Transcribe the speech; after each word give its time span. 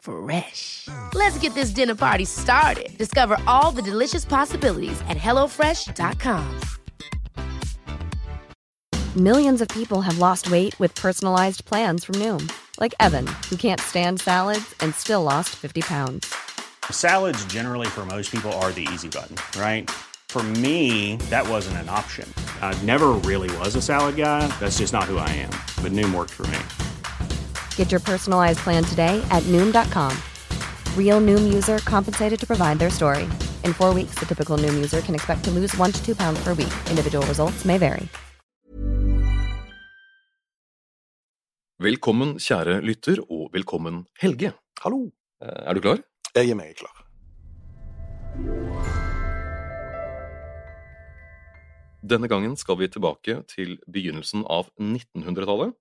Fresh. 0.00 0.88
Let's 1.14 1.38
get 1.38 1.54
this 1.54 1.70
dinner 1.70 1.94
party 1.94 2.24
started. 2.24 2.96
Discover 2.98 3.38
all 3.46 3.70
the 3.70 3.82
delicious 3.82 4.24
possibilities 4.24 5.00
at 5.08 5.16
hellofresh.com. 5.16 6.60
Millions 9.16 9.60
of 9.60 9.66
people 9.68 10.02
have 10.02 10.18
lost 10.18 10.52
weight 10.52 10.78
with 10.78 10.94
personalized 10.94 11.64
plans 11.64 12.04
from 12.04 12.14
Noom, 12.16 12.48
like 12.78 12.94
Evan, 13.00 13.26
who 13.48 13.56
can't 13.56 13.80
stand 13.80 14.20
salads 14.20 14.72
and 14.78 14.94
still 14.94 15.24
lost 15.24 15.48
50 15.50 15.80
pounds. 15.80 16.32
Salads, 16.92 17.44
generally, 17.46 17.88
for 17.88 18.06
most 18.06 18.30
people, 18.30 18.52
are 18.62 18.70
the 18.70 18.86
easy 18.92 19.08
button, 19.08 19.34
right? 19.60 19.90
For 20.28 20.44
me, 20.44 21.16
that 21.28 21.48
wasn't 21.48 21.78
an 21.78 21.88
option. 21.88 22.32
I 22.62 22.80
never 22.84 23.08
really 23.26 23.50
was 23.58 23.74
a 23.74 23.82
salad 23.82 24.14
guy. 24.14 24.46
That's 24.60 24.78
just 24.78 24.92
not 24.92 25.04
who 25.04 25.18
I 25.18 25.28
am. 25.30 25.50
But 25.82 25.90
Noom 25.90 26.14
worked 26.14 26.30
for 26.30 26.46
me. 26.46 26.89
Get 27.80 27.90
your 27.90 28.02
personalized 28.04 28.60
plan 28.64 28.84
today 28.84 29.14
at 29.36 29.42
Noom.com. 29.52 30.12
Real 30.98 31.20
Noom 31.28 31.44
user 31.54 31.78
compensated 31.88 32.38
to 32.40 32.46
provide 32.46 32.78
their 32.78 32.90
story. 32.90 33.24
In 33.64 33.72
four 33.72 33.94
weeks, 33.94 34.18
the 34.20 34.26
typical 34.26 34.58
Noom 34.62 34.74
user 34.84 35.00
can 35.00 35.14
expect 35.14 35.44
to 35.44 35.50
lose 35.50 35.72
one 35.78 35.92
to 35.92 36.00
two 36.04 36.14
pounds 36.14 36.40
per 36.44 36.52
week. 36.52 36.74
Individual 36.92 37.24
results 37.26 37.64
may 37.64 37.78
vary. 37.78 38.08
Velkommen, 41.80 42.34
kjære 42.36 42.80
lytter, 42.84 43.22
og 43.32 43.48
velkommen, 43.56 44.02
Helge. 44.20 44.52
Hallo. 44.84 44.98
Eh, 45.40 45.48
Er 45.70 45.74
du 45.74 45.80
klar? 45.80 45.98
Jeg 46.36 46.50
er 46.50 46.54
meget 46.54 46.76
klar. 46.76 46.96
Denne 52.10 52.28
gangen 52.28 52.56
skal 52.56 52.76
vi 52.80 52.88
tilbake 52.88 53.38
til 53.48 53.78
begynnelsen 53.92 54.44
av 54.44 54.68
1900-tallet, 54.80 55.72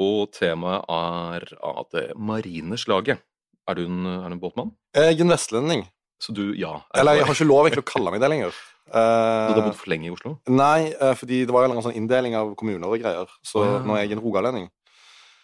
og 0.00 0.30
temaet 0.32 0.86
er 0.90 1.46
av 1.60 1.86
det 1.92 2.06
marine 2.16 2.78
slaget. 2.80 3.20
Er 3.68 3.76
du 3.78 3.84
en, 3.84 4.04
er 4.08 4.28
du 4.32 4.36
en 4.38 4.42
båtmann? 4.42 4.72
Jeg 4.96 5.14
er 5.14 5.24
en 5.24 5.32
vestlending. 5.34 5.84
Så 6.20 6.34
du, 6.36 6.50
ja. 6.58 6.74
er 6.92 7.00
Eller 7.00 7.20
jeg 7.20 7.28
har 7.28 7.36
ikke 7.36 7.48
lov 7.48 7.66
egentlig 7.68 7.84
å 7.84 7.90
kalle 7.92 8.12
meg 8.14 8.22
det 8.24 8.32
lenger. 8.32 8.60
Du 8.90 8.96
har 8.98 9.54
Eh, 9.54 9.62
bodd 9.62 9.76
for 9.78 9.90
lenge 9.92 10.08
i 10.08 10.10
Oslo? 10.10 10.32
nei, 10.50 10.88
uh, 10.98 11.12
fordi 11.14 11.44
det 11.46 11.54
var 11.54 11.68
en 11.68 11.78
sånn 11.84 11.94
inndeling 11.94 12.34
av 12.34 12.48
kommuner 12.58 12.88
og 12.88 12.98
greier. 12.98 13.28
Så 13.46 13.60
Å, 13.60 13.66
ja. 13.68 13.76
nå 13.86 13.94
er 13.94 14.02
jeg 14.02 14.16
en 14.16 14.22
rogalending. 14.24 14.64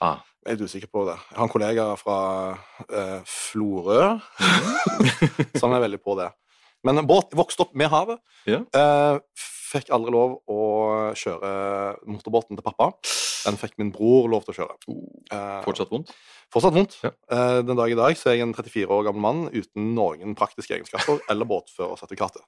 Ah. 0.02 0.16
Jeg 0.42 0.50
er 0.50 0.56
litt 0.56 0.72
usikker 0.72 0.90
på 0.90 1.04
det. 1.06 1.14
Jeg 1.30 1.38
har 1.38 1.46
en 1.46 1.52
kollega 1.52 1.84
fra 2.00 2.16
uh, 2.56 3.20
Florø 3.22 4.16
som 5.60 5.76
er 5.76 5.84
veldig 5.84 6.00
på 6.02 6.16
det. 6.18 6.26
Men 6.86 7.06
båt 7.06 7.36
vokste 7.38 7.66
opp 7.66 7.76
med 7.78 7.90
havet. 7.90 8.18
Ja. 8.46 8.60
Eh, 8.74 9.46
fikk 9.76 9.92
aldri 9.94 10.12
lov 10.14 10.38
å 10.50 10.62
kjøre 11.16 11.50
motorbåten 12.08 12.58
til 12.58 12.66
pappa. 12.66 12.90
Den 13.46 13.58
fikk 13.60 13.76
min 13.78 13.92
bror 13.94 14.26
lov 14.32 14.46
til 14.46 14.54
å 14.54 14.56
kjøre. 14.58 14.76
Uh, 15.30 15.60
Fortsatt 15.62 15.92
vondt? 15.92 16.10
Fortsatt 16.52 16.74
vondt. 16.74 16.96
Ja. 17.04 17.12
Uh, 17.30 17.60
Den 17.66 17.78
dag 17.78 17.92
i 17.92 17.98
dag 17.98 18.18
så 18.18 18.32
er 18.32 18.38
jeg 18.38 18.46
en 18.48 18.56
34 18.56 18.90
år 18.90 19.06
gammel 19.06 19.22
mann 19.22 19.44
uten 19.54 19.92
noen 19.94 20.34
praktiske 20.38 20.74
egenskaper 20.74 21.22
eller 21.30 21.48
båtførersertifikatet. 21.50 22.42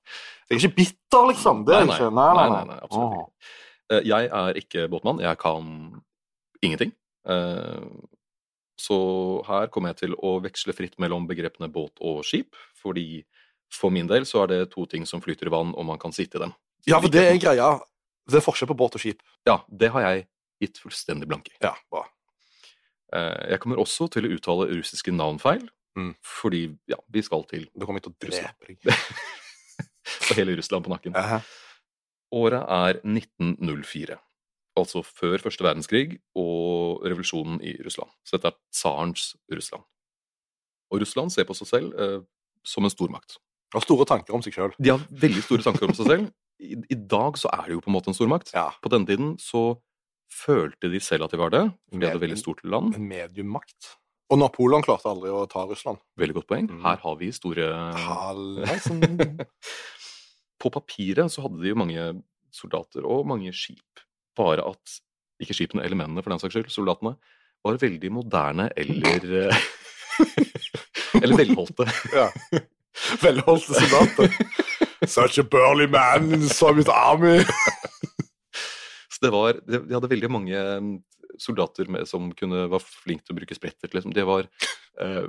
Jeg 0.48 0.56
er 0.56 0.62
ikke 0.62 0.76
bitter, 0.80 1.30
liksom. 1.30 1.64
Det 1.68 1.76
er 1.78 1.86
nei, 1.86 1.96
ikke. 1.96 2.10
Nei, 2.18 2.28
nei, 2.40 2.62
nei. 2.72 2.78
absolutt 2.82 3.08
Åh. 3.08 3.24
ikke. 3.24 3.56
Uh, 3.88 4.02
Jeg 4.04 4.30
er 4.42 4.62
ikke 4.64 4.86
båtmann. 4.92 5.22
Jeg 5.24 5.40
kan 5.40 5.74
ingenting. 6.64 6.94
Så 8.78 8.96
her 9.44 9.66
kommer 9.74 9.92
jeg 9.92 9.98
til 10.04 10.14
å 10.24 10.38
veksle 10.40 10.72
fritt 10.74 10.94
mellom 11.02 11.26
begrepene 11.28 11.68
båt 11.70 11.98
og 12.00 12.22
skip, 12.26 12.56
fordi 12.78 13.24
for 13.74 13.92
min 13.92 14.08
del 14.08 14.24
så 14.28 14.44
er 14.44 14.52
det 14.52 14.60
to 14.72 14.86
ting 14.88 15.04
som 15.06 15.20
flyter 15.20 15.50
i 15.50 15.52
vann, 15.52 15.74
og 15.76 15.84
man 15.88 16.00
kan 16.00 16.14
sitte 16.14 16.38
i 16.38 16.44
dem. 16.46 16.54
Ja, 16.86 17.00
for 17.00 17.08
det 17.08 17.24
er 17.26 17.38
greia. 17.42 17.80
Det 18.28 18.36
er 18.38 18.44
forskjell 18.44 18.68
på 18.68 18.76
båt 18.76 18.94
og 18.94 19.00
skip. 19.00 19.22
Ja, 19.46 19.58
det 19.68 19.90
har 19.90 20.00
jeg 20.02 20.26
gitt 20.60 20.78
fullstendig 20.78 21.26
blanke 21.28 21.50
i. 21.52 21.56
Ja, 21.62 21.74
bra. 21.90 22.04
Eh, 23.12 23.50
Jeg 23.54 23.60
kommer 23.60 23.76
også 23.80 24.08
til 24.12 24.24
å 24.28 24.32
uttale 24.36 24.68
russiske 24.76 25.12
navn 25.12 25.38
feil, 25.38 25.68
Mm. 25.96 26.14
fordi 26.22 26.78
ja, 26.86 26.96
vi 27.10 27.22
skal 27.22 27.42
til 27.44 27.64
Du 27.76 27.84
kommer 27.86 28.00
til 28.00 28.12
å 28.12 28.16
drepe 28.20 28.66
deg. 28.68 28.78
og 30.30 30.36
hele 30.36 30.56
Russland 30.56 30.84
på 30.84 30.90
nakken. 30.92 31.12
Æhæ. 31.14 31.40
Året 32.32 32.62
er 32.68 33.00
1904, 33.04 34.18
altså 34.76 35.02
før 35.02 35.38
første 35.40 35.64
verdenskrig 35.64 36.18
og 36.36 37.02
revolusjonen 37.08 37.60
i 37.64 37.72
Russland. 37.82 38.10
Så 38.24 38.36
dette 38.36 38.52
er 38.52 38.58
tsarens 38.70 39.34
Russland. 39.50 39.82
Og 40.92 41.00
Russland 41.00 41.32
ser 41.32 41.44
på 41.48 41.56
seg 41.56 41.66
selv 41.68 41.98
eh, 41.98 42.20
som 42.64 42.84
en 42.84 42.90
stormakt. 42.92 43.38
Har 43.74 43.84
store 43.84 44.06
tanker 44.08 44.36
om 44.36 44.44
seg 44.44 44.56
sjøl. 44.56 44.72
De 44.80 44.94
har 44.94 45.02
veldig 45.10 45.44
store 45.44 45.66
tanker 45.66 45.90
om 45.90 45.96
seg 45.96 46.08
selv. 46.08 46.30
I, 46.58 46.74
I 46.90 46.96
dag 47.10 47.36
så 47.38 47.50
er 47.52 47.68
det 47.68 47.76
jo 47.76 47.82
på 47.84 47.92
en 47.92 47.96
måte 47.98 48.10
en 48.10 48.16
stormakt. 48.16 48.52
Ja. 48.56 48.70
På 48.82 48.90
denne 48.92 49.08
tiden 49.08 49.34
så 49.42 49.76
følte 50.32 50.90
de 50.92 51.00
selv 51.02 51.28
at 51.28 51.34
de 51.34 51.40
var 51.40 51.52
det. 51.54 51.64
De 51.92 52.00
hadde 52.00 52.16
et 52.16 52.24
veldig 52.26 52.40
stort 52.40 52.64
land. 52.64 52.94
En 52.96 53.08
mediummakt. 53.08 53.94
Og 54.28 54.40
Napoleon 54.42 54.84
klarte 54.84 55.08
aldri 55.08 55.30
å 55.32 55.46
ta 55.48 55.62
Russland. 55.68 56.00
Veldig 56.20 56.36
godt 56.36 56.48
poeng. 56.50 56.66
Mm. 56.68 56.82
Her 56.84 56.98
har 57.00 57.14
vi 57.20 57.30
store 57.32 57.68
På 60.60 60.72
papiret 60.74 61.32
så 61.32 61.46
hadde 61.46 61.62
de 61.62 61.70
jo 61.70 61.78
mange 61.78 62.02
soldater 62.52 63.06
og 63.08 63.24
mange 63.30 63.54
skip. 63.56 64.02
Bare 64.36 64.66
at 64.68 64.98
ikke 65.42 65.54
skipene 65.54 65.84
eller 65.86 65.98
mennene, 66.00 66.22
for 66.24 66.34
den 66.34 66.40
saks 66.42 66.56
skyld, 66.56 66.70
soldatene, 66.74 67.14
var 67.64 67.78
veldig 67.80 68.10
moderne 68.14 68.68
eller 68.78 69.22
Eller 71.22 71.38
velholdte. 71.38 71.86
ja. 72.14 72.28
Velholdte 73.22 73.74
soldater. 73.74 74.32
Such 75.06 75.38
a 75.38 75.44
burly 75.44 75.86
man 75.86 76.32
in 76.34 76.48
Soviet 76.48 76.88
army. 76.88 77.44
Så 79.12 79.24
det 79.24 79.30
var, 79.34 79.60
de 79.66 79.80
de 79.82 79.94
hadde 79.96 80.10
veldig 80.10 80.30
mange 80.30 80.58
mm, 80.82 80.90
soldater 81.42 81.88
med, 81.90 82.06
som 82.08 82.30
kunne, 82.38 82.66
var 82.70 82.82
flinke 82.82 83.26
til 83.26 83.34
å 83.34 83.38
bruke 83.40 83.56
spretter. 83.56 83.90
Liksom. 83.94 84.14
Det 84.14 84.24
var, 84.28 84.46
eh, 85.02 85.26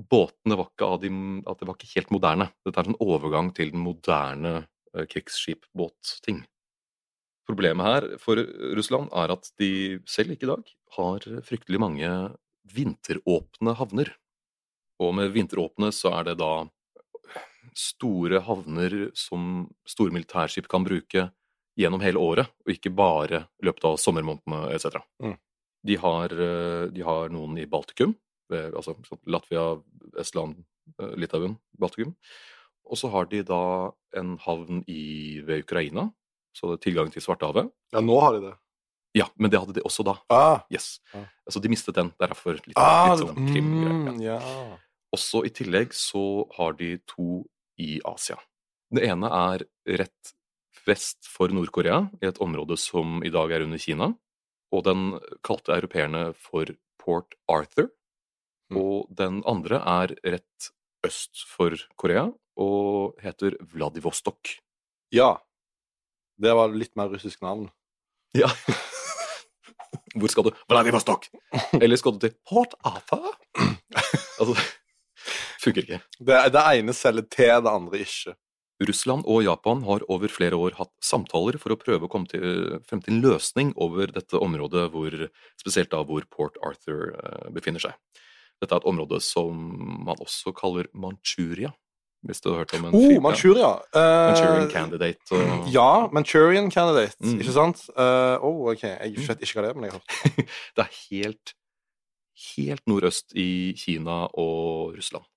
båtene 0.00 0.56
var 0.56 0.70
ikke, 0.70 0.88
de, 1.02 1.10
det 1.44 1.68
var 1.68 1.76
ikke 1.76 1.92
helt 1.96 2.14
moderne. 2.14 2.48
Dette 2.64 2.80
er 2.80 2.90
en 2.90 3.00
overgang 3.04 3.52
til 3.56 3.74
den 3.74 3.84
moderne 3.84 4.54
eh, 4.94 5.04
krigsskipbåtting. 5.10 6.44
Problemet 7.50 7.86
her 7.88 8.08
for 8.22 8.40
Russland 8.78 9.10
er 9.16 9.32
at 9.34 9.48
de 9.58 9.98
selv 10.08 10.36
ikke 10.36 10.46
i 10.46 10.52
dag 10.52 10.74
har 10.96 11.24
fryktelig 11.44 11.80
mange 11.82 12.10
vinteråpne 12.70 13.74
havner. 13.78 14.12
Og 15.00 15.16
med 15.16 15.32
vinteråpne 15.34 15.90
så 15.94 16.12
er 16.18 16.30
det 16.30 16.38
da 16.40 16.52
store 17.76 18.40
havner 18.46 19.10
som 19.18 19.68
store 19.88 20.12
militærskip 20.14 20.68
kan 20.70 20.84
bruke 20.86 21.28
gjennom 21.78 22.02
hele 22.04 22.18
året, 22.20 22.50
og 22.66 22.72
ikke 22.74 22.92
bare 22.94 23.44
i 23.62 23.66
løpet 23.68 23.84
av 23.88 23.96
sommermånedene 24.02 24.72
etc. 24.74 25.00
Mm. 25.22 25.36
De, 25.86 25.96
har, 26.02 26.32
eh, 26.34 26.86
de 26.92 27.04
har 27.06 27.30
noen 27.32 27.56
i 27.58 27.66
Baltikum, 27.70 28.14
altså 28.52 28.96
Latvia, 29.30 29.78
Estland, 30.20 30.64
eh, 31.00 31.14
Litauen, 31.16 31.56
Baltikum. 31.78 32.16
Og 32.90 32.98
så 32.98 33.08
har 33.12 33.28
de 33.30 33.42
da 33.46 33.92
en 34.18 34.34
havn 34.42 34.82
i, 34.90 35.40
ved 35.46 35.62
Ukraina, 35.64 36.08
så 36.56 36.72
det 36.72 36.80
er 36.80 36.84
tilgang 36.90 37.12
til 37.14 37.22
Svartehavet. 37.22 37.70
Ja, 37.94 38.00
nå 38.02 38.18
har 38.20 38.34
de 38.34 38.40
det. 38.48 38.56
Ja, 39.14 39.26
men 39.38 39.50
det 39.50 39.58
hadde 39.58 39.74
de 39.78 39.82
også 39.86 40.04
da. 40.06 40.16
Ah, 40.30 40.60
Yes. 40.70 40.98
Ja. 41.14 41.24
Altså, 41.46 41.60
de 41.62 41.68
mistet 41.70 41.94
den. 41.96 42.12
Derfor 42.20 42.58
litt, 42.58 42.76
ah 42.78 43.14
litt 43.14 43.24
sånn 43.24 43.48
krimgreier. 43.48 44.14
mm, 44.14 44.20
Ja. 44.22 44.36
ja. 44.38 44.78
Også 45.14 45.44
i 45.46 45.50
tillegg 45.50 45.90
så 45.94 46.46
har 46.54 46.72
de 46.78 46.96
to 47.10 47.44
i 47.80 48.00
Asia. 48.04 48.36
Det 48.90 49.06
ene 49.06 49.30
er 49.30 49.64
rett 50.00 50.34
vest 50.86 51.28
for 51.28 51.52
Nord-Korea, 51.54 52.04
i 52.20 52.28
et 52.28 52.40
område 52.42 52.76
som 52.80 53.20
i 53.26 53.32
dag 53.32 53.52
er 53.54 53.64
under 53.66 53.80
Kina. 53.80 54.12
Og 54.70 54.84
den 54.86 55.16
kalte 55.46 55.74
europeerne 55.74 56.30
for 56.38 56.70
Port 57.00 57.34
Arthur. 57.50 57.90
Mm. 58.70 58.78
Og 58.78 59.10
den 59.16 59.40
andre 59.50 59.80
er 59.82 60.14
rett 60.36 60.70
øst 61.06 61.42
for 61.48 61.74
Korea 61.98 62.28
og 62.60 63.20
heter 63.22 63.56
Vladivostok. 63.72 64.58
ja. 65.12 65.36
Det 66.40 66.54
var 66.56 66.72
litt 66.72 66.94
mer 66.96 67.10
russisk 67.12 67.42
navn. 67.44 67.66
Ja. 68.32 68.48
Hvor 70.16 70.30
skal 70.32 70.46
du? 70.46 70.54
Vladivostok! 70.72 71.26
Eller 71.82 72.00
skal 72.00 72.14
du 72.16 72.22
til 72.22 72.32
Port 72.48 72.72
Arthur? 72.80 73.34
altså, 74.40 74.54
funker 75.60 75.84
ikke. 75.86 76.00
Det, 76.18 76.38
det 76.54 76.62
ene 76.78 76.94
selger 76.96 77.26
til, 77.32 77.56
det 77.66 77.72
andre 77.72 78.00
ikke. 78.06 78.36
Russland 78.88 79.26
og 79.28 79.42
Japan 79.44 79.82
har 79.84 80.00
over 80.08 80.32
flere 80.32 80.56
år 80.56 80.72
hatt 80.78 80.92
samtaler 81.04 81.58
for 81.60 81.74
å 81.74 81.76
prøve 81.76 82.06
å 82.06 82.08
komme 82.08 82.30
til, 82.30 82.78
frem 82.88 83.02
til 83.04 83.12
en 83.18 83.20
løsning 83.26 83.74
over 83.76 84.08
dette 84.14 84.40
området, 84.40 84.86
hvor, 84.94 85.12
spesielt 85.60 85.90
da 85.92 86.00
hvor 86.08 86.24
Port 86.32 86.56
Arthur 86.64 87.10
eh, 87.12 87.50
befinner 87.52 87.82
seg. 87.84 87.92
Dette 88.60 88.72
er 88.72 88.80
et 88.80 88.88
område 88.88 89.20
som 89.24 89.52
man 90.08 90.16
også 90.24 90.54
kaller 90.56 90.88
Manchuria, 90.96 91.74
hvis 92.24 92.40
du 92.44 92.50
har 92.54 92.62
hørt 92.62 92.72
om 92.76 92.88
en 92.88 92.96
Oh. 92.96 93.20
Manchuria. 93.24 93.68
Eh, 93.96 94.24
Manchurian 94.32 94.72
Candidate. 94.72 95.28
Og... 95.36 95.68
Ja, 95.76 96.08
Manchurian 96.12 96.72
Candidate, 96.72 97.16
Mm. 97.20 97.36
ikke 97.44 97.52
sant? 97.56 97.84
Uh, 97.92 98.40
oh, 98.40 98.64
ok, 98.72 98.82
Jeg 98.88 99.28
vet 99.28 99.44
ikke 99.44 99.60
hva 99.60 99.66
det 99.66 99.70
er, 99.74 99.76
men 99.76 99.90
jeg 99.90 99.92
har 99.92 100.00
hørt. 100.00 100.54
Det 100.80 100.86
er 100.86 100.96
helt, 101.10 101.54
helt 102.56 102.88
nordøst 102.88 103.36
i 103.36 103.48
Kina 103.76 104.22
og 104.40 104.96
Russland. 104.96 105.28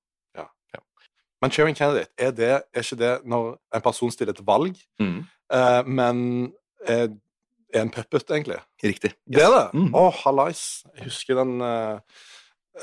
Manchurian 1.44 1.76
Candidate, 1.76 2.12
er, 2.18 2.32
det, 2.32 2.50
er 2.74 2.84
ikke 2.86 3.00
det 3.04 3.14
når 3.28 3.50
en 3.76 3.84
person 3.86 4.12
stiller 4.16 4.34
et 4.34 4.44
valg, 4.48 4.78
Mm. 5.00 5.18
eh, 5.54 5.82
men 5.88 6.22
er, 6.88 7.10
er 7.74 7.82
en 7.84 7.92
puppet, 7.92 8.30
egentlig? 8.32 8.60
Riktig. 8.84 9.12
Det 9.28 9.44
er 9.44 9.52
det? 9.52 9.66
Å, 9.74 9.74
Mm. 9.76 10.14
hallais. 10.24 10.64
Jeg 10.96 11.10
husker 11.10 11.36
den 11.42 11.60
uh, 11.62 12.00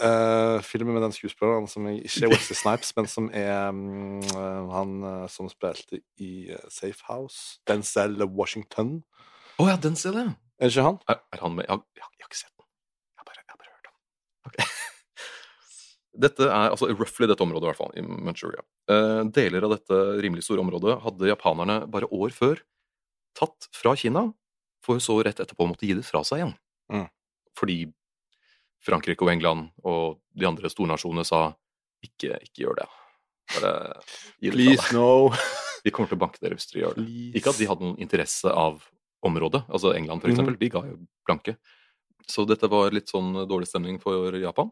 uh, 0.02 0.58
filmen 0.66 0.94
med 0.94 1.02
den 1.06 1.12
skuespilleren 1.16 1.68
som 1.70 1.86
jeg, 1.88 2.04
ikke 2.04 2.26
er 2.28 2.34
Wesley 2.34 2.56
Snipes, 2.58 2.92
men 2.96 3.06
som 3.10 3.30
er 3.32 3.70
eh, 3.70 4.70
han 4.74 4.96
uh, 5.04 5.26
som 5.30 5.48
spilte 5.52 6.00
i 6.18 6.50
eh, 6.50 6.66
Safe 6.68 7.00
House. 7.08 7.58
Denzel 7.70 8.18
Washington. 8.26 9.00
Å 9.60 9.68
ja, 9.68 9.76
den 9.76 9.94
ja. 9.96 10.26
Er 10.60 10.68
det 10.68 10.74
ikke 10.76 10.82
han? 10.84 10.98
Er, 11.08 11.20
er 11.32 11.40
han 11.44 11.54
med? 11.56 11.64
Jeg, 11.68 11.78
jeg, 11.96 12.02
har- 12.04 12.14
jeg 12.18 12.24
har 12.24 12.28
ikke 12.30 12.40
sett 12.42 12.54
den. 12.56 12.66
Jeg 13.14 13.20
har 13.20 13.24
bare, 13.30 13.40
jeg 13.40 13.52
har 13.52 13.60
bare 13.60 13.72
hørt 13.74 13.88
om 13.88 13.96
den. 13.96 14.50
Ok. 14.50 14.56
Dette 16.10 16.48
er 16.48 16.72
altså 16.72 16.88
roughly 16.90 17.28
dette 17.30 17.44
området, 17.44 17.68
i 17.68 17.70
hvert 17.70 17.78
fall, 17.78 17.92
i 17.94 18.02
Manchuria. 18.02 18.64
Eh, 18.90 19.22
deler 19.30 19.66
av 19.66 19.76
dette 19.76 19.98
rimelig 20.24 20.42
store 20.46 20.64
området 20.64 20.96
hadde 21.04 21.30
japanerne 21.30 21.84
bare 21.90 22.08
år 22.10 22.34
før 22.34 22.62
tatt 23.38 23.68
fra 23.76 23.94
Kina, 23.98 24.26
for 24.84 24.98
så 25.02 25.20
rett 25.22 25.38
etterpå 25.42 25.68
måtte 25.70 25.86
gi 25.86 25.94
det 25.94 26.06
fra 26.06 26.24
seg 26.26 26.42
igjen. 26.42 26.54
Mm. 26.90 27.06
Fordi 27.58 27.78
Frankrike 28.82 29.22
og 29.26 29.30
England 29.32 29.68
og 29.86 30.18
de 30.34 30.48
andre 30.48 30.70
stornasjonene 30.72 31.26
sa 31.28 31.50
ikke, 32.02 32.40
ikke 32.40 32.64
gjør 32.64 32.80
det. 32.80 32.88
Bare 33.54 33.72
gi 34.40 34.50
det 34.50 34.54
fra 34.54 34.56
Please, 34.56 34.86
deg. 34.88 34.96
no. 34.96 35.10
Vi 35.84 35.92
kommer 35.94 36.10
til 36.10 36.18
å 36.18 36.24
banke 36.24 36.42
dere 36.42 36.56
hvis 36.58 36.68
dere 36.72 36.82
gjør 36.82 36.96
det. 36.98 37.04
Please. 37.06 37.34
Ikke 37.38 37.52
at 37.54 37.60
de 37.60 37.68
hadde 37.70 37.86
noen 37.86 38.02
interesse 38.02 38.50
av 38.50 38.82
området, 39.24 39.62
altså 39.68 39.92
England 39.94 40.24
for 40.24 40.32
eksempel, 40.32 40.56
de 40.58 40.72
ga 40.72 40.82
jo 40.88 40.98
blanke. 41.28 41.54
Så 42.30 42.44
dette 42.48 42.68
var 42.72 42.92
litt 42.94 43.10
sånn 43.12 43.34
dårlig 43.48 43.68
stemning 43.68 43.98
for 44.00 44.36
Japan. 44.40 44.70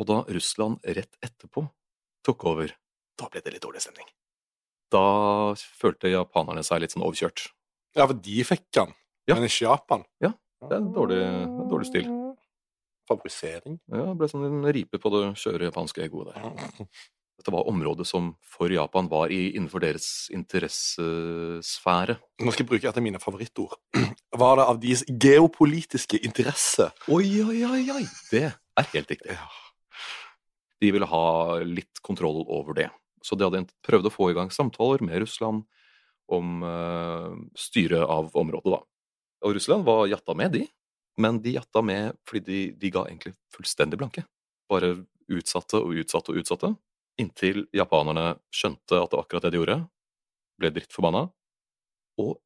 Og 0.00 0.06
da 0.08 0.22
Russland 0.32 0.80
rett 0.84 1.16
etterpå 1.24 1.66
tok 2.24 2.44
over, 2.48 2.72
da 3.18 3.28
ble 3.28 3.42
det 3.44 3.52
litt 3.56 3.64
dårlig 3.64 3.82
stemning. 3.84 4.06
Da 4.92 5.02
følte 5.80 6.10
japanerne 6.12 6.62
seg 6.64 6.80
litt 6.84 6.94
sånn 6.94 7.04
overkjørt. 7.04 7.48
Ja, 7.96 8.06
for 8.06 8.14
de 8.16 8.44
fikk 8.48 8.68
han, 8.78 8.94
Ja. 9.28 9.34
men 9.36 9.44
ikke 9.48 9.66
Japan. 9.68 10.04
Ja, 10.20 10.32
det 10.64 10.72
er 10.72 10.80
en 10.80 10.92
dårlig, 10.94 11.20
dårlig 11.70 11.86
stil. 11.90 12.08
Favorisering. 13.08 13.80
Ja, 13.90 14.04
det 14.12 14.18
ble 14.20 14.28
sånn 14.30 14.46
en 14.46 14.72
ripe 14.72 14.98
på 15.02 15.10
det 15.12 15.24
skjøre 15.40 15.68
japanske 15.70 16.04
egoet 16.06 16.32
der. 16.32 16.42
Dette 17.42 17.50
var 17.50 17.66
området 17.66 18.06
som 18.06 18.36
for 18.46 18.70
Japan 18.70 19.08
var 19.10 19.32
i, 19.34 19.50
innenfor 19.56 19.80
deres 19.82 20.28
interessesfære. 20.30 22.16
Nå 22.44 22.52
skal 22.52 22.62
jeg 22.64 22.68
bruke 22.70 22.88
et 22.88 22.96
av 23.00 23.02
mine 23.04 23.18
favorittord. 23.22 23.74
Var 24.42 24.56
det 24.60 24.66
av 24.68 24.78
deres 24.80 25.02
geopolitiske 25.08 26.20
interesse? 26.24 26.90
Oi, 27.08 27.26
oi, 27.42 27.58
oi, 27.66 27.82
oi! 27.96 28.04
Det 28.30 28.44
er 28.52 28.88
helt 28.94 29.10
riktig. 29.10 29.36
De 30.82 30.90
ville 30.94 31.06
ha 31.06 31.24
litt 31.62 32.00
kontroll 32.02 32.42
over 32.50 32.76
det. 32.78 32.88
Så 33.22 33.38
de 33.38 33.46
hadde 33.46 33.64
prøvd 33.86 34.08
å 34.08 34.12
få 34.12 34.32
i 34.32 34.36
gang 34.36 34.50
samtaler 34.50 35.04
med 35.06 35.22
Russland 35.22 35.62
om 36.32 36.62
uh, 36.66 37.34
styret 37.58 38.02
av 38.02 38.32
området, 38.38 38.72
da. 38.72 38.80
Og 39.46 39.54
Russland 39.56 39.86
var 39.86 40.08
jatta 40.10 40.34
med, 40.38 40.54
de. 40.56 40.64
Men 41.20 41.38
de 41.44 41.54
jatta 41.56 41.82
med 41.84 42.16
fordi 42.28 42.46
de, 42.46 42.60
de 42.82 42.90
ga 42.94 43.04
egentlig 43.06 43.34
fullstendig 43.54 43.98
blanke. 44.00 44.24
Bare 44.70 44.94
utsatte 45.32 45.78
og 45.82 45.94
utsatte 46.02 46.32
og 46.32 46.40
utsatte. 46.42 46.72
Inntil 47.20 47.66
japanerne 47.76 48.36
skjønte 48.54 48.96
at 49.02 49.10
det 49.12 49.18
var 49.18 49.26
akkurat 49.26 49.46
det 49.46 49.52
de 49.54 49.60
gjorde. 49.60 49.78
Ble 50.62 50.70
drittforbanna. 50.72 51.26
Og 52.22 52.38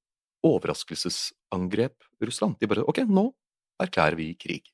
overraskelsesangrep 0.46 2.04
Russland. 2.22 2.56
De 2.60 2.68
bare 2.70 2.84
OK, 2.90 3.02
nå 3.08 3.28
erklærer 3.82 4.16
vi 4.18 4.30
krig 4.40 4.72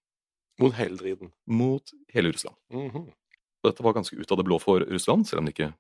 Mot 0.61 0.75
hele 0.77 0.99
driten. 1.01 1.33
mot 1.47 1.93
hele 2.13 2.33
Russland. 2.33 2.57
Mhm. 2.73 3.07
Og 3.09 3.13
Dette 3.63 3.85
var 3.85 3.95
ganske 3.95 4.17
ut 4.19 4.33
av 4.35 4.41
det 4.41 4.47
blå 4.49 4.59
for 4.63 4.83
Russland, 4.89 5.29
selv 5.29 5.43
om 5.43 5.49
det 5.49 5.55
ikke 5.55 5.73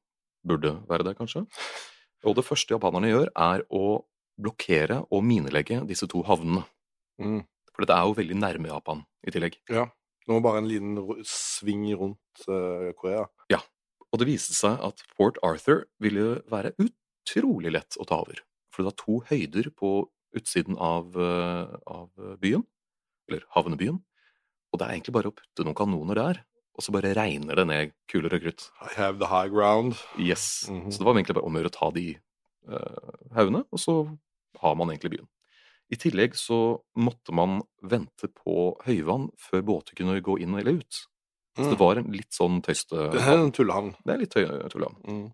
burde 0.46 0.76
være 0.90 1.06
det, 1.08 1.16
kanskje. 1.18 1.44
Og 2.26 2.36
det 2.38 2.46
første 2.46 2.74
japanerne 2.76 3.10
gjør, 3.10 3.32
er 3.34 3.64
å 3.74 4.04
blokkere 4.42 5.02
og 5.12 5.24
minelegge 5.26 5.80
disse 5.88 6.06
to 6.10 6.22
havnene. 6.26 6.62
Mm. 7.22 7.42
For 7.72 7.84
dette 7.84 7.96
er 7.96 8.06
jo 8.06 8.16
veldig 8.18 8.38
nærme 8.38 8.70
Japan 8.70 9.02
i 9.26 9.34
tillegg. 9.34 9.58
Ja. 9.72 9.88
Nå 10.30 10.38
bare 10.38 10.60
en 10.62 10.68
liten 10.70 10.94
sving 11.26 11.88
rundt 11.98 12.44
uh, 12.46 12.92
Korea. 12.94 13.24
Og 14.12 14.20
det 14.20 14.28
viste 14.28 14.54
seg 14.54 14.76
at 14.84 15.00
Port 15.16 15.38
Arthur 15.42 15.86
ville 16.02 16.42
være 16.52 16.74
utrolig 16.78 17.72
lett 17.72 17.96
å 17.98 18.06
ta 18.06 18.20
over. 18.22 18.42
For 18.70 18.82
det 18.82 18.90
var 18.90 18.98
to 19.00 19.18
høyder 19.30 19.70
på 19.74 19.92
utsiden 20.36 20.78
av, 20.78 21.16
uh, 21.16 21.74
av 21.90 22.36
byen, 22.40 22.62
eller 23.28 23.42
havnebyen. 23.56 23.98
Og 24.70 24.78
det 24.78 24.86
er 24.86 24.94
egentlig 24.94 25.16
bare 25.16 25.32
å 25.32 25.36
putte 25.36 25.66
noen 25.66 25.78
kanoner 25.80 26.20
der, 26.20 26.42
og 26.76 26.82
så 26.86 26.92
bare 26.94 27.12
regner 27.14 27.58
det 27.58 27.66
ned 27.68 27.92
kuler 28.08 28.32
og 28.36 28.40
krutt. 28.46 28.70
I 28.80 28.94
have 28.96 29.18
the 29.20 29.28
high 29.28 29.48
ground. 29.52 29.98
Yes. 30.18 30.68
Mhm. 30.70 30.90
Så 30.90 30.98
det 30.98 31.06
var 31.06 31.14
egentlig 31.18 31.36
bare 31.36 31.44
om 31.48 31.54
å 31.56 31.60
gjøre 31.62 31.72
å 31.72 31.78
ta 31.78 31.90
de 31.92 32.06
uh, 32.68 33.12
haugene, 33.36 33.64
og 33.72 33.78
så 33.82 33.96
har 34.62 34.74
man 34.78 34.88
egentlig 34.92 35.18
byen. 35.18 35.28
I 35.92 35.96
tillegg 36.00 36.34
så 36.38 36.80
måtte 36.96 37.34
man 37.36 37.60
vente 37.84 38.28
på 38.32 38.76
høyvann 38.86 39.28
før 39.36 39.60
båter 39.68 39.94
kunne 39.98 40.20
gå 40.24 40.38
inn 40.40 40.54
eller 40.56 40.78
ut. 40.80 41.02
Så 41.56 41.68
det 41.68 41.76
Mm. 41.76 41.82
var 41.84 41.96
en 42.00 42.12
litt 42.12 42.32
sånn 42.32 42.62
tøyste... 42.64 43.10
Det 43.12 43.20
er 43.20 43.36
en 43.36 43.52
tullehavn. 43.52 43.90
Det 44.06 44.14
er 44.14 44.18
litt 44.22 44.30
tøy, 44.32 44.46
tullehavn. 44.72 44.96
Mm. 45.04 45.32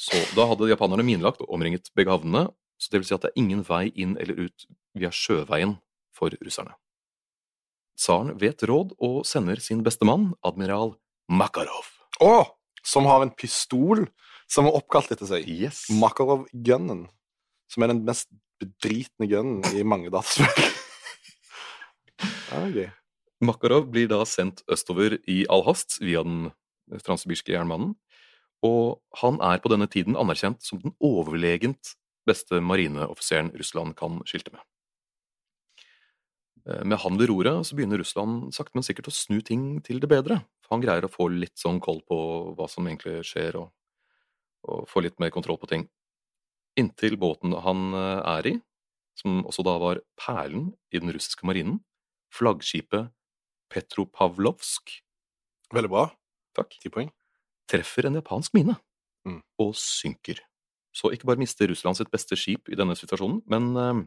Så 0.00 0.16
da 0.36 0.46
hadde 0.48 0.70
japanerne 0.70 1.04
minelagt 1.04 1.42
og 1.42 1.50
omringet 1.52 1.90
begge 1.98 2.14
havnene, 2.14 2.46
så 2.80 2.88
det 2.92 3.00
vil 3.02 3.08
si 3.10 3.14
at 3.16 3.20
det 3.26 3.32
er 3.34 3.40
ingen 3.42 3.64
vei 3.66 3.88
inn 3.98 4.16
eller 4.16 4.38
ut 4.46 4.64
via 4.96 5.10
sjøveien 5.12 5.74
for 6.14 6.30
russerne. 6.40 6.72
Tsaren 7.98 8.36
vet 8.38 8.62
råd 8.68 8.94
og 9.02 9.20
sender 9.26 9.60
sin 9.62 9.82
beste 9.86 10.06
mann, 10.06 10.30
admiral 10.46 10.94
Makarov. 11.28 11.90
Å! 12.22 12.46
Som 12.86 13.08
har 13.10 13.24
en 13.24 13.34
pistol 13.34 14.06
som 14.48 14.68
er 14.68 14.76
oppkalt 14.78 15.10
etter 15.12 15.28
seg. 15.28 15.48
Yes. 15.50 15.84
Makarov-gunnen. 15.92 17.06
Som 17.68 17.84
er 17.84 17.92
den 17.92 18.04
mest 18.06 18.30
bedritne 18.62 19.28
gunnen 19.28 19.66
i 19.76 19.84
mange 19.86 20.12
dataspill. 20.14 20.48
gøy. 22.78 22.88
Makarov 23.44 23.86
blir 23.92 24.08
da 24.10 24.24
sendt 24.26 24.64
østover 24.70 25.18
i 25.30 25.44
all 25.52 25.62
hast 25.68 26.00
via 26.02 26.24
den 26.26 26.50
transsibirske 27.04 27.52
jernbanen, 27.52 27.92
og 28.64 28.98
han 29.20 29.38
er 29.44 29.60
på 29.62 29.70
denne 29.70 29.86
tiden 29.90 30.18
anerkjent 30.18 30.64
som 30.64 30.80
den 30.82 30.96
overlegent 31.04 31.94
beste 32.26 32.58
marineoffiseren 32.64 33.52
Russland 33.54 33.94
kan 33.98 34.18
skilte 34.26 34.56
med. 34.56 34.64
Eh, 36.68 36.84
Med 36.84 36.98
han 37.00 37.16
ved 37.18 37.30
roret 37.30 37.64
så 37.66 37.74
begynner 37.78 37.98
Russland 38.02 38.52
sakte, 38.54 38.74
men 38.76 38.84
sikkert 38.86 39.08
å 39.08 39.14
snu 39.14 39.40
ting 39.42 39.80
til 39.84 40.00
det 40.02 40.08
bedre. 40.10 40.42
For 40.62 40.76
han 40.76 40.82
greier 40.84 41.06
å 41.06 41.12
få 41.12 41.28
litt 41.32 41.56
sånn 41.58 41.80
koll 41.80 42.02
på 42.08 42.18
hva 42.58 42.68
som 42.68 42.86
egentlig 42.86 43.22
skjer, 43.24 43.56
og, 43.56 43.70
og 44.68 44.88
få 44.90 45.02
litt 45.04 45.18
mer 45.22 45.30
kontroll 45.34 45.58
på 45.58 45.68
ting. 45.70 45.88
Inntil 46.78 47.16
båten 47.18 47.54
han 47.64 47.92
eh, 47.94 48.22
er 48.38 48.50
i, 48.52 48.56
som 49.18 49.40
også 49.48 49.64
da 49.66 49.78
var 49.82 49.98
perlen 50.20 50.72
i 50.94 51.00
den 51.02 51.10
russiske 51.14 51.46
marinen, 51.48 51.80
flaggskipet 52.34 53.08
Petropavlovsk, 53.68 54.92
Veldig 55.74 55.90
bra. 55.92 56.06
takk, 56.56 56.70
Ti 56.80 56.88
poeng. 56.88 57.10
treffer 57.68 58.06
en 58.08 58.14
japansk 58.16 58.54
mine 58.54 58.76
Mm. 59.26 59.42
og 59.58 59.74
synker. 59.74 60.38
Så 60.94 61.10
ikke 61.12 61.26
bare 61.26 61.36
mister 61.36 61.68
Russland 61.68 61.96
sitt 61.98 62.10
beste 62.10 62.36
skip 62.36 62.68
i 62.70 62.76
denne 62.78 62.94
situasjonen, 62.96 63.42
men 63.46 63.76
eh, 63.76 64.06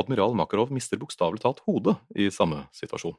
admiral 0.00 0.34
Makarov 0.38 0.72
mister 0.74 0.98
bokstavelig 1.00 1.42
talt 1.44 1.62
hodet 1.66 1.96
i 2.16 2.30
samme 2.34 2.64
situasjon. 2.76 3.16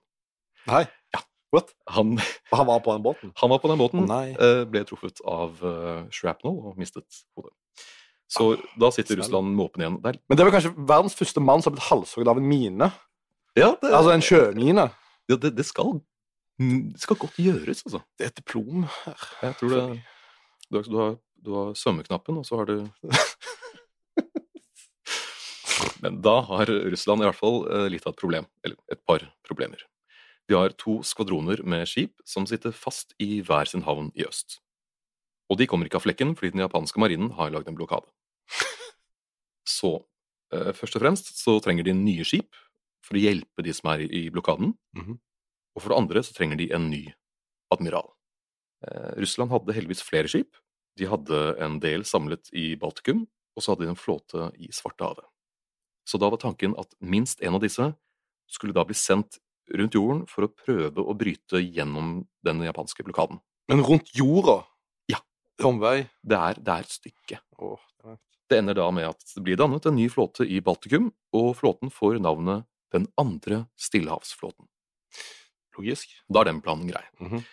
Nei. 0.70 0.86
Ja. 1.16 1.24
What? 1.52 1.74
Han, 1.92 2.16
han 2.54 2.68
var 2.68 2.80
på 2.80 2.94
den 2.96 3.04
båten? 3.04 3.34
han 3.36 3.50
var 3.52 3.60
på 3.60 3.68
den 3.68 3.80
båten, 3.82 4.06
eh, 4.08 4.62
ble 4.72 4.86
truffet 4.88 5.20
av 5.28 5.60
eh, 5.68 6.06
shrapnel 6.16 6.62
og 6.72 6.78
mistet 6.80 7.24
hodet. 7.36 7.52
Så 8.32 8.54
da 8.80 8.88
sitter 8.96 9.18
snell. 9.18 9.26
Russland 9.26 9.58
måpende 9.58 9.84
igjen. 9.84 9.98
Det 10.00 10.14
er, 10.14 10.20
Men 10.32 10.40
det 10.40 10.46
var 10.48 10.54
kanskje 10.56 10.72
verdens 10.78 11.18
første 11.20 11.44
mann 11.44 11.64
som 11.64 11.74
blitt 11.76 11.90
halshogd 11.90 12.32
av 12.32 12.40
en 12.40 12.48
mine? 12.48 12.88
ja, 13.60 13.74
det, 13.82 13.92
Altså 13.92 14.14
en 14.14 14.24
sjømine? 14.24 14.88
ja, 15.28 15.36
det, 15.36 15.52
det, 15.58 15.66
skal, 15.68 15.98
mm, 16.62 16.94
skal 16.96 17.20
godt 17.20 17.36
gjøres, 17.44 17.84
altså. 17.84 18.00
Det 18.16 18.30
er 18.30 18.32
et 18.32 18.40
diplom 18.40 18.86
her. 19.04 19.28
Jeg 19.44 19.58
tror 19.60 19.76
det 19.76 19.84
Du 20.72 20.78
har, 20.78 20.88
du 20.88 20.98
har, 21.02 21.16
du 21.36 21.52
har 21.58 21.74
svømmeknappen, 21.76 22.38
og 22.40 22.46
så 22.48 22.62
har 22.62 22.72
du 22.72 22.78
Men 26.02 26.20
da 26.26 26.40
har 26.48 26.66
Russland 26.66 27.22
i 27.22 27.30
hvert 27.30 27.38
fall 27.38 27.64
eh, 27.70 27.88
litt 27.94 28.06
av 28.08 28.16
et 28.16 28.22
problem, 28.22 28.48
eller 28.66 28.78
et 28.92 29.02
par 29.06 29.26
problemer. 29.48 29.84
De 30.50 30.58
har 30.58 30.74
to 30.82 31.00
skvadroner 31.06 31.62
med 31.64 31.86
skip 31.90 32.18
som 32.28 32.48
sitter 32.50 32.74
fast 32.76 33.14
i 33.22 33.40
hver 33.46 33.70
sin 33.70 33.86
havn 33.86 34.10
i 34.18 34.26
øst. 34.26 34.60
Og 35.52 35.60
de 35.60 35.68
kommer 35.70 35.88
ikke 35.88 36.00
av 36.02 36.06
flekken 36.08 36.34
fordi 36.38 36.56
den 36.56 36.66
japanske 36.66 37.00
marinen 37.02 37.34
har 37.38 37.54
lagd 37.54 37.70
en 37.70 37.78
blokade. 37.78 38.10
Så 39.78 40.00
eh, 40.54 40.72
først 40.76 40.98
og 40.98 41.06
fremst 41.06 41.36
så 41.40 41.60
trenger 41.64 41.88
de 41.88 41.96
nye 41.96 42.26
skip 42.28 42.58
for 43.06 43.18
å 43.18 43.22
hjelpe 43.22 43.66
de 43.66 43.74
som 43.76 43.92
er 43.94 44.06
i, 44.08 44.30
blokaden. 44.30 44.74
blokaden. 44.94 45.14
-hmm. 45.16 45.20
Og 45.76 45.82
for 45.82 45.94
det 45.94 46.00
andre 46.02 46.24
så 46.24 46.36
trenger 46.36 46.60
de 46.60 46.72
en 46.76 46.90
ny 46.92 47.06
admiral. 47.72 48.10
Eh, 48.88 49.22
Russland 49.24 49.52
hadde 49.52 49.76
heldigvis 49.78 50.04
flere 50.04 50.28
skip. 50.28 50.58
De 51.00 51.08
hadde 51.08 51.42
en 51.64 51.80
del 51.80 52.04
samlet 52.04 52.52
i 52.54 52.76
Baltikum, 52.76 53.28
og 53.56 53.64
så 53.64 53.72
hadde 53.72 53.86
de 53.86 53.94
en 53.94 54.00
flåte 54.00 54.52
i 54.60 54.72
Svartehavet. 54.76 55.31
Så 56.12 56.20
da 56.20 56.28
var 56.32 56.42
tanken 56.42 56.76
at 56.80 56.92
minst 57.00 57.40
en 57.46 57.56
av 57.56 57.64
disse 57.64 57.86
skulle 58.52 58.76
da 58.76 58.84
bli 58.88 58.98
sendt 59.00 59.40
rundt 59.72 59.96
jorden 59.96 60.26
for 60.28 60.44
å 60.44 60.52
prøve 60.52 61.04
å 61.06 61.16
bryte 61.16 61.62
gjennom 61.62 62.26
den 62.44 62.66
japanske 62.66 63.06
blokaden. 63.08 63.40
Men 63.72 63.84
rundt 63.88 64.12
jorda? 64.18 64.58
Ja. 65.08 65.22
Omvei? 65.64 66.10
Det 66.20 66.36
er, 66.36 66.60
det 66.60 66.74
er 66.74 66.84
et 66.84 66.98
stykke. 66.98 67.40
Åh, 67.64 68.18
det 68.52 68.60
ender 68.60 68.76
da 68.76 68.90
med 68.92 69.08
at 69.08 69.24
det 69.32 69.46
blir 69.46 69.60
dannet 69.60 69.88
en 69.88 69.96
ny 69.96 70.10
flåte 70.12 70.44
i 70.44 70.60
Baltikum, 70.60 71.14
og 71.32 71.54
flåten 71.62 71.94
får 71.94 72.20
navnet 72.20 72.68
Den 72.92 73.06
andre 73.16 73.62
stillehavsflåten. 73.80 74.66
Logisk. 75.78 76.10
Da 76.28 76.42
er 76.42 76.50
den 76.50 76.60
planen 76.60 76.90
grei. 76.92 77.06
Mhm. 77.24 77.46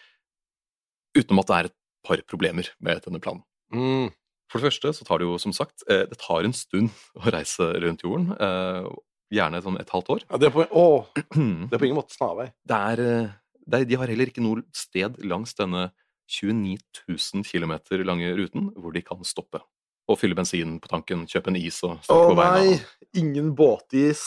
Utenom 1.14 1.44
at 1.44 1.46
det 1.46 1.58
er 1.58 1.68
et 1.68 1.76
par 2.02 2.22
problemer 2.26 2.66
med 2.82 3.04
denne 3.04 3.20
planen. 3.22 3.44
Mm. 3.70 4.10
For 4.48 4.58
det 4.60 4.68
første 4.70 4.94
så 4.96 5.04
tar 5.04 5.20
det 5.20 5.28
jo 5.28 5.36
som 5.42 5.52
sagt 5.52 5.84
eh, 5.92 6.06
det 6.08 6.18
tar 6.22 6.46
en 6.46 6.54
stund 6.56 6.88
å 7.20 7.28
reise 7.34 7.68
rundt 7.84 8.04
jorden. 8.06 8.32
eh, 8.38 8.88
Gjerne 9.28 9.58
sånn 9.60 9.76
et 9.76 9.90
halvt 9.92 10.06
år. 10.14 10.22
Ja, 10.24 10.38
det, 10.40 10.48
er 10.48 10.52
på, 10.54 10.64
åh, 10.72 11.04
Det 11.12 11.26
det 11.68 11.76
er 11.76 11.80
på 11.82 11.84
ingen 11.90 11.98
måte 12.00 12.16
snarvei. 12.16 12.46
er, 12.72 13.02
eh, 13.04 13.32
det 13.68 13.80
er, 13.82 13.88
de 13.90 13.98
har 14.00 14.08
heller 14.08 14.30
ikke 14.32 14.44
noe 14.44 14.62
sted 14.72 15.18
langs 15.28 15.52
denne 15.58 15.90
29 16.32 16.78
000 17.08 17.44
km 17.44 17.74
lange 18.08 18.30
ruten 18.36 18.70
hvor 18.76 18.92
de 18.96 19.02
kan 19.04 19.20
stoppe. 19.28 19.60
Og 20.08 20.16
fylle 20.16 20.36
bensin 20.36 20.78
på 20.80 20.88
tanken, 20.88 21.26
kjøpe 21.28 21.52
en 21.52 21.58
is 21.60 21.82
og 21.84 21.98
Å 21.98 22.04
starte 22.06 22.30
på 22.32 22.38
nei! 22.40 22.78
Ingen 23.20 23.52
båtis. 23.56 24.22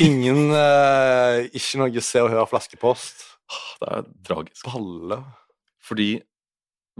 Ingen 0.00 0.48
eh, 0.56 1.50
Ikke 1.52 1.80
noe 1.82 2.00
Se 2.04 2.24
og 2.24 2.32
Hør 2.32 2.48
flaskepost. 2.48 3.26
Ah, 3.52 3.68
Det 3.82 3.92
er 3.92 4.08
tragisk. 4.24 4.64
Balle. 4.70 5.20
Fordi 5.84 6.14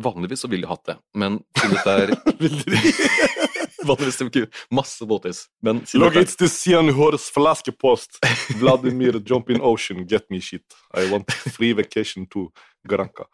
vanligvis 0.03 0.45
så 0.45 0.51
ville 0.51 0.67
de 0.67 0.73
hatt 0.73 0.87
det, 0.93 0.97
men 1.19 1.41
siden 1.59 1.77
dette 1.77 1.97
er 2.05 2.15
Vanligvis 3.87 4.19
det 4.19 4.27
ikke 4.29 4.75
masse 4.77 5.07
båtis. 5.09 5.45
Men 5.65 5.83
siden 5.89 6.05
Log 6.05 6.17
dette 6.17 6.35
it 6.35 6.39
to 6.39 6.49
Se 6.49 7.33
flaskepost. 7.35 8.19
Vladimir 8.61 9.21
jump 9.25 9.51
in 9.51 9.61
ocean, 9.61 10.07
get 10.07 10.29
me 10.31 10.41
shit. 10.41 10.65
I 10.95 11.11
want 11.11 11.31
free 11.33 11.73
vacation 11.73 12.27
to 12.27 12.51
Granca. 12.89 13.25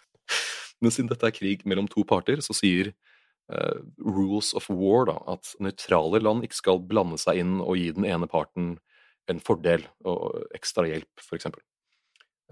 Men 0.80 0.90
siden 0.90 1.08
dette 1.08 1.26
er 1.26 1.34
krig 1.34 1.64
mellom 1.64 1.86
to 1.88 2.04
parter, 2.04 2.42
så 2.44 2.52
sier 2.52 2.92
uh, 3.52 3.78
rules 4.02 4.52
of 4.54 4.68
war 4.68 5.06
da, 5.08 5.16
at 5.32 5.54
nøytrale 5.62 6.20
land 6.20 6.44
ikke 6.44 6.58
skal 6.58 6.82
blande 6.82 7.18
seg 7.20 7.40
inn 7.40 7.60
og 7.62 7.78
gi 7.78 7.92
den 7.96 8.04
ene 8.04 8.28
parten 8.28 8.74
en 9.30 9.40
fordel 9.42 9.86
og 10.06 10.44
ekstra 10.54 10.86
hjelp, 10.86 11.08
f.eks. 11.22 11.48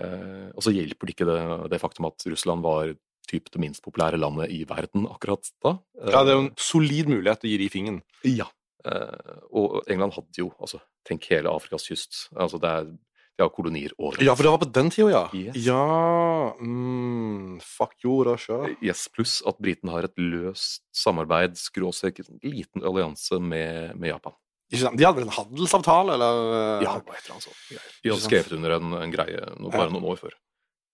Uh, 0.01 0.49
og 0.55 0.65
så 0.65 0.73
hjelper 0.75 1.07
det 1.07 1.15
ikke 1.15 1.29
det, 1.29 1.43
det 1.71 1.83
faktum 1.83 2.09
at 2.09 2.25
Russland 2.27 2.65
var 2.65 2.95
typ 3.31 3.51
det 3.53 3.61
minst 3.63 3.83
populære 3.85 4.19
landet 4.21 4.51
i 4.53 4.65
verden 4.69 5.07
akkurat 5.11 5.49
da. 5.65 5.79
Eh, 6.01 6.11
Ja, 6.13 6.25
det 6.25 6.33
er 6.35 6.39
jo 6.41 6.45
en 6.49 6.55
solid 6.57 7.09
mulighet 7.09 7.41
til 7.41 7.51
å 7.51 7.53
gi 7.55 7.59
de 7.65 7.69
fingeren. 7.73 8.03
ja. 8.25 8.47
Eh, 8.85 9.39
og 9.57 9.83
England 9.89 10.13
hadde 10.13 10.37
jo 10.43 10.51
altså, 10.61 10.77
Tenk 11.09 11.25
hele 11.31 11.49
Afrikas 11.49 11.87
kyst. 11.89 12.29
Altså, 12.37 12.59
det 12.61 12.69
er, 12.69 12.85
de 12.85 13.41
har 13.43 13.49
kolonier 13.49 13.93
overalt. 13.99 14.21
Ja, 14.25 14.35
for 14.37 14.45
det 14.45 14.51
var 14.53 14.61
på 14.61 14.69
den 14.77 14.91
tida, 14.93 15.09
ja. 15.11 15.23
Yes. 15.33 15.57
Ja 15.65 16.53
mm, 16.61 17.61
Fuck 17.65 17.95
jorda 18.05 18.37
sjøl. 18.41 18.75
Yes, 18.85 19.07
pluss 19.13 19.39
at 19.49 19.59
britene 19.63 19.93
har 19.95 20.05
et 20.09 20.17
løst 20.21 20.83
samarbeid, 20.97 21.57
skråstrek, 21.61 22.21
en 22.25 22.41
liten 22.45 22.85
allianse 22.85 23.41
med, 23.41 23.95
med 23.99 24.13
Japan. 24.15 24.37
De 24.73 24.81
hadde 24.81 25.17
vel 25.21 25.27
en 25.29 25.35
handelsavtale, 25.37 26.15
eller? 26.17 26.39
eh, 26.57 26.85
Ja, 26.87 26.95
det 26.99 27.15
et 27.15 27.25
eller 27.25 27.37
annet 27.37 27.47
sånt. 27.49 27.61
De 28.03 28.11
hadde 28.13 28.25
skrevet 28.25 28.53
under 28.57 28.77
en, 28.79 28.93
en 29.05 29.13
greie 29.13 29.45
noe, 29.61 29.71
bare 29.71 29.93
noen 29.93 30.09
år 30.13 30.21
før. 30.25 30.35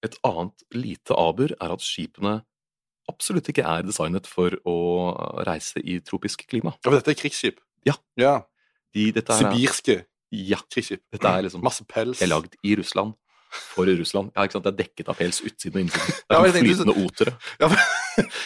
Et 0.07 0.14
annet 0.25 0.62
lite 0.73 1.16
aber 1.19 1.52
er 1.61 1.73
at 1.75 1.83
skipene 1.85 2.38
absolutt 3.11 3.49
ikke 3.50 3.64
er 3.66 3.83
designet 3.85 4.26
for 4.30 4.54
å 4.69 4.75
reise 5.47 5.80
i 5.83 5.99
tropisk 6.04 6.45
klima. 6.49 6.73
Ja, 6.78 6.87
for 6.90 6.97
dette 6.97 7.11
er 7.12 7.19
krigsskip. 7.19 7.59
Ja. 7.85 7.97
ja. 8.21 8.37
De, 8.95 9.09
dette 9.16 9.35
er, 9.35 9.40
Sibirske 9.50 9.97
ja, 10.30 10.61
krigsskip. 10.71 11.02
Dette 11.12 11.26
er 11.28 11.42
liksom- 11.49 11.62
Masse 11.64 11.85
pels. 11.90 12.23
er 12.23 12.30
lagd 12.30 12.54
i 12.64 12.76
Russland. 12.78 13.16
For 13.50 13.85
Russland. 13.85 14.30
Ja, 14.37 14.45
ikke 14.47 14.52
sant? 14.59 14.64
Det 14.69 14.73
er 14.73 14.78
dekket 14.85 15.09
av 15.11 15.16
pels 15.19 15.40
utsiden 15.42 15.80
og 15.80 15.83
innsiden. 15.88 16.07
Det 16.07 16.37
er 16.37 16.38
ja, 16.38 16.52
tenkte- 16.54 16.69
flytende 16.71 16.95
otere. 17.04 17.33
Ja, 17.61 17.69
men, 17.69 17.78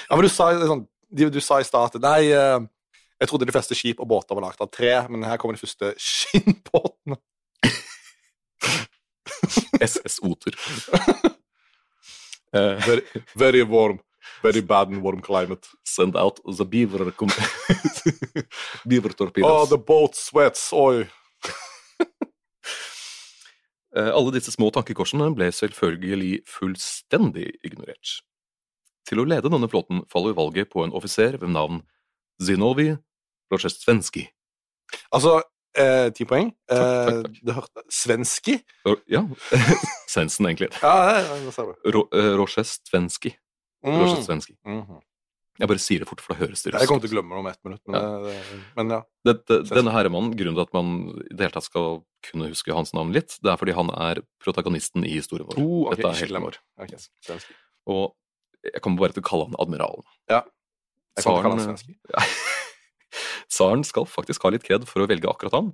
ja, 0.09 0.17
men 0.17 0.23
du 0.25 0.29
sa 0.33 0.49
det 0.57 0.69
sånn 0.71 0.87
Du, 1.15 1.29
du 1.31 1.41
sa 1.45 1.59
i 1.61 1.67
stad 1.69 1.93
at 1.95 2.01
Nei, 2.03 2.33
eh, 2.33 2.65
jeg 3.21 3.29
trodde 3.31 3.47
de 3.47 3.53
fleste 3.55 3.77
skip 3.79 4.01
og 4.01 4.09
båter 4.11 4.35
var 4.35 4.49
lagd 4.49 4.61
av 4.65 4.71
tre, 4.73 4.95
men 5.13 5.23
her 5.29 5.37
kommer 5.39 5.55
de 5.55 5.61
første 5.63 5.93
skinnbåtene. 6.09 7.21
SS 9.85 10.19
Oter. 10.25 10.57
Eh, 12.55 12.77
Very, 12.87 13.03
very 13.37 13.63
warm. 13.65 13.99
Very 14.43 14.61
bad 14.63 14.89
and 14.89 15.03
warm 15.03 15.21
climate. 15.21 15.67
send 15.85 16.17
out 16.17 16.39
the 16.57 16.65
beaver, 16.65 17.05
beaver 17.11 17.33
beaver 18.87 19.11
Oh, 19.11 19.13
torpedoes. 19.19 19.69
the 19.69 19.79
boat 19.79 20.15
sweats. 20.17 20.73
Oi. 20.73 21.09
Eh, 23.97 24.11
Alle 24.11 24.33
disse 24.35 24.51
små 24.51 24.73
tankekorsene 24.75 25.29
ble 25.37 25.47
selvfølgelig 25.55 26.41
fullstendig 26.51 27.53
ignorert. 27.63 28.17
Til 29.07 29.21
å 29.23 29.27
lede 29.29 29.47
denne 29.53 29.69
flåten 29.71 30.01
faller 30.11 30.35
valget 30.35 30.67
på 30.73 30.83
en 30.83 30.91
offiser 30.99 31.37
ved 31.39 31.53
navn 31.55 31.83
Zinovi 32.43 32.89
Rozjestvenskij. 33.55 34.27
Altså, 35.15 35.37
ti 36.15 36.25
poeng. 36.29 36.53
Eh, 36.71 36.77
takk, 36.79 37.25
takk. 37.27 37.41
Det 37.49 37.55
hørte 37.57 37.83
Svenski? 37.93 38.59
Ro- 38.87 39.01
Ja, 39.11 39.25
Svendsen 40.13 40.47
egentlig. 40.47 40.71
Ja, 40.83 40.93
det, 41.23 41.41
det 41.49 41.55
ser 41.57 42.69
Svenski. 42.91 43.35
Ro- 43.85 44.23
Svenski. 44.23 44.55
Mm. 44.67 44.79
Mhm. 44.85 45.03
Jeg 45.55 45.69
bare 45.71 45.79
sier 45.79 46.03
det 46.03 46.09
fort, 46.11 46.19
for 46.19 46.35
da 46.35 46.41
høres 46.41 46.65
det 46.65 46.73
Jeg 46.75 46.89
kommer 46.91 47.05
til 47.05 47.13
å 47.13 47.15
glemme 47.15 47.31
det 47.31 47.39
om 47.39 47.47
ett 47.47 47.61
minutt, 47.63 47.81
men, 47.87 47.95
det, 48.25 48.31
det, 48.35 48.57
men 48.75 48.89
ja. 48.91 48.97
Dette, 49.29 49.59
denne 49.71 49.93
herremannen, 49.95 50.33
grunnen 50.35 50.57
til 50.59 50.65
at 50.65 50.73
man 50.75 50.89
i 51.23 51.29
det 51.31 51.45
hele 51.45 51.55
tatt 51.55 51.69
skal 51.69 52.01
kunne 52.27 52.49
huske 52.51 52.75
hans 52.75 52.91
navn 52.97 53.13
litt, 53.15 53.37
det 53.39 53.53
er 53.53 53.61
fordi 53.61 53.77
han 53.77 53.93
er 53.95 54.19
protagonisten 54.43 55.07
i 55.07 55.13
historien 55.15 55.47
vår. 55.47 55.61
Oh, 55.63 55.85
ok, 55.93 55.95
Dette 55.95 56.11
er 56.11 56.19
helten 56.25 56.41
helt 56.41 56.49
vår. 56.49 56.59
Okay. 56.83 57.39
Og 57.95 58.03
jeg 58.67 58.83
kommer 58.83 59.05
bare 59.05 59.15
til 59.15 59.23
å 59.23 59.29
kalle 59.31 59.47
han 59.47 59.55
admiralen. 59.63 60.03
Ja. 60.33 60.41
Jeg 61.15 61.23
kommer 61.23 61.39
til 61.39 61.39
å 61.39 61.47
kalle 61.47 61.55
han 61.61 61.67
Svenski 61.69 61.95
svenski. 62.03 62.51
Tsaren 63.55 63.85
skal 63.87 64.09
faktisk 64.11 64.43
ha 64.47 64.51
litt 64.55 64.67
kred 64.67 64.87
for 64.91 65.05
å 65.05 65.09
velge 65.11 65.31
akkurat 65.31 65.55
han, 65.55 65.73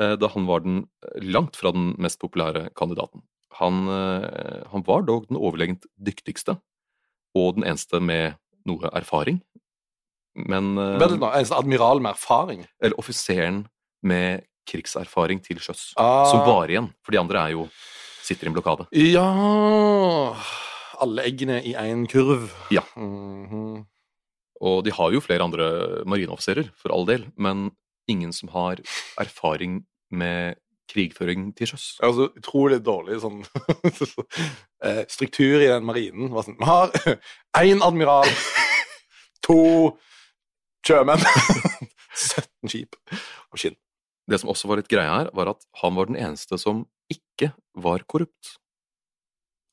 eh, 0.00 0.14
da 0.20 0.30
han 0.34 0.46
var 0.46 0.62
den 0.64 0.84
eh, 1.02 1.18
langt 1.26 1.58
fra 1.58 1.72
den 1.74 1.92
mest 1.98 2.20
populære 2.22 2.68
kandidaten. 2.78 3.24
Han, 3.58 3.86
eh, 3.90 4.62
han 4.70 4.84
var 4.86 5.02
dog 5.08 5.26
den 5.30 5.40
overlegent 5.40 5.88
dyktigste, 5.98 6.58
og 7.34 7.58
den 7.58 7.66
eneste 7.66 8.00
med 8.00 8.38
noe 8.68 8.90
erfaring. 8.94 9.42
Men 10.38 10.76
Vel, 10.76 11.16
da, 11.18 11.32
eneste 11.34 11.58
admiral 11.58 11.98
med 12.04 12.14
erfaring? 12.14 12.62
Eller 12.78 12.98
offiseren 13.00 13.64
med 14.06 14.44
krigserfaring 14.68 15.40
til 15.42 15.58
sjøs. 15.58 15.92
Ah. 15.98 16.28
Som 16.30 16.44
var 16.46 16.70
igjen, 16.70 16.92
for 17.02 17.16
de 17.16 17.18
andre 17.18 17.42
er 17.48 17.56
jo 17.56 17.66
sitter 18.28 18.46
i 18.46 18.50
en 18.52 18.56
blokade. 18.56 18.86
Ja 18.92 19.28
Alle 21.00 21.24
eggene 21.28 21.60
i 21.64 21.74
én 21.78 22.06
kurv. 22.10 22.50
Ja. 22.74 22.84
Mhm. 22.96 23.86
Og 24.64 24.82
de 24.86 24.94
har 24.94 25.12
jo 25.14 25.22
flere 25.22 25.44
andre 25.44 25.68
marineoffiserer, 26.08 26.72
for 26.78 26.94
all 26.94 27.06
del, 27.08 27.28
men 27.38 27.70
ingen 28.10 28.32
som 28.34 28.50
har 28.54 28.80
erfaring 29.20 29.82
med 30.10 30.58
krigføring 30.88 31.50
til 31.56 31.72
sjøs. 31.72 31.86
Altså, 32.04 32.28
så 32.28 32.40
utrolig 32.40 32.78
dårlig 32.84 33.18
sånn 33.22 33.42
eh, 34.86 35.02
struktur 35.10 35.60
i 35.60 35.68
den 35.68 35.84
marinen. 35.86 36.30
Var 36.32 36.46
sånn, 36.46 36.58
Vi 36.58 36.68
har 36.68 36.94
én 37.68 37.84
admiral, 37.84 38.30
to 39.44 39.58
sjømenn, 40.86 41.20
17 42.16 42.72
skip 42.72 42.96
og 43.52 43.60
skinn. 43.60 43.76
Det 44.28 44.40
som 44.40 44.50
også 44.52 44.68
var 44.68 44.80
litt 44.80 44.90
greia 44.92 45.20
her, 45.20 45.30
var 45.36 45.52
at 45.54 45.62
han 45.82 45.96
var 45.96 46.08
den 46.08 46.18
eneste 46.20 46.58
som 46.60 46.86
ikke 47.12 47.52
var 47.78 48.04
korrupt. 48.08 48.56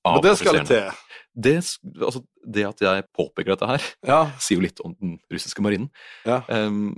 Men 0.05 0.21
det 0.25 0.35
skal 0.39 0.59
offiserene. 0.61 0.91
til. 0.93 1.01
Det, 1.35 1.55
altså, 1.99 2.21
det 2.47 2.63
at 2.69 2.81
jeg 2.85 3.05
påpeker 3.17 3.55
dette 3.55 3.67
her, 3.67 3.85
Ja. 4.07 4.19
sier 4.43 4.59
jo 4.59 4.63
litt 4.67 4.79
om 4.85 4.93
den 5.01 5.17
russiske 5.33 5.63
marinen. 5.65 5.89
Ja. 6.27 6.41
Um, 6.47 6.93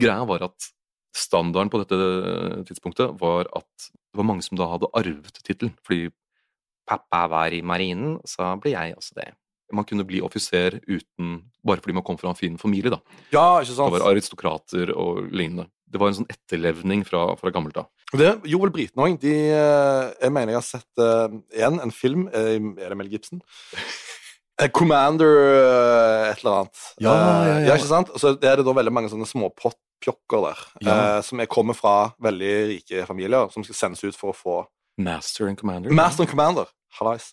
greia 0.00 0.26
var 0.28 0.44
at 0.50 0.72
standarden 1.16 1.70
på 1.72 1.80
dette 1.82 1.96
tidspunktet 2.68 3.14
var 3.20 3.48
at 3.56 3.88
det 3.88 4.20
var 4.20 4.28
mange 4.28 4.44
som 4.44 4.58
da 4.60 4.68
hadde 4.68 4.90
arvet 4.96 5.40
tittelen. 5.44 5.72
Fordi 5.86 6.10
pappa 6.88 7.26
var 7.32 7.52
i 7.54 7.62
marinen, 7.64 8.18
så 8.28 8.52
ble 8.60 8.74
jeg 8.74 8.96
også 8.98 9.16
det. 9.20 9.30
Man 9.72 9.84
kunne 9.88 10.04
bli 10.04 10.20
offiser 10.24 10.78
uten 10.86 11.38
Bare 11.64 11.80
fordi 11.80 11.94
man 11.94 12.04
kom 12.04 12.18
fra 12.18 12.30
en 12.32 12.38
fin 12.38 12.56
familie, 12.58 12.90
da. 12.90 12.98
ja, 13.32 13.44
ikke 13.62 13.72
sant? 13.76 13.92
Det 13.92 14.00
var 14.00 14.10
aristokrater 14.10 14.90
og 14.98 15.28
lignende. 15.30 15.68
Det 15.86 16.00
var 16.00 16.08
en 16.10 16.16
sånn 16.22 16.30
etterlevning 16.32 17.04
fra, 17.06 17.36
fra 17.38 17.52
gammelt 17.54 17.76
av. 17.78 17.86
Det 18.12 18.32
gjorde 18.48 18.66
vel 18.68 18.72
britene 18.78 19.04
òg. 19.06 19.22
Jeg 19.24 20.32
mener 20.32 20.52
jeg 20.54 20.58
har 20.58 20.66
sett 20.66 21.02
igjen 21.54 21.78
en 21.84 21.92
film 21.94 22.26
eh, 22.32 22.56
Er 22.82 22.92
det 22.92 22.98
Mel 22.98 23.08
Gibson? 23.12 23.40
Eh, 24.60 24.68
Commander 24.74 25.38
eh, 25.52 26.30
et 26.32 26.42
eller 26.42 26.58
annet. 26.62 26.82
Ja, 27.00 27.12
ja, 27.14 27.30
ja. 27.46 27.54
ja. 27.68 27.76
ikke 27.78 27.88
sant? 27.92 28.10
Og 28.12 28.20
så 28.20 28.34
er 28.36 28.58
det 28.60 28.66
da 28.66 28.74
veldig 28.76 28.92
mange 28.94 29.08
sånne 29.12 29.28
småpjokker 29.30 30.44
der, 30.48 30.60
Ja. 30.84 30.96
eh, 31.16 31.20
som 31.24 31.40
er 31.40 31.46
kommer 31.50 31.74
fra 31.78 31.94
veldig 32.22 32.52
rike 32.74 33.06
familier, 33.08 33.48
som 33.54 33.64
skal 33.64 33.78
sendes 33.78 34.02
ut 34.04 34.18
for 34.18 34.32
å 34.34 34.36
få 34.36 34.58
Master 35.00 35.48
and 35.48 35.56
Commander. 35.58 35.90
Master 35.94 36.26
and 36.26 36.30
Commander, 36.30 36.68
hallais, 36.98 37.30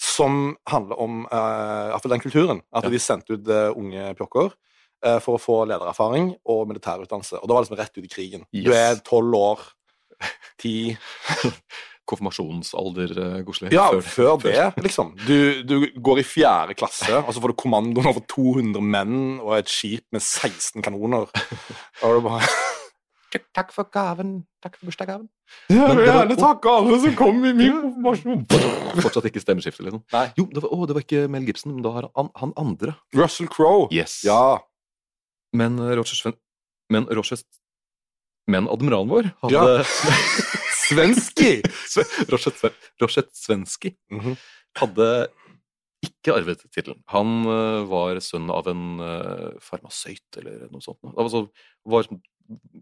som 0.00 0.56
handler 0.70 1.00
om 1.02 1.22
uh, 1.26 1.90
iallfall 1.92 2.14
den 2.16 2.24
kulturen. 2.24 2.62
At 2.72 2.84
Ja. 2.88 2.90
de 2.94 2.98
sendte 3.02 3.36
ut 3.36 3.48
uh, 3.48 3.70
unge 3.76 4.14
pjokker 4.18 4.50
uh, 4.50 5.18
for 5.20 5.36
å 5.36 5.42
få 5.42 5.60
ledererfaring 5.68 6.32
og 6.48 6.66
militærutdannelse. 6.72 7.40
Og 7.42 7.48
da 7.48 7.54
var 7.54 7.62
det 7.62 7.68
liksom 7.70 7.80
rett 7.82 7.98
ut 7.98 8.04
i 8.08 8.14
krigen. 8.14 8.44
Du 8.52 8.72
er 8.72 9.00
tolv 9.06 9.34
år, 9.38 9.64
ti 10.62 10.74
Konfirmasjonsalder, 12.12 13.42
Gosli. 13.46 13.68
Ja, 13.72 13.84
før, 14.02 14.34
det, 14.42 14.72
liksom. 14.82 15.12
Du, 15.26 15.62
du 15.62 15.76
går 16.02 16.18
i 16.18 16.24
fjerde 16.26 16.74
klasse, 16.74 17.14
og 17.22 17.30
så 17.32 17.40
får 17.40 17.52
du 17.52 17.58
kommandoen 17.62 18.08
over 18.10 18.24
200 18.28 18.82
menn 18.82 19.14
og 19.40 19.54
et 19.60 19.70
skip 19.70 20.02
med 20.12 20.20
16 20.20 20.82
kanoner. 20.82 21.30
Og 22.02 22.18
du 22.18 22.24
bare 22.26 22.48
Takk 23.32 23.72
for 23.72 23.88
gaven. 23.92 24.42
Takk 24.62 24.76
for 24.76 24.90
bursdagsgaven. 24.90 25.28
Jeg 25.72 25.96
vil 25.96 26.04
gjerne 26.06 26.36
takke 26.36 26.72
alle 26.72 26.98
som 27.00 27.14
kom 27.16 27.40
i 27.48 27.52
min 27.56 27.78
konfirmasjon. 27.80 28.44
Fortsatt 29.04 29.28
ikke 29.30 29.42
stemmeskifte, 29.42 29.84
liksom. 29.86 30.02
Nei. 30.12 30.26
Jo, 30.38 30.46
det 30.52 30.62
var, 30.64 30.74
å, 30.74 30.86
det 30.88 30.96
var 30.96 31.06
ikke 31.06 31.24
Mel 31.32 31.48
Gibson, 31.48 31.74
men 31.76 31.86
da 31.86 31.94
har 31.96 32.08
han, 32.18 32.30
han 32.40 32.54
andre. 32.60 32.96
Russell 33.16 33.50
Crowe. 33.52 33.88
Yes. 33.94 34.20
Ja. 34.26 34.60
Men 35.56 35.80
eh, 35.80 35.94
Roger 35.96 36.18
Sven... 36.18 36.36
Men 36.92 37.08
Roger 37.08 37.40
Men 38.50 38.68
admiralen 38.68 39.12
vår 39.12 39.30
hadde 39.44 39.54
Ja. 39.54 39.84
Svenski! 40.82 41.52
Roger 42.28 42.52
Sven... 42.52 42.76
Roger 43.00 43.28
Svenski 43.32 43.94
-hmm. 44.12 44.36
hadde 44.80 45.08
ikke 46.02 46.34
arvet 46.34 46.64
tittelen. 46.72 46.98
Han 47.14 47.46
eh, 47.46 47.84
var 47.86 48.18
sønn 48.24 48.50
av 48.50 48.68
en 48.70 49.00
eh, 49.00 49.58
farmasøyt 49.62 50.40
eller 50.40 50.66
noe 50.72 50.82
sånt. 50.82 50.98
Altså, 51.14 51.46
var 51.86 52.08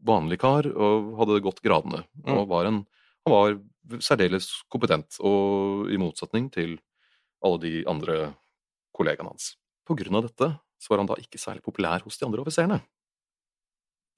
vanlig 0.07 0.41
kar 0.43 0.69
og 0.71 1.13
hadde 1.21 1.43
gått 1.45 1.63
gradene. 1.65 2.05
Mm. 2.25 2.33
Og 2.37 2.47
var 2.51 2.69
en, 2.69 2.83
han 3.27 3.35
var 3.35 3.59
særdeles 4.05 4.51
kompetent, 4.71 5.19
og 5.25 5.91
i 5.91 5.99
motsetning 6.01 6.51
til 6.55 6.79
alle 7.45 7.61
de 7.63 7.75
andre 7.91 8.21
kollegaene 8.97 9.33
hans. 9.33 9.55
På 9.87 9.97
grunn 9.99 10.21
av 10.21 10.29
dette 10.29 10.53
så 10.81 10.93
var 10.93 11.03
han 11.03 11.11
da 11.11 11.19
ikke 11.21 11.41
særlig 11.41 11.65
populær 11.65 12.05
hos 12.05 12.19
de 12.21 12.27
andre 12.29 12.45
offiserene. 12.45 12.81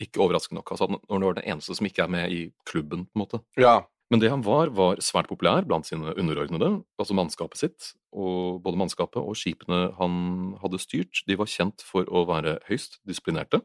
Ikke 0.02 0.22
overraskende 0.24 0.60
nok, 0.60 0.74
altså, 0.74 0.88
når 0.90 1.14
han 1.14 1.26
var 1.28 1.38
den 1.38 1.48
eneste 1.54 1.76
som 1.78 1.86
ikke 1.86 2.04
er 2.04 2.12
med 2.12 2.34
i 2.34 2.42
klubben, 2.68 3.06
på 3.06 3.16
en 3.16 3.22
måte. 3.24 3.42
Ja. 3.60 3.82
Men 4.12 4.20
det 4.20 4.28
han 4.28 4.42
var, 4.44 4.68
var 4.76 5.00
svært 5.00 5.30
populær 5.30 5.64
blant 5.64 5.88
sine 5.88 6.12
underordnede, 6.20 6.82
altså 7.00 7.16
mannskapet 7.16 7.62
sitt. 7.62 7.92
Og 8.12 8.58
både 8.64 8.76
mannskapet 8.76 9.22
og 9.22 9.38
skipene 9.40 9.86
han 9.96 10.16
hadde 10.60 10.80
styrt, 10.82 11.22
de 11.24 11.38
var 11.40 11.48
kjent 11.48 11.84
for 11.86 12.08
å 12.12 12.26
være 12.28 12.58
høyst 12.68 12.98
disiplinerte, 13.08 13.62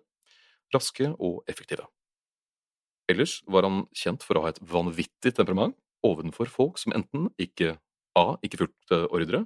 raske 0.76 1.10
og 1.18 1.44
effektive. 1.50 1.86
Ellers 3.08 3.40
var 3.48 3.64
han 3.68 3.86
kjent 3.96 4.24
for 4.26 4.38
å 4.40 4.44
ha 4.46 4.52
et 4.52 4.60
vanvittig 4.68 5.32
temperament 5.38 5.78
ovenfor 6.06 6.50
folk 6.52 6.80
som 6.82 6.94
enten 6.96 7.30
ikke 7.40 7.78
A. 8.18 8.36
ikke 8.44 8.60
fulgte 8.64 9.04
ordre, 9.14 9.46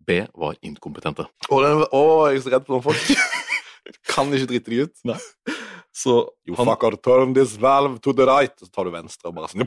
B. 0.00 0.22
var 0.34 0.56
inkompetente. 0.64 1.26
Å, 1.50 1.58
jeg 2.30 2.38
er 2.38 2.42
så 2.42 2.52
redd 2.54 2.66
for 2.66 2.78
noen 2.78 2.86
folk. 2.86 3.10
kan 4.12 4.32
ikke 4.32 4.48
drite 4.54 4.72
deg 4.72 4.88
ut. 4.88 4.96
Nei. 5.10 5.18
Så 5.98 6.14
You 6.46 6.54
han, 6.56 6.68
fucker, 6.70 6.96
turn 7.02 7.34
this 7.36 7.56
valve 7.60 7.98
to 8.00 8.14
the 8.16 8.26
right. 8.28 8.54
Så 8.62 8.70
tar 8.72 8.86
du 8.88 8.92
venstre 8.94 9.28
og 9.30 9.36
bare 9.38 9.50
sånn 9.50 9.66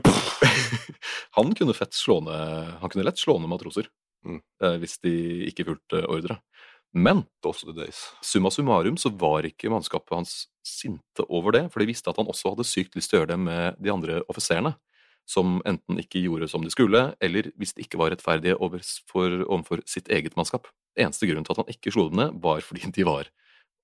han 1.36 1.52
kunne 1.56 1.74
fett 1.76 1.92
slå 1.96 2.18
ned 2.24 2.72
Han 2.80 2.90
kunne 2.92 3.04
lett 3.06 3.20
slå 3.20 3.38
ned 3.40 3.50
matroser 3.52 3.88
Mm. 4.22 4.36
eh, 4.62 4.76
hvis 4.78 5.00
de 5.02 5.10
ikke 5.48 5.64
fulgte 5.66 5.98
ordre. 6.06 6.36
Men 6.92 7.24
Those 7.42 7.64
the 7.66 7.72
days. 7.72 8.10
summa 8.20 8.50
summarum 8.50 8.96
så 9.00 9.08
var 9.16 9.46
ikke 9.48 9.70
mannskapet 9.72 10.12
hans 10.12 10.34
sinte 10.66 11.24
over 11.28 11.54
det, 11.56 11.64
for 11.72 11.80
de 11.80 11.88
visste 11.88 12.10
at 12.10 12.18
han 12.20 12.28
også 12.28 12.52
hadde 12.52 12.66
sykt 12.68 12.96
lyst 12.98 13.10
til 13.10 13.18
å 13.18 13.22
gjøre 13.22 13.32
det 13.32 13.38
med 13.40 13.78
de 13.82 13.92
andre 13.92 14.20
offiserene, 14.30 14.74
som 15.28 15.60
enten 15.68 15.98
ikke 16.02 16.20
gjorde 16.20 16.48
som 16.50 16.64
de 16.64 16.70
skulle, 16.74 17.14
eller 17.22 17.48
hvis 17.56 17.72
de 17.76 17.86
ikke 17.86 17.98
var 18.00 18.12
rettferdige 18.12 18.58
overfor 18.60 19.82
sitt 19.88 20.10
eget 20.12 20.36
mannskap. 20.36 20.68
Eneste 20.98 21.26
grunnen 21.30 21.46
til 21.48 21.54
at 21.56 21.62
han 21.62 21.72
ikke 21.72 21.94
slo 21.94 22.08
dem 22.10 22.20
ned, 22.20 22.36
var 22.44 22.60
fordi 22.66 22.90
de 22.92 23.06
var 23.08 23.30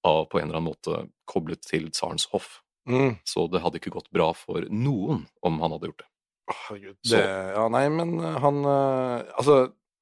av 0.07 0.27
på 0.31 0.39
en 0.39 0.49
eller 0.51 0.61
annen 0.61 0.69
måte 0.71 1.01
koblet 1.31 1.65
til 1.65 1.89
tsarens 1.91 2.29
hoff. 2.35 2.61
Mm. 2.89 3.17
Så 3.27 3.49
det 3.53 3.61
hadde 3.65 3.81
ikke 3.81 3.93
gått 3.97 4.13
bra 4.15 4.31
for 4.37 4.65
noen 4.71 5.25
om 5.45 5.59
han 5.65 5.75
hadde 5.75 5.91
gjort 5.91 6.05
det. 6.05 6.09
Oh, 6.49 6.77
Gud, 6.77 6.97
Det, 7.05 7.25
ja, 7.57 7.67
nei, 7.69 7.85
men 7.93 8.15
eh, 8.25 8.39
han 8.41 8.63
eh, 8.65 9.27
Altså, 9.37 9.57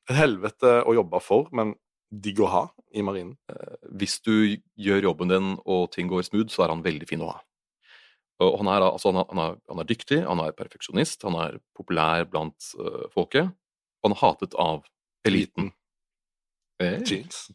helvete 0.07 0.77
å 0.87 0.95
jobbe 0.95 1.19
for, 1.25 1.49
men 1.51 1.73
digg 2.11 2.41
å 2.41 2.51
ha 2.51 2.63
i 2.97 3.03
marinen. 3.03 3.37
hvis 3.99 4.21
du 4.25 4.57
gjør 4.79 5.11
jobben 5.11 5.29
din 5.29 5.49
og 5.65 5.91
ting 5.93 6.09
går 6.09 6.23
smooth, 6.23 6.51
så 6.53 6.65
er 6.65 6.73
han 6.73 6.85
veldig 6.85 7.09
fin 7.09 7.25
å 7.25 7.33
ha. 7.35 7.41
Og 8.45 8.59
han 8.61 8.69
er, 8.69 8.85
altså, 8.85 9.13
han 9.13 9.23
er, 9.23 9.29
han 9.31 9.43
er, 9.43 9.55
han 9.73 9.81
er 9.81 9.89
dyktig, 9.89 10.19
han 10.27 10.43
er 10.45 10.57
perfeksjonist, 10.57 11.25
han 11.25 11.39
er 11.41 11.57
populær 11.77 12.27
blant 12.29 12.69
uh, 12.77 13.07
folket, 13.15 13.49
og 13.49 14.11
han 14.11 14.17
er 14.17 14.21
hatet 14.21 14.57
av 14.61 14.85
eliten. 15.27 15.71
Eh, 16.83 17.01
Jinx. 17.01 17.47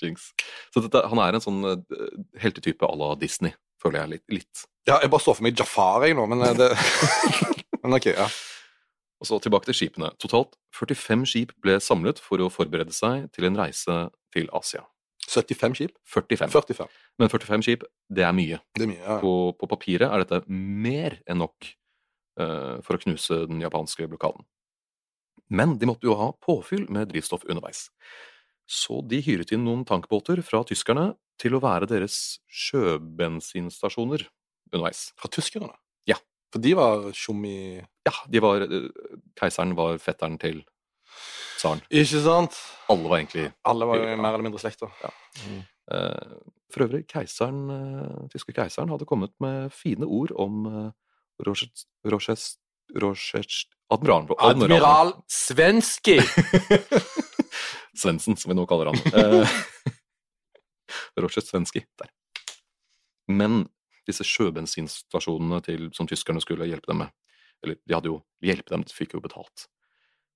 jinx. 0.00 0.30
Så 0.72 0.80
dette, 0.80 1.02
han 1.10 1.20
er 1.20 1.36
en 1.36 1.44
sånn 1.44 1.60
uh, 1.68 2.06
heltetype 2.40 2.88
à 2.88 2.96
la 2.96 3.12
Disney, 3.20 3.52
føler 3.82 4.00
jeg 4.00 4.14
litt. 4.14 4.24
litt. 4.40 4.64
Ja, 4.88 4.98
jeg 5.02 5.12
bare 5.12 5.24
står 5.24 5.38
for 5.38 5.46
meg 5.46 5.60
Jafar, 5.60 6.06
jeg 6.08 6.16
nå, 6.16 6.24
men 6.32 6.44
eh, 6.44 6.56
det 6.56 6.72
Men 7.84 7.98
ok, 7.98 8.08
ja. 8.14 8.30
Og 9.22 9.28
så 9.28 9.38
tilbake 9.40 9.68
til 9.68 9.78
skipene. 9.78 10.10
Totalt 10.20 10.56
45 10.74 11.26
skip 11.30 11.54
ble 11.62 11.78
samlet 11.82 12.20
for 12.22 12.42
å 12.42 12.50
forberede 12.52 12.94
seg 12.94 13.30
til 13.34 13.48
en 13.48 13.58
reise 13.58 13.98
til 14.34 14.50
Asia. 14.52 14.82
75 15.24 15.78
skip? 15.78 15.94
45. 16.04 16.50
45. 16.52 16.90
Men 17.18 17.30
45 17.32 17.64
skip, 17.64 17.86
det 18.12 18.26
er 18.26 18.34
mye. 18.36 18.58
Det 18.76 18.84
er 18.84 18.90
mye. 18.90 19.00
Ja. 19.00 19.20
På, 19.22 19.54
på 19.56 19.68
papiret 19.70 20.10
er 20.10 20.24
dette 20.24 20.42
mer 20.50 21.16
enn 21.30 21.40
nok 21.40 21.70
uh, 22.40 22.82
for 22.84 22.96
å 22.96 23.02
knuse 23.06 23.44
den 23.48 23.62
japanske 23.64 24.08
blokaden. 24.10 24.44
Men 25.48 25.76
de 25.78 25.88
måtte 25.88 26.08
jo 26.08 26.16
ha 26.18 26.32
påfyll 26.44 26.86
med 26.92 27.10
drivstoff 27.12 27.44
underveis. 27.48 27.88
Så 28.64 29.02
de 29.04 29.20
hyret 29.24 29.52
inn 29.52 29.64
noen 29.66 29.84
tankbåter 29.88 30.40
fra 30.44 30.62
tyskerne 30.66 31.12
til 31.40 31.56
å 31.56 31.62
være 31.62 31.88
deres 31.90 32.38
sjøbensinstasjoner 32.48 34.24
underveis. 34.72 35.10
Fra 35.20 35.28
tyskerne? 35.32 35.74
Ja. 36.08 36.16
For 36.54 36.62
de 36.62 36.70
var 36.78 37.08
tjom 37.18 37.40
i 37.50 37.56
Ja, 38.06 38.12
de 38.30 38.40
var 38.44 38.62
eh, 38.62 38.84
Keiseren 39.40 39.72
var 39.74 39.96
fetteren 39.98 40.36
til 40.38 40.60
tsaren. 41.58 41.80
Ikke 41.90 42.20
sant? 42.22 42.54
Alle 42.92 43.10
var 43.10 43.18
egentlig 43.24 43.48
Alle 43.66 43.88
var 43.90 43.98
jo 43.98 44.04
mer 44.22 44.36
eller 44.36 44.44
mindre 44.46 44.60
slekta. 44.62 44.86
Ja. 45.02 45.10
eh, 45.96 46.36
For 46.74 46.86
øvrig, 46.86 47.04
keiseren, 47.10 47.64
eh, 47.74 48.28
tyske 48.32 48.54
keiseren 48.54 48.92
hadde 48.94 49.06
kommet 49.10 49.34
med 49.42 49.72
fine 49.74 50.06
ord 50.06 50.30
om 50.38 50.64
eh, 50.70 50.90
Roches, 51.46 51.86
Roches, 52.06 52.44
Roches 53.02 53.64
Admiralen. 53.90 54.30
Admiral 54.38 55.12
Svenski! 55.30 56.20
Svendsen, 58.00 58.36
som 58.38 58.50
vi 58.50 58.56
nå 58.58 58.64
kaller 58.70 58.90
han. 58.92 58.98
Eh, 59.14 59.58
Roches 61.22 61.46
Svenski. 61.50 61.82
Der. 62.00 62.10
Men 63.30 63.64
disse 64.08 64.26
sjøbensinstasjonene 64.28 65.60
til, 65.64 65.88
som 65.96 66.08
tyskerne 66.10 66.42
skulle 66.42 66.68
hjelpe 66.68 66.90
dem 66.90 67.04
med 67.04 67.12
Eller 67.64 67.78
de 67.88 67.94
hadde 67.96 68.10
jo 68.10 68.18
hjulpet 68.44 68.72
dem, 68.74 68.82
de 68.84 68.92
fikk 68.92 69.14
jo 69.16 69.22
betalt. 69.24 69.68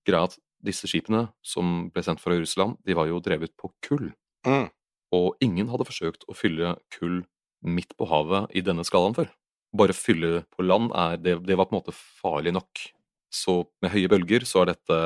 Greia 0.09 0.31
at 0.31 0.39
disse 0.65 0.89
skipene 0.89 1.27
som 1.45 1.91
ble 1.93 2.03
sendt 2.03 2.23
fra 2.23 2.33
Russland, 2.39 2.79
de 2.89 2.97
var 2.97 3.11
jo 3.11 3.21
drevet 3.21 3.53
på 3.61 3.69
kull. 3.85 4.07
Mm. 4.49 4.71
Og 5.13 5.37
ingen 5.45 5.69
hadde 5.69 5.85
forsøkt 5.85 6.25
å 6.25 6.37
fylle 6.37 6.77
kull 6.95 7.21
midt 7.61 7.93
på 7.99 8.09
havet 8.09 8.55
i 8.57 8.63
denne 8.65 8.87
skalaen 8.87 9.17
før. 9.17 9.29
Bare 9.77 9.97
fylle 9.97 10.47
på 10.55 10.65
land, 10.65 10.89
er, 10.97 11.19
det, 11.21 11.37
det 11.45 11.59
var 11.59 11.69
på 11.69 11.77
en 11.77 11.83
måte 11.83 11.95
farlig 11.95 12.55
nok. 12.57 12.87
Så 13.29 13.61
med 13.85 13.93
høye 13.93 14.09
bølger 14.09 14.47
så 14.49 14.63
er 14.63 14.73
dette 14.73 14.99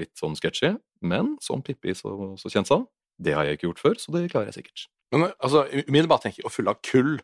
litt 0.00 0.14
sånn 0.16 0.36
sketchy, 0.38 0.72
men 1.04 1.34
som 1.44 1.60
Pippi 1.64 1.92
så, 1.96 2.32
så 2.40 2.52
kjent 2.52 2.70
sa, 2.70 2.80
det 3.20 3.36
har 3.36 3.44
jeg 3.44 3.58
ikke 3.58 3.68
gjort 3.68 3.82
før, 3.82 3.98
så 4.00 4.14
det 4.14 4.28
klarer 4.32 4.48
jeg 4.50 4.62
sikkert. 4.62 4.86
Men 5.14 5.28
altså, 5.36 5.66
umiddelbart 5.86 6.24
tenker 6.24 6.42
jeg 6.42 6.48
å 6.48 6.52
fylle 6.52 6.72
av 6.72 6.80
kull 6.84 7.18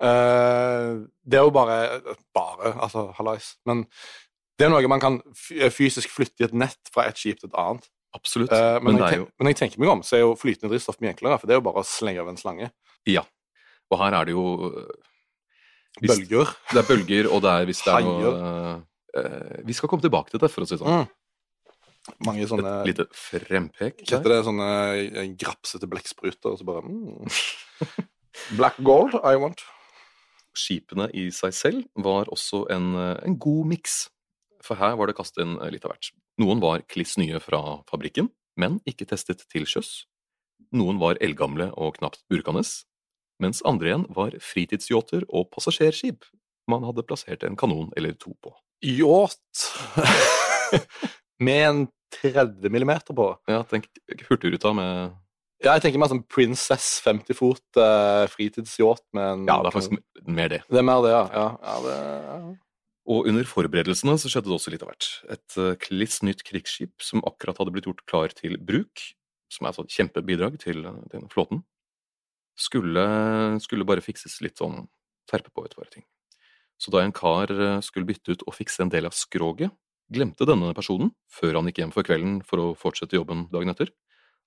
Det 0.00 1.38
er 1.38 1.44
jo 1.46 1.52
bare 1.54 2.00
Bare, 2.36 2.74
altså, 2.84 3.08
hallais. 3.16 3.54
Men 3.64 3.86
det 4.56 4.66
er 4.66 4.72
noe 4.72 4.88
man 4.88 5.02
kan 5.02 5.18
fysisk 5.36 6.12
flytte 6.12 6.44
i 6.44 6.46
et 6.48 6.54
nett 6.56 6.90
fra 6.92 7.06
et 7.08 7.18
skip 7.20 7.40
til 7.40 7.50
et 7.50 7.58
annet. 7.60 7.88
Absolutt. 8.16 8.52
Eh, 8.52 8.78
men, 8.80 8.94
men 8.94 9.02
når 9.02 9.16
jo 9.18 9.26
men 9.26 9.46
når 9.46 9.52
jeg 9.52 9.60
tenker 9.62 9.82
meg 9.82 9.92
om, 9.92 10.04
så 10.06 10.18
er 10.18 10.24
jo 10.24 10.36
flytende 10.40 10.72
drivstoff 10.72 11.00
mye 11.02 11.12
enklere, 11.12 11.36
for 11.40 11.48
det 11.48 11.56
er 11.56 11.60
jo 11.60 11.66
bare 11.66 11.82
å 11.82 11.88
slenge 11.88 12.22
over 12.22 12.32
en 12.32 12.40
slange. 12.40 12.70
Ja. 13.08 13.26
Og 13.92 14.00
her 14.00 14.16
er 14.18 14.28
det 14.28 14.34
jo 14.36 14.46
hvis- 16.00 16.12
Bølger. 16.12 16.54
Det 16.72 16.80
er 16.82 16.88
bølger, 16.88 17.28
og 17.32 17.42
det 17.44 17.52
er 17.52 17.68
hvis 17.68 17.84
det 17.84 17.92
er 17.92 18.02
noe 18.04 18.32
eh, 19.16 19.62
Vi 19.64 19.76
skal 19.76 19.88
komme 19.88 20.04
tilbake 20.04 20.32
til 20.32 20.40
det, 20.40 20.50
for 20.52 20.64
å 20.64 20.68
si 20.68 20.76
det 20.76 20.82
sånn. 20.82 21.06
Mm. 21.06 22.16
Mange 22.26 22.46
sånne 22.46 22.72
Et 22.80 22.90
lite 22.92 23.06
frempek. 23.10 24.02
Heter 24.04 24.32
det? 24.32 24.42
Sånne 24.46 24.68
eh, 24.96 25.30
grapsete 25.36 25.88
blekkspruter, 25.90 26.52
og 26.52 26.60
så 26.60 26.68
bare 26.68 26.84
mm. 26.84 27.24
Black 28.58 28.76
gold, 28.84 29.16
I 29.24 29.36
want. 29.40 29.64
Skipene 30.56 31.08
i 31.14 31.28
seg 31.34 31.54
selv 31.54 31.84
var 32.02 32.30
også 32.32 32.64
en, 32.72 32.94
en 32.96 33.38
god 33.40 33.68
miks. 33.74 34.06
For 34.64 34.78
her 34.80 34.96
var 34.98 35.10
det 35.10 35.16
kastet 35.18 35.44
inn 35.44 35.56
eh, 35.60 35.70
litt 35.74 35.86
av 35.86 35.94
hvert. 35.94 36.10
Noen 36.42 36.60
var 36.62 36.84
kliss 36.90 37.16
nye 37.20 37.40
fra 37.40 37.80
fabrikken, 37.90 38.30
men 38.60 38.80
ikke 38.88 39.08
testet 39.08 39.44
til 39.52 39.68
sjøs. 39.68 40.06
Noen 40.76 40.98
var 41.00 41.20
eldgamle 41.22 41.70
og 41.78 42.00
knapt 42.00 42.24
burkende, 42.32 42.64
mens 43.40 43.62
andre 43.68 43.92
igjen 43.92 44.08
var 44.16 44.34
fritidsyachter 44.42 45.28
og 45.28 45.50
passasjerskip 45.52 46.26
man 46.70 46.86
hadde 46.86 47.04
plassert 47.06 47.44
en 47.46 47.56
kanon 47.58 47.92
eller 47.96 48.16
to 48.18 48.34
på. 48.42 48.52
Yacht. 48.84 49.68
Med 51.46 51.68
en 51.68 51.84
30 52.20 52.72
millimeter 52.72 53.14
på. 53.14 53.28
Ja, 53.50 53.62
tenk 53.68 53.88
Hurtigruta 54.28 54.72
med 54.72 55.14
Ja, 55.64 55.72
jeg 55.72 55.86
tenker 55.86 56.00
mer 56.02 56.10
som 56.12 56.20
Princess 56.28 56.98
50 57.04 57.38
fot 57.38 57.80
uh, 57.80 58.26
fritidsyacht 58.28 59.04
med 59.16 59.26
en 59.30 59.44
Ja, 59.48 59.56
det 59.64 59.70
er 59.70 59.76
faktisk 59.78 60.26
mer 60.28 60.50
det. 60.52 60.60
Det 60.68 60.80
er 60.80 60.84
mer 60.84 61.04
det, 61.04 61.12
ja. 61.14 61.22
ja, 61.32 61.46
ja 61.64 61.76
det, 61.86 61.94
ja. 62.26 62.40
Og 63.06 63.28
under 63.30 63.46
forberedelsene 63.46 64.16
så 64.18 64.28
skjedde 64.28 64.50
det 64.50 64.56
også 64.56 64.72
litt 64.74 64.82
av 64.84 64.90
hvert. 64.90 65.08
Et 65.32 65.56
uh, 65.62 65.72
kliss 65.80 66.20
nytt 66.26 66.42
krigsskip 66.44 67.04
som 67.04 67.24
akkurat 67.28 67.62
hadde 67.62 67.72
blitt 67.72 67.88
gjort 67.88 68.04
klar 68.10 68.34
til 68.36 68.58
bruk, 68.58 69.04
som 69.52 69.64
er 69.64 69.72
et 69.72 69.80
sånt 69.80 69.94
kjempebidrag 69.94 70.58
til 70.60 70.82
den 70.84 71.00
denne 71.12 71.30
flåten, 71.32 71.62
skulle, 72.58 73.06
skulle 73.62 73.86
bare 73.88 74.04
fikses 74.04 74.40
litt 74.44 74.60
sånn 74.60 74.84
terpe 75.30 75.52
på 75.54 75.64
et 75.66 75.76
par 75.76 75.88
ting. 75.92 76.04
Så 76.80 76.92
da 76.92 77.02
en 77.02 77.14
kar 77.14 77.50
eh, 77.52 77.78
skulle 77.84 78.08
bytte 78.08 78.36
ut 78.36 78.44
og 78.46 78.56
fikse 78.56 78.82
en 78.84 78.92
del 78.92 79.08
av 79.08 79.16
skroget, 79.16 79.72
glemte 80.12 80.46
denne 80.48 80.74
personen, 80.76 81.10
før 81.32 81.58
han 81.58 81.68
gikk 81.70 81.80
hjem 81.82 81.94
for 81.94 82.06
kvelden 82.06 82.40
for 82.46 82.62
å 82.62 82.74
fortsette 82.78 83.16
jobben 83.16 83.46
dagen 83.52 83.72
etter, 83.72 83.90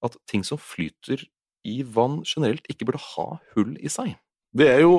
at 0.05 0.15
ting 0.29 0.43
som 0.47 0.59
flyter 0.61 1.25
i 1.67 1.81
vann 1.83 2.21
generelt 2.27 2.65
ikke 2.71 2.85
burde 2.87 3.01
ha 3.03 3.25
hull 3.55 3.73
i 3.83 3.89
seg. 3.91 4.15
det 4.55 4.67
er 4.71 4.81
jo 4.85 4.93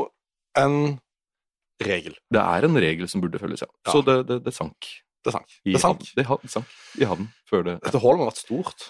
en 0.58 0.98
regel. 1.80 2.16
Det 2.30 2.40
er 2.42 2.66
en 2.68 2.76
regel 2.76 3.08
som 3.08 3.22
burde 3.22 3.38
følges, 3.40 3.62
ja. 3.64 3.70
Ja. 3.86 3.92
Så 3.94 4.02
det, 4.04 4.16
det, 4.28 4.40
det 4.44 4.52
sank. 4.54 4.90
Det 5.24 5.32
sank. 5.32 5.52
I 5.64 5.72
Det 5.76 5.80
sank. 5.80 6.02
havn. 6.28 6.42
Det 6.44 6.52
sank 6.52 6.74
i 7.00 7.04
havnen 7.08 7.30
før 7.48 7.64
det 7.66 7.78
Dette 7.84 8.00
hullet 8.00 8.20
må 8.20 8.26
ha 8.26 8.30
vært 8.32 8.42
stort. 8.42 8.84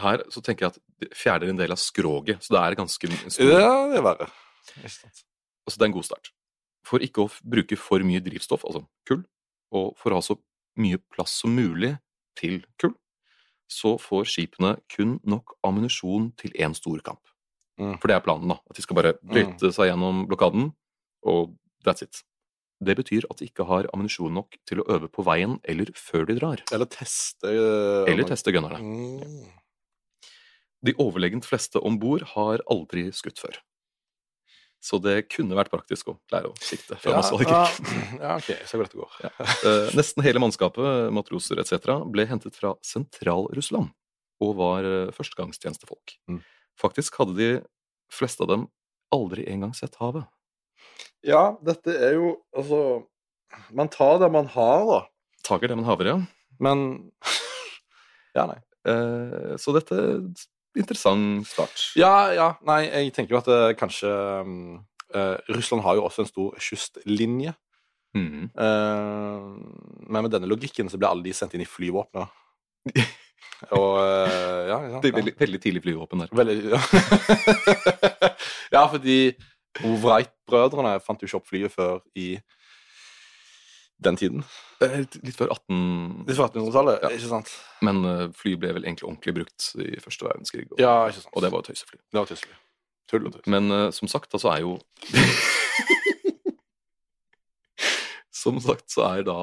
Her 0.00 0.22
så 0.32 0.40
tenker 0.44 0.66
jeg 0.66 0.72
at 0.72 0.80
det 1.04 1.10
fjerner 1.16 1.52
en 1.52 1.58
del 1.60 1.72
av 1.74 1.80
skroget, 1.80 2.40
så 2.44 2.54
det 2.56 2.62
er 2.62 2.78
ganske 2.80 3.10
stort. 3.28 3.52
Ja, 3.52 3.74
det 3.92 3.98
er 4.00 4.06
verre. 4.06 4.28
Altså 4.72 5.76
det 5.76 5.84
er 5.84 5.90
en 5.90 5.96
god 5.98 6.06
start. 6.08 6.32
For 6.88 7.04
ikke 7.04 7.26
å 7.26 7.30
bruke 7.44 7.76
for 7.78 8.02
mye 8.06 8.22
drivstoff, 8.24 8.64
altså 8.68 8.86
kull, 9.08 9.22
og 9.72 9.92
for 10.00 10.12
å 10.12 10.18
ha 10.20 10.24
så 10.24 10.38
mye 10.80 10.98
plass 11.12 11.36
som 11.42 11.52
mulig 11.54 11.92
til 12.40 12.62
kull, 12.80 12.94
så 13.72 13.94
får 14.00 14.28
skipene 14.30 14.74
kun 14.92 15.16
nok 15.28 15.56
ammunisjon 15.66 16.30
til 16.40 16.52
én 16.60 16.76
stor 16.76 17.00
kamp. 17.04 17.22
Mm. 17.80 17.96
For 18.00 18.10
det 18.10 18.18
er 18.18 18.24
planen, 18.24 18.52
da. 18.52 18.58
At 18.68 18.78
de 18.78 18.84
skal 18.84 18.98
bare 18.98 19.14
bryte 19.22 19.72
seg 19.74 19.90
gjennom 19.90 20.26
blokaden, 20.30 20.70
og 21.24 21.56
that's 21.86 22.04
it. 22.04 22.22
Det 22.82 22.96
betyr 22.98 23.26
at 23.30 23.38
de 23.38 23.46
ikke 23.46 23.66
har 23.68 23.86
ammunisjon 23.94 24.34
nok 24.34 24.56
til 24.68 24.82
å 24.82 24.86
øve 24.90 25.08
på 25.12 25.24
veien 25.26 25.58
eller 25.70 25.92
før 25.94 26.26
de 26.28 26.36
drar. 26.38 26.62
Eller 26.74 26.88
teste 26.90 27.46
uh, 27.46 28.08
Eller 28.10 28.26
teste 28.26 28.54
gunnerne. 28.54 28.80
Mm. 28.82 29.50
De 30.82 30.94
overlegent 30.98 31.46
fleste 31.46 31.78
om 31.78 31.98
bord 32.02 32.24
har 32.34 32.64
aldri 32.70 33.06
skutt 33.14 33.38
før. 33.38 33.60
Så 34.82 34.98
det 34.98 35.28
kunne 35.30 35.54
vært 35.54 35.70
praktisk 35.70 36.08
å 36.10 36.16
lære 36.32 36.50
å 36.50 36.56
sikte 36.58 36.96
i 36.98 37.12
ja, 37.12 37.20
krig. 37.22 37.90
ja, 38.24 38.32
ok, 38.34 38.48
så 38.66 38.80
går 38.80 38.88
det 38.90 38.98
går. 38.98 39.18
Eh, 39.30 39.92
Nesten 39.94 40.24
hele 40.26 40.42
mannskapet, 40.42 41.12
matroser 41.14 41.60
etc., 41.62 42.00
ble 42.10 42.26
hentet 42.26 42.58
fra 42.58 42.74
Sentral-Russland 42.82 43.92
og 44.42 44.56
var 44.58 44.88
eh, 44.88 45.12
førstegangstjenestefolk. 45.14 46.16
Mm. 46.26 46.40
Faktisk 46.82 47.20
hadde 47.20 47.36
de 47.38 47.50
fleste 48.12 48.42
av 48.42 48.50
dem 48.50 48.66
aldri 49.14 49.46
engang 49.52 49.70
sett 49.76 49.94
havet. 50.02 50.26
Ja, 51.22 51.52
dette 51.62 51.94
er 51.94 52.16
jo 52.16 52.32
Altså 52.56 52.78
Man 53.70 53.86
tar 53.92 54.16
det 54.18 54.32
man 54.34 54.48
har, 54.50 54.82
da. 54.88 55.00
Tager 55.46 55.70
det 55.70 55.76
man 55.78 55.86
haver, 55.86 56.10
ja. 56.10 56.16
Men 56.58 57.12
Ja, 58.34 58.48
nei. 58.50 58.58
Eh, 58.88 59.54
Så 59.62 59.76
dette 59.76 60.00
interessant 60.78 61.46
start. 61.48 61.88
Ja, 61.98 62.32
ja. 62.34 62.48
Nei, 62.68 62.84
jeg 62.88 63.12
tenker 63.16 63.36
jo 63.36 63.40
at 63.42 63.50
det 63.50 63.76
kanskje 63.80 64.10
um, 64.42 64.78
uh, 65.14 65.36
Russland 65.52 65.84
har 65.84 65.98
jo 65.98 66.06
også 66.06 66.24
en 66.24 66.30
stor 66.30 66.56
kystlinje. 66.60 67.54
Mhm. 68.16 68.50
Uh, 68.52 69.56
men 70.12 70.26
med 70.26 70.32
denne 70.34 70.48
logikken 70.50 70.90
så 70.92 71.00
ble 71.00 71.08
alle 71.08 71.24
de 71.24 71.34
sendt 71.36 71.56
inn 71.56 71.64
i 71.64 71.68
flyvåpenet. 71.68 72.40
Og 73.70 73.94
uh, 73.94 74.62
ja, 74.66 74.78
ja, 74.90 74.98
Det 74.98 75.10
er 75.10 75.12
ja. 75.12 75.18
veldig, 75.20 75.34
veldig 75.38 75.60
tidlig 75.62 75.82
flyvåpen 75.84 76.24
der. 76.24 76.32
Veldig 76.34 76.72
Ja, 76.72 76.80
ja 78.74 78.82
fordi 78.90 79.18
Wright-brødrene 79.82 80.96
fant 81.00 81.22
jo 81.22 81.28
ikke 81.30 81.38
opp 81.38 81.48
flyet 81.48 81.72
før 81.72 82.00
i 82.18 82.34
den 84.04 84.16
tiden. 84.20 84.44
Eh, 84.82 84.98
Litt 85.22 85.36
før 85.38 85.52
18... 85.54 86.26
Det 86.28 86.36
var 86.38 86.50
1800-tallet, 86.50 87.02
Ja. 87.04 87.10
ikke 87.16 87.30
sant? 87.30 87.52
Men 87.86 88.02
eh, 88.08 88.24
fly 88.38 88.54
ble 88.60 88.72
vel 88.76 88.84
egentlig 88.86 89.08
ordentlig 89.08 89.34
brukt 89.40 89.68
i 89.82 89.98
første 90.02 90.26
verdenskrig. 90.28 90.66
Og, 90.72 90.80
Ja, 90.82 90.94
ikke 91.08 91.20
sant. 91.22 91.32
og 91.36 91.42
det 91.46 91.50
var 91.54 91.62
jo 91.62 91.68
tøysefly. 91.70 91.98
Det 92.12 92.18
var 92.20 92.26
tøysefly. 92.30 92.56
Tull 93.12 93.26
og 93.28 93.32
tøys. 93.36 93.46
Men 93.52 93.70
uh, 93.74 93.90
som 93.92 94.08
sagt, 94.08 94.32
altså 94.34 94.48
er 94.54 94.60
jo 94.64 94.78
Som 98.42 98.58
sagt 98.64 98.90
så 98.90 99.04
er 99.12 99.22
da 99.26 99.38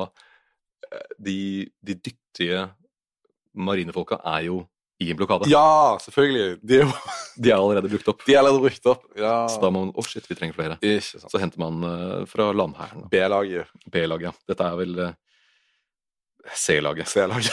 de, 1.22 1.70
de 1.86 1.94
dyktige 1.96 2.66
marinefolka 3.54 4.18
er 4.36 4.48
jo 4.50 4.58
i 5.00 5.10
en 5.12 5.18
blokade. 5.18 5.48
Ja, 5.50 5.98
selvfølgelig. 6.04 6.60
De 6.62 6.80
De 7.40 7.50
er 7.52 7.56
allerede 7.56 7.88
brukt 7.90 8.08
opp. 8.12 8.26
de 8.28 8.34
er 8.36 8.40
allerede 8.42 8.60
brukt 8.66 8.86
opp. 8.92 9.06
Ja. 9.16 9.48
Så 9.48 9.62
da 9.64 9.70
må 9.72 9.86
man 9.86 9.94
Å, 9.96 10.04
shit, 10.04 10.26
vi 10.30 10.36
trenger 10.36 10.54
flere. 10.58 10.76
Ikke 10.84 11.02
sant. 11.22 11.32
Så 11.32 11.40
henter 11.40 11.60
man 11.64 11.84
uh, 11.84 12.26
fra 12.28 12.50
landhæren. 12.52 13.06
B-laget. 13.12 13.68
B-laget. 13.92 14.28
ja. 14.28 14.34
Dette 14.52 14.68
er 14.68 14.76
vel 14.82 15.00
uh, 15.00 15.14
C-laget. 16.54 17.08
C-laget. 17.08 17.52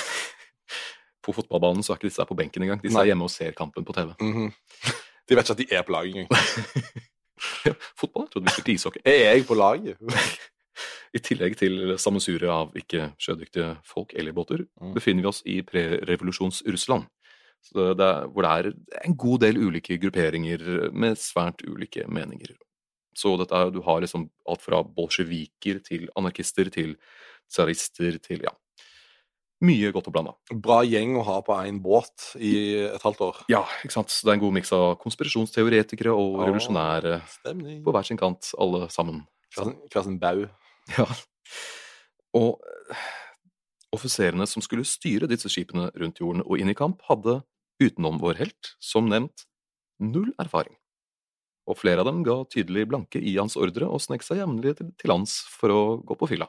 På 1.27 1.33
fotballbanen 1.35 1.83
så 1.83 1.93
er 1.93 1.99
ikke 2.01 2.07
disse 2.11 2.25
på 2.27 2.37
benken 2.39 2.63
engang. 2.63 2.83
Disse 2.83 2.95
Nei. 2.99 3.03
er 3.07 3.11
hjemme 3.13 3.27
og 3.27 3.33
ser 3.35 3.55
kampen 3.59 3.85
på 3.87 3.95
TV. 3.97 4.13
Mhm. 4.23 4.51
De 5.27 5.35
vet 5.35 5.43
ikke 5.49 5.57
at 5.57 5.63
de 5.63 5.67
er 5.75 5.83
på 5.83 5.91
laget 5.95 6.15
engang. 6.15 6.31
Fotball? 7.99 8.27
Jeg 8.29 8.31
trodde 8.33 8.45
vi 8.47 8.53
spilte 8.55 8.73
ishockey. 8.77 9.01
Er 9.05 9.17
jeg 9.35 9.47
på 9.49 9.57
laget? 9.59 9.99
I 11.17 11.21
tillegg 11.25 11.57
til 11.59 11.95
sammensuriet 11.99 12.51
av 12.53 12.75
ikke 12.79 13.09
sjødyktige 13.23 13.73
folk 13.89 14.13
eller 14.15 14.35
båter, 14.37 14.67
Mm. 14.81 14.93
befinner 14.95 15.25
vi 15.25 15.29
oss 15.31 15.43
i 15.49 15.57
prerevolusjons-Russland. 15.67 17.07
Det 17.75 18.05
er, 18.05 18.29
hvor 18.31 18.47
det 18.47 18.53
er 18.53 19.03
en 19.05 19.17
god 19.19 19.43
del 19.43 19.59
ulike 19.59 19.99
grupperinger 20.03 20.91
med 20.93 21.19
svært 21.21 21.65
ulike 21.67 22.07
meninger. 22.09 22.55
Så 23.17 23.33
er, 23.41 23.73
du 23.73 23.81
har 23.83 24.03
liksom 24.05 24.29
alt 24.49 24.63
fra 24.63 24.83
bolsjeviker 24.85 25.81
til 25.85 26.07
anarkister 26.19 26.69
til 26.73 26.95
tsarister 27.49 28.19
til 28.23 28.45
ja, 28.45 28.53
mye 29.65 29.91
godt 29.95 30.11
og 30.11 30.15
blanda. 30.15 30.35
Bra 30.53 30.83
gjeng 30.85 31.17
å 31.17 31.25
ha 31.27 31.39
på 31.45 31.57
én 31.65 31.79
båt 31.83 32.33
i 32.37 32.53
et 32.91 33.05
halvt 33.05 33.23
år. 33.25 33.43
Ja, 33.53 33.63
ikke 33.85 33.97
sant. 33.97 34.13
Så 34.13 34.27
det 34.27 34.35
er 34.35 34.39
en 34.39 34.45
god 34.45 34.57
miks 34.59 34.73
av 34.77 34.87
konspirasjonsteoretikere 35.01 36.13
og 36.13 36.41
ja, 36.41 36.49
revolusjonære 36.51 37.19
Stemning. 37.39 37.81
på 37.87 37.95
hver 37.97 38.09
sin 38.09 38.21
kant, 38.21 38.53
alle 38.61 38.87
sammen. 38.93 39.25
Hver 39.57 40.13
bau. 40.21 40.47
Ja. 40.97 41.07
Og 42.37 42.61
offiserene 43.97 44.45
som 44.51 44.63
skulle 44.65 44.85
styre 44.87 45.29
disse 45.31 45.49
skipene 45.51 45.89
rundt 45.97 46.21
jorden 46.21 46.45
og 46.45 46.61
inn 46.61 46.71
i 46.71 46.77
kamp, 46.77 47.01
hadde 47.09 47.41
utenom 47.83 48.19
vår 48.23 48.41
helt, 48.41 48.75
som 48.81 49.09
nevnt, 49.11 49.47
null 50.01 50.33
erfaring. 50.43 50.77
og 51.67 51.75
flere 51.81 51.99
av 51.99 52.07
dem 52.07 52.21
ga 52.23 52.45
tydelig 52.47 52.85
blanke 52.87 53.19
i 53.19 53.33
hans 53.41 53.57
ordre 53.59 53.89
og 53.91 53.99
snek 53.99 54.23
seg 54.23 54.39
jevnlig 54.39 54.77
til, 54.79 54.93
lands 55.11 55.41
for 55.51 55.73
å 55.75 55.81
gå 55.99 56.15
på 56.15 56.29
fylla. 56.31 56.47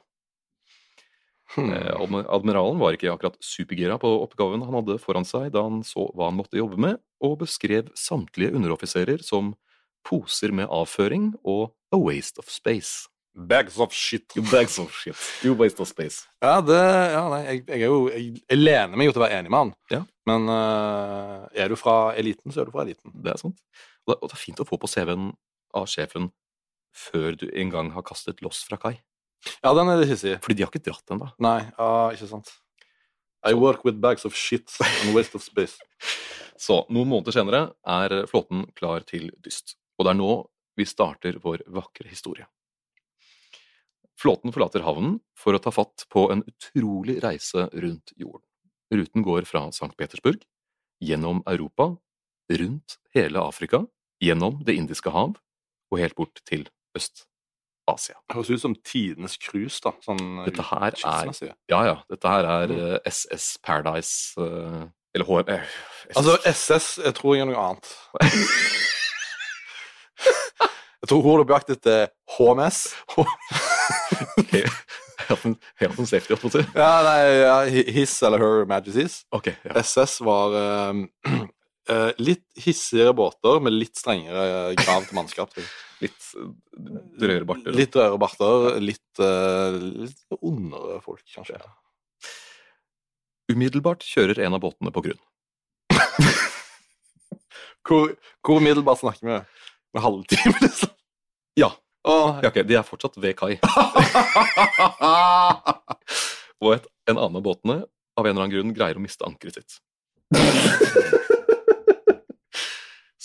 Hmm. 1.56 1.72
Eh, 1.74 2.22
Admiralen 2.30 2.78
var 2.78 2.94
ikke 2.94 3.10
akkurat 3.10 3.38
supergira 3.42 3.98
på 3.98 4.12
oppgaven 4.22 4.62
han 4.62 4.78
hadde 4.78 5.00
foran 5.02 5.26
seg 5.26 5.50
da 5.56 5.64
han 5.66 5.80
så 5.82 6.06
hva 6.14 6.28
han 6.30 6.38
måtte 6.38 6.60
jobbe 6.60 6.78
med, 6.78 7.00
og 7.24 7.40
beskrev 7.42 7.90
samtlige 7.98 8.54
underoffiserer 8.60 9.24
som 9.26 9.56
poser 10.06 10.54
med 10.54 10.70
avføring 10.70 11.32
og 11.44 11.72
a 11.90 11.98
waste 11.98 12.38
of 12.38 12.52
space. 12.52 13.08
Bags 13.38 13.78
of 13.80 13.94
shit. 13.94 14.34
Bags 14.52 14.78
of 14.80 14.94
shit. 14.94 15.18
You 15.44 15.56
waste 15.58 15.82
of 15.82 15.88
space. 15.88 16.26
Ja, 16.42 16.60
det, 16.62 16.78
ja 17.14 17.26
nei, 17.30 17.42
jeg, 17.46 17.66
jeg, 17.68 17.82
er 17.82 17.90
jo, 17.90 18.00
jeg, 18.10 18.44
jeg 18.44 18.62
lener 18.62 18.98
meg 18.98 19.10
jo 19.10 19.16
til 19.16 19.24
å 19.24 19.26
være 19.28 19.42
enig 19.42 19.54
med 19.54 19.64
han. 19.64 19.74
Ja. 19.94 20.04
Men 20.28 20.50
eh, 20.52 21.64
er 21.64 21.72
du 21.72 21.78
fra 21.80 22.14
eliten, 22.20 22.52
så 22.52 22.62
er 22.62 22.68
du 22.68 22.76
fra 22.76 22.84
eliten. 22.84 23.14
Det 23.16 23.32
er 23.34 23.40
sant. 23.42 23.62
Og 24.06 24.14
det, 24.14 24.18
og 24.20 24.28
det 24.28 24.36
er 24.36 24.44
fint 24.44 24.62
å 24.64 24.68
få 24.68 24.80
på 24.82 24.90
CV-en 24.92 25.32
av 25.78 25.88
sjefen 25.92 26.32
før 26.98 27.38
du 27.40 27.48
en 27.54 27.72
gang 27.72 27.92
har 27.96 28.06
kastet 28.08 28.42
loss 28.44 28.64
fra 28.68 28.80
kai. 28.82 28.96
Ja, 29.62 29.74
den 29.78 29.90
er 29.92 30.02
litt 30.02 30.12
hissig. 30.12 30.38
Fordi 30.44 30.58
de 30.58 30.66
har 30.66 30.74
ikke 30.74 30.88
dratt 30.90 31.14
ennå. 31.14 31.30
Nei, 31.44 31.60
uh, 31.78 32.10
ikke 32.16 32.30
sant. 32.32 32.52
I 33.48 33.54
work 33.56 33.86
with 33.86 34.02
bags 34.04 34.26
of 34.26 34.36
shit 34.36 34.74
and 34.82 35.16
waste 35.16 35.38
of 35.38 35.46
space. 35.46 35.78
Så 36.58 36.82
noen 36.90 37.10
måneder 37.12 37.36
senere 37.36 37.62
er 37.86 38.24
flåten 38.28 38.66
klar 38.76 39.06
til 39.08 39.30
dyst. 39.46 39.78
Og 39.98 40.08
det 40.08 40.16
er 40.16 40.20
nå 40.20 40.32
vi 40.78 40.86
starter 40.90 41.38
vår 41.42 41.64
vakre 41.74 42.10
historie. 42.10 42.48
Flåten 44.18 44.54
forlater 44.54 44.82
havnen 44.86 45.20
for 45.38 45.54
å 45.54 45.62
ta 45.62 45.74
fatt 45.74 46.08
på 46.14 46.26
en 46.34 46.42
utrolig 46.50 47.20
reise 47.22 47.68
rundt 47.74 48.14
jorden. 48.18 48.47
Ruten 48.94 49.24
går 49.26 49.48
fra 49.50 49.68
St. 49.70 49.92
Petersburg, 49.98 50.44
gjennom 51.04 51.42
Europa, 51.48 51.96
rundt 52.50 52.98
hele 53.16 53.42
Afrika, 53.44 53.84
gjennom 54.24 54.62
Det 54.66 54.76
indiske 54.76 55.12
hav 55.12 55.36
og 55.92 56.00
helt 56.00 56.16
bort 56.16 56.40
til 56.48 56.68
Øst-Asia. 56.98 58.16
Høres 58.34 58.50
ut 58.50 58.62
som 58.62 58.76
tidenes 58.76 59.38
cruise, 59.38 59.80
da. 59.84 59.94
Sånn 60.04 60.44
Dette 60.48 60.66
her 60.72 60.96
er. 60.96 61.32
Ja, 61.70 61.82
ja. 61.86 61.98
Dette 62.10 62.32
her 62.32 62.50
er 62.54 62.74
eh, 62.76 62.98
SS 63.06 63.58
Paradise 63.64 64.40
eh, 64.42 64.88
Eller 65.16 65.28
HM 65.28 65.54
eh, 65.54 65.78
Altså, 66.16 66.38
SS 66.44 66.90
jeg 67.06 67.16
tror 67.20 67.36
jeg 67.36 67.46
er 67.46 67.52
noe 67.52 67.64
annet. 67.70 67.94
jeg 71.02 71.12
tror 71.12 71.32
ordet 71.34 71.48
bak 71.48 71.68
jaktet 71.68 71.92
er 71.92 72.08
HMS. 72.38 72.88
Health 75.28 75.46
and- 75.50 75.58
Health 75.82 76.00
and 76.00 76.08
safety, 76.10 76.34
holdt 76.34 76.44
jeg 76.44 76.52
på 76.52 76.52
å 76.52 76.64
si. 76.64 76.80
Ja, 76.80 76.92
nei, 77.06 77.20
ja, 77.42 77.58
His 77.98 78.14
eller 78.24 78.42
Her 78.44 78.66
Majesties. 78.70 79.20
Ok, 79.36 79.50
ja. 79.66 79.74
SS 79.84 80.20
var 80.26 80.56
eh, 80.60 81.02
eh, 81.94 82.12
litt 82.22 82.46
hissigere 82.64 83.14
båter 83.18 83.60
med 83.64 83.76
litt 83.76 83.96
strengere 84.00 84.74
krav 84.80 85.08
til 85.10 85.20
mannskap. 85.20 85.54
Litt 85.98 86.28
eh, 86.38 86.50
drøyere 87.18 87.48
barter. 87.50 87.74
Litt 87.74 87.96
drøyere 87.96 88.20
barter, 88.22 88.76
litt, 88.86 89.02
uh, 89.18 89.74
litt 90.06 90.20
ondere 90.46 91.00
folk, 91.02 91.24
kanskje. 91.34 91.58
Umiddelbart 93.50 94.06
kjører 94.06 94.44
en 94.46 94.54
av 94.54 94.62
båtene 94.62 94.92
på 94.94 95.02
grunn. 95.08 95.22
Hvor, 97.88 98.12
hvor 98.44 98.60
umiddelbart 98.60 99.00
snakker 99.00 99.24
vi? 99.30 99.36
Med 99.96 100.04
halvtime, 100.04 100.58
liksom? 100.60 100.90
Ja. 101.58 101.70
Åh, 102.04 102.40
ja 102.44 102.50
ok, 102.50 102.62
De 102.68 102.76
er 102.78 102.84
fortsatt 102.86 103.18
ved 103.18 103.34
kai. 103.40 103.58
Og 106.64 106.74
et, 106.74 106.86
en 107.10 107.18
annen 107.18 107.40
av 107.40 107.44
båtene 107.46 107.84
av 108.18 108.26
en 108.26 108.32
eller 108.32 108.42
annen 108.44 108.54
grunn 108.56 108.74
greier 108.74 108.98
å 108.98 109.02
miste 109.04 109.26
ankeret 109.28 109.54
sitt. 109.60 109.72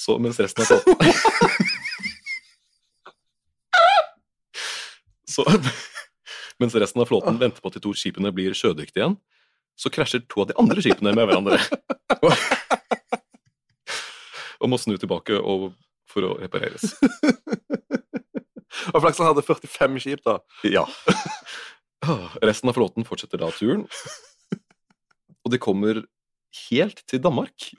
Så 0.03 0.19
mens 0.19 0.41
resten 0.43 0.63
av 0.63 0.67
flåten 0.67 0.97
Så 5.33 5.45
mens 6.59 6.75
resten 6.75 7.01
av 7.03 7.07
flåten 7.09 7.39
venter 7.39 7.61
på 7.63 7.69
at 7.71 7.77
de 7.79 7.83
to 7.83 7.93
skipene 7.97 8.33
blir 8.35 8.53
sjødyktige 8.55 9.01
igjen, 9.01 9.17
så 9.79 9.91
krasjer 9.91 10.21
to 10.29 10.43
av 10.43 10.51
de 10.51 10.59
andre 10.61 10.83
skipene 10.85 11.15
med 11.17 11.25
hverandre. 11.27 11.59
Og 14.63 14.69
må 14.71 14.77
snu 14.79 14.95
tilbake 15.01 15.35
og, 15.41 15.73
for 16.11 16.23
å 16.29 16.37
repareres. 16.39 16.93
Og 18.91 18.99
flaks 19.05 19.21
han 19.23 19.29
hadde 19.31 19.45
45 19.47 20.01
skip, 20.03 20.25
da. 20.27 20.39
Ja. 20.67 20.85
Resten 22.43 22.69
av 22.73 22.75
flåten 22.79 23.07
fortsetter 23.07 23.39
da 23.39 23.51
turen. 23.55 23.85
Og 25.47 25.53
de 25.55 25.59
kommer 25.63 26.03
helt 26.69 27.03
til 27.11 27.23
Danmark. 27.23 27.71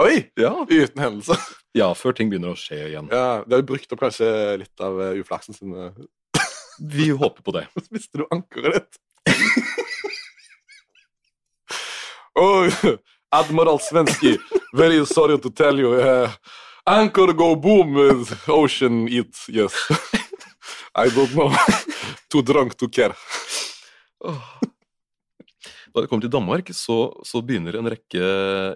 Oi! 0.00 0.24
Ja, 0.38 0.52
Uten 0.66 0.98
hendelse. 1.02 1.36
ja 1.78 1.92
før 1.94 2.14
ting 2.18 2.30
begynner 2.30 2.54
å 2.54 2.58
skje 2.58 2.80
igjen. 2.88 3.10
Ja, 3.14 3.42
De 3.46 3.54
har 3.58 3.66
brukt 3.66 3.92
opp 3.94 4.00
kanskje 4.02 4.26
litt 4.62 4.82
av 4.82 4.98
eh, 5.02 5.20
uflaksen 5.22 5.54
sin. 5.54 5.74
eh. 5.74 6.40
Vi 6.94 7.10
håper 7.14 7.42
på 7.46 7.54
det. 7.54 7.66
Så 7.78 7.86
mister 7.94 8.22
du 8.22 8.26
ankeret 8.34 8.80
ditt. 8.80 9.00
oh, 12.34 12.66
Admiral 13.30 13.78
Svenski, 13.78 14.36
very 14.72 15.04
sorry 15.06 15.38
to 15.38 15.50
tell 15.50 15.78
you. 15.78 15.94
Uh, 15.94 16.30
anchor 16.86 17.32
go 17.32 17.54
boom, 17.56 17.96
ocean 18.48 19.08
eat, 19.08 19.34
yes. 19.48 19.74
I 20.96 21.10
don't 21.10 21.32
know. 21.34 21.50
Too 22.30 22.42
drunk 22.42 22.76
to 22.78 22.88
care. 22.88 23.14
Da 25.94 26.00
de 26.02 26.06
kommer 26.06 26.22
til 26.22 26.32
Danmark, 26.32 26.70
så, 26.74 27.12
så 27.26 27.42
begynner 27.42 27.78
en 27.78 27.90
rekke 27.90 28.22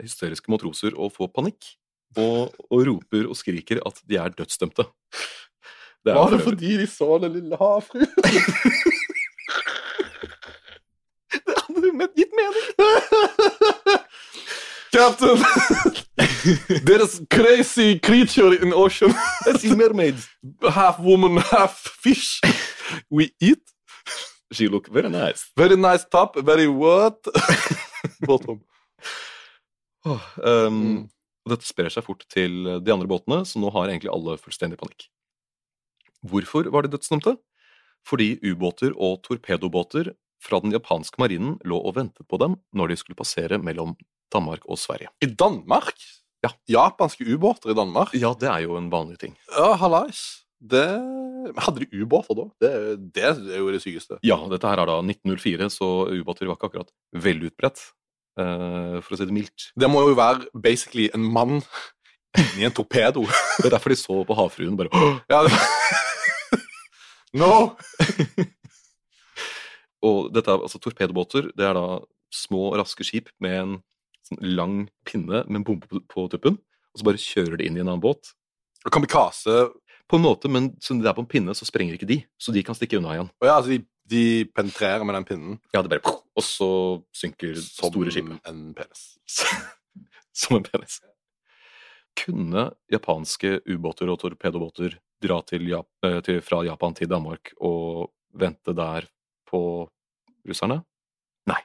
hysteriske 0.02 0.50
matroser 0.50 0.94
å 0.94 1.09
få 1.11 1.31
panikk. 1.31 1.76
Og, 2.18 2.54
og 2.70 2.87
roper 2.88 3.26
og 3.28 3.37
skriker 3.38 3.83
at 3.87 4.00
de 4.09 4.18
er 4.18 4.35
dødsdømte. 4.35 4.87
Det 6.02 6.12
er 6.12 6.18
Var 6.18 6.31
det 6.35 6.42
fordi 6.44 6.76
de 6.81 6.87
så 6.90 7.18
den 7.22 7.33
lille 7.38 7.59
havfruen? 7.59 8.09
Det 11.28 11.54
hadde 11.61 11.85
jo 11.85 12.07
gitt 12.16 12.33
mening! 12.38 13.97
Captain, 14.98 15.38
there's 16.84 17.20
crazy 17.30 17.98
creature 18.00 18.52
in 18.62 18.72
ocean. 18.72 19.12
I 19.46 19.52
see 19.58 19.74
mermaids. 19.74 20.28
Half 20.62 20.98
woman, 20.98 21.37
half 21.37 21.74
fish. 22.02 22.40
We 23.08 23.30
eat. 23.40 23.62
She 24.52 24.66
look 24.66 24.88
very 24.88 25.08
nice. 25.11 25.50
Very 25.56 25.76
nice 25.76 26.04
top, 26.04 26.37
very 26.44 26.66
what? 26.66 27.18
Bottom. 28.26 28.61
Oh, 30.04 30.22
um, 30.42 30.82
Mm. 30.82 31.08
Dette 31.48 31.64
sprer 31.64 31.88
seg 31.88 32.04
fort 32.04 32.26
til 32.28 32.66
de 32.84 32.92
andre 32.92 33.08
båtene, 33.08 33.38
så 33.48 33.56
nå 33.62 33.70
har 33.72 33.88
egentlig 33.88 34.11
alle 34.12 34.34
fullstendig 34.37 34.76
panikk. 34.80 35.06
Hvorfor 36.28 36.68
var 36.74 36.84
de 36.84 36.90
dødsdømte? 36.92 37.38
Fordi 38.04 38.34
ubåter 38.44 38.92
og 38.96 39.22
torpedobåter 39.24 40.11
fra 40.44 40.61
den 40.61 40.74
japanske 40.74 41.16
marinen 41.22 41.56
lå 41.64 41.78
og 41.80 41.96
ventet 41.96 42.28
på 42.28 42.37
dem 42.42 42.58
når 42.76 42.92
de 42.92 42.98
skulle 43.00 43.16
passere 43.16 43.56
mellom 43.62 43.94
Danmark 44.34 44.66
og 44.68 44.80
Sverige. 44.80 45.12
I 45.24 45.30
Danmark? 45.30 45.96
Ja. 46.44 46.52
Japanske 46.70 47.26
ubåter 47.26 47.72
i 47.72 47.76
Danmark? 47.76 48.14
Ja, 48.14 48.34
det 48.38 48.50
er 48.50 48.66
jo 48.66 48.76
en 48.78 48.90
vanlig 48.92 49.18
ting. 49.22 49.36
Ja, 49.56 49.72
hallais. 49.80 50.44
Det... 50.58 50.86
Hadde 51.58 51.84
de 51.84 52.02
ubåter 52.02 52.34
da? 52.34 52.48
Det, 52.60 52.72
det 53.14 53.24
er 53.24 53.60
jo 53.60 53.70
det 53.72 53.80
sykeste. 53.82 54.18
Ja, 54.26 54.36
dette 54.50 54.68
her 54.68 54.82
er 54.82 54.90
da 54.90 54.98
1904, 55.00 55.70
så 55.72 55.88
ubåter 56.10 56.50
var 56.50 56.58
ikke 56.58 56.70
akkurat 56.72 56.92
veldig 57.14 57.52
utbredt, 57.52 57.86
Uh, 58.38 59.00
for 59.02 59.16
å 59.16 59.18
si 59.18 59.26
det 59.26 59.34
mildt. 59.34 59.64
Det 59.74 59.88
må 59.90 60.04
jo 60.06 60.12
være 60.14 60.46
basically 60.54 61.08
en 61.10 61.24
mann 61.26 61.56
inni 62.38 62.68
en 62.68 62.74
torpedo. 62.76 63.24
Det 63.58 63.66
er 63.66 63.74
derfor 63.74 63.90
de 63.90 63.98
så 63.98 64.20
på 64.28 64.36
havfruen 64.38 64.76
bare 64.78 65.02
Ja, 65.26 65.40
det... 65.42 65.56
No! 67.34 67.74
Og 70.06 70.30
dette 70.30 70.52
er 70.52 70.62
altså 70.62 70.78
torpedobåter. 70.78 71.50
Det 71.58 71.66
er 71.66 71.74
da 71.74 71.98
små, 72.30 72.70
raske 72.78 73.02
skip 73.06 73.32
med 73.42 73.56
en 73.58 73.74
sånn 74.28 74.56
lang 74.56 74.78
pinne 75.08 75.44
med 75.46 75.60
en 75.60 75.66
bombe 75.66 75.88
på, 75.90 76.00
på 76.10 76.26
tuppen, 76.32 76.58
og 76.92 77.00
så 77.00 77.06
bare 77.08 77.22
kjører 77.22 77.58
de 77.60 77.68
inn 77.68 77.78
i 77.78 77.82
en 77.82 77.90
annen 77.90 78.02
båt. 78.04 78.32
Og 78.86 78.94
Kamikaze 78.94 79.68
På 80.08 80.16
en 80.16 80.24
måte, 80.24 80.48
men 80.48 80.70
siden 80.80 81.02
det 81.04 81.10
er 81.10 81.16
på 81.18 81.20
en 81.20 81.28
pinne, 81.28 81.52
så 81.52 81.66
sprenger 81.68 81.98
ikke 81.98 82.08
de, 82.08 82.22
så 82.40 82.52
de 82.54 82.62
kan 82.64 82.76
stikke 82.76 82.96
unna 82.96 83.12
igjen. 83.12 83.26
Og 83.42 83.44
ja, 83.44 83.56
altså 83.58 83.74
de, 83.74 83.82
de 84.08 84.22
penetrerer 84.56 85.04
med 85.04 85.18
den 85.18 85.26
pinnen 85.28 85.58
Ja, 85.74 85.82
det 85.84 85.90
bare 85.92 86.14
Og 86.32 86.44
så 86.46 86.68
synker 87.12 87.58
som 87.60 87.92
store 87.92 88.14
skip. 88.14 88.30
en 88.48 88.62
penis. 88.78 89.02
Som 90.38 90.56
en 90.56 90.64
penis. 90.64 91.00
Kunne 92.16 92.70
japanske 92.88 93.58
ubåter 93.66 94.08
og 94.08 94.20
torpedobåter 94.22 94.96
dra 95.22 95.40
til 95.42 95.66
eh, 95.74 96.20
til, 96.24 96.40
fra 96.46 96.62
Japan 96.64 96.94
til 96.94 97.10
Danmark 97.10 97.52
og 97.60 98.12
vente 98.32 98.72
der 98.72 99.10
på 99.50 99.60
russerne? 100.48 100.80
Nei, 101.50 101.60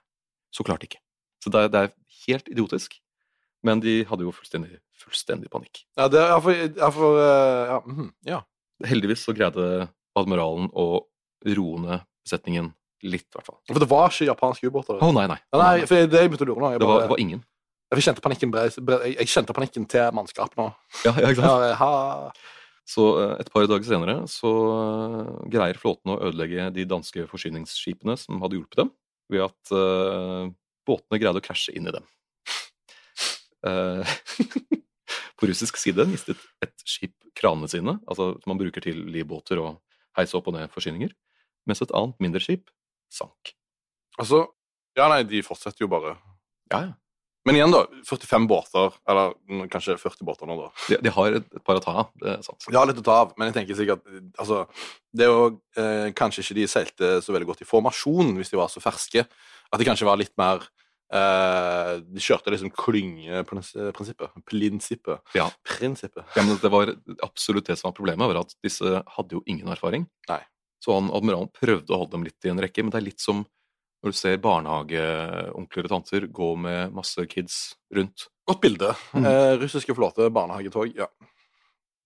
så 0.52 0.66
klart 0.66 0.84
ikke. 0.84 1.00
Så 1.44 1.52
det 1.54 1.64
er, 1.64 1.70
det 1.70 1.80
er 1.84 1.94
helt 2.28 2.48
idiotisk. 2.52 3.00
Men 3.64 3.80
de 3.80 4.02
hadde 4.10 4.26
jo 4.26 4.34
fullstendig, 4.36 4.78
fullstendig 5.00 5.48
panikk. 5.52 5.86
Ja, 5.96 6.10
det 6.12 6.20
er 6.20 6.40
for, 6.44 6.52
er 6.60 6.92
for 6.96 7.20
ja, 7.22 7.78
mhm, 7.88 8.10
ja. 8.28 8.42
Heldigvis 8.84 9.22
så 9.24 9.32
greide 9.36 9.88
admiralen 10.20 10.68
å 10.76 10.88
roe 11.56 11.80
ned 11.80 12.04
besetningen 12.26 12.74
litt, 13.04 13.28
i 13.30 13.36
hvert 13.38 13.48
fall. 13.48 13.58
For 13.70 13.80
det 13.84 13.88
var 13.92 14.12
ikke 14.12 14.28
japanske 14.28 14.68
ubåter. 14.72 15.00
Å 15.00 15.10
nei, 15.16 15.26
nei. 15.32 15.38
Ja, 15.54 15.60
nei, 15.62 15.86
for 15.88 15.96
det 16.12 16.22
jeg 16.24 16.32
begynte 16.32 16.46
å 16.48 16.50
lure 16.52 16.64
nå. 16.64 16.72
Jeg, 16.74 16.82
Det 16.84 16.90
var, 16.90 17.02
det 17.06 17.12
var 17.14 17.22
ingen. 17.24 17.42
jeg, 17.94 18.04
kjente 18.08 18.24
panikken, 18.26 18.54
jeg, 18.60 19.30
kjente 19.32 19.56
panikken 19.56 19.88
til 19.92 20.12
mannskapet 20.20 20.60
nå. 20.60 20.68
Ja, 21.08 21.14
ja, 21.20 21.32
ikke 21.32 21.48
sant? 21.48 22.44
Så 22.84 23.06
eh, 23.22 23.34
et 23.40 23.48
par 23.54 23.64
dager 23.72 23.88
senere 23.88 24.16
så 24.28 24.50
eh, 24.74 25.28
greier 25.54 25.78
flåten 25.80 26.12
å 26.12 26.20
ødelegge 26.28 26.68
de 26.76 26.84
danske 26.92 27.24
forsyningsskipene 27.32 28.18
som 28.20 28.44
hadde 28.44 28.58
hjulpet 28.60 28.82
dem, 28.84 28.92
ved 29.32 29.46
at 29.48 29.74
båtene 30.88 31.20
greide 31.22 31.42
å 31.42 31.46
krasje 31.46 31.76
inn 31.78 31.90
i 31.90 31.96
dem. 31.96 32.08
Eh, 33.64 34.10
på 35.40 35.48
russisk 35.48 35.78
side 35.80 36.04
mistet 36.10 36.42
et 36.60 36.74
skip 36.84 37.14
kranene 37.40 37.70
sine, 37.72 37.94
altså 38.04 38.34
som 38.42 38.52
man 38.52 38.60
bruker 38.60 38.84
til 38.84 38.98
livbåter 39.08 39.62
og 39.62 39.78
heise 40.20 40.36
opp 40.36 40.50
og 40.52 40.58
ned 40.58 40.68
forsyninger, 40.74 41.14
mens 41.64 41.80
et 41.80 41.94
annet 41.96 42.20
mindre 42.20 42.42
skip 42.44 42.68
sank. 43.08 43.54
Altså 44.20 44.50
Ja, 45.00 45.08
nei, 45.10 45.24
de 45.24 45.40
fortsetter 45.42 45.86
jo 45.86 45.88
bare. 45.90 46.18
Ja, 46.68 46.84
ja. 46.90 46.92
Men 47.44 47.58
igjen, 47.58 47.74
da. 47.74 47.82
45 48.08 48.46
båter, 48.48 48.94
eller 49.10 49.34
kanskje 49.72 49.98
40 50.00 50.28
båter 50.28 50.48
nå, 50.48 50.56
da. 50.62 50.70
De, 50.88 51.00
de 51.04 51.12
har 51.12 51.40
et, 51.40 51.48
et 51.58 51.64
par 51.66 51.80
å 51.80 51.82
ta 51.84 51.96
av, 52.04 52.12
det 52.22 52.30
er 52.38 52.46
sant. 52.46 52.68
De 52.70 52.78
har 52.78 52.88
litt 52.88 53.02
å 53.02 53.04
ta 53.04 53.18
av, 53.26 53.34
men 53.36 53.50
jeg 53.50 53.58
tenker 53.58 53.80
sikkert 53.80 54.06
Altså, 54.40 54.62
det 55.12 55.26
er 55.26 55.34
jo 55.34 55.50
eh, 55.82 56.14
Kanskje 56.16 56.46
ikke 56.46 56.58
de 56.62 56.70
seilte 56.72 57.10
så 57.26 57.36
veldig 57.36 57.50
godt 57.50 57.66
i 57.66 57.68
formasjon 57.68 58.32
hvis 58.38 58.54
de 58.54 58.62
var 58.62 58.72
så 58.72 58.84
ferske. 58.84 59.26
At 59.74 59.82
de 59.82 59.88
kanskje 59.90 60.08
var 60.10 60.22
litt 60.22 60.36
mer 60.40 60.66
Uh, 61.14 62.00
De 62.10 62.18
kjørte 62.24 62.50
liksom 62.50 62.72
klyngeprinsippet. 62.74 64.32
Prinsippet. 64.50 65.20
Ja. 65.38 65.44
Prinsippet. 65.68 66.26
Ja, 66.34 66.42
men 66.42 66.58
det 66.58 66.72
var 66.74 66.90
absolutt 67.22 67.68
det 67.70 67.76
som 67.78 67.92
var 67.92 67.98
problemet, 68.00 68.26
var 68.32 68.40
at 68.42 68.56
disse 68.66 69.04
hadde 69.14 69.38
jo 69.38 69.44
ingen 69.46 69.70
erfaring. 69.70 70.08
Nei. 70.32 70.40
Så 70.82 70.96
han, 70.98 71.12
admiralen 71.14 71.52
prøvde 71.54 71.94
å 71.94 72.00
holde 72.02 72.16
dem 72.16 72.26
litt 72.26 72.48
i 72.48 72.50
en 72.50 72.64
rekke, 72.64 72.82
men 72.82 72.90
det 72.96 72.98
er 73.04 73.06
litt 73.12 73.22
som 73.22 73.44
når 74.04 74.16
du 74.16 74.18
ser 74.18 74.42
barnehageonkler 74.42 75.86
og 75.86 75.94
tanter 75.94 76.26
gå 76.34 76.50
med 76.60 76.96
masse 76.98 77.24
kids 77.32 77.60
rundt. 77.94 78.26
Godt 78.50 78.64
bilde. 78.66 78.90
Mm. 79.14 79.30
Eh, 79.30 79.54
russiske 79.62 79.94
flåte, 79.96 80.28
barnehagetog. 80.34 80.98
Ja. 80.98 81.08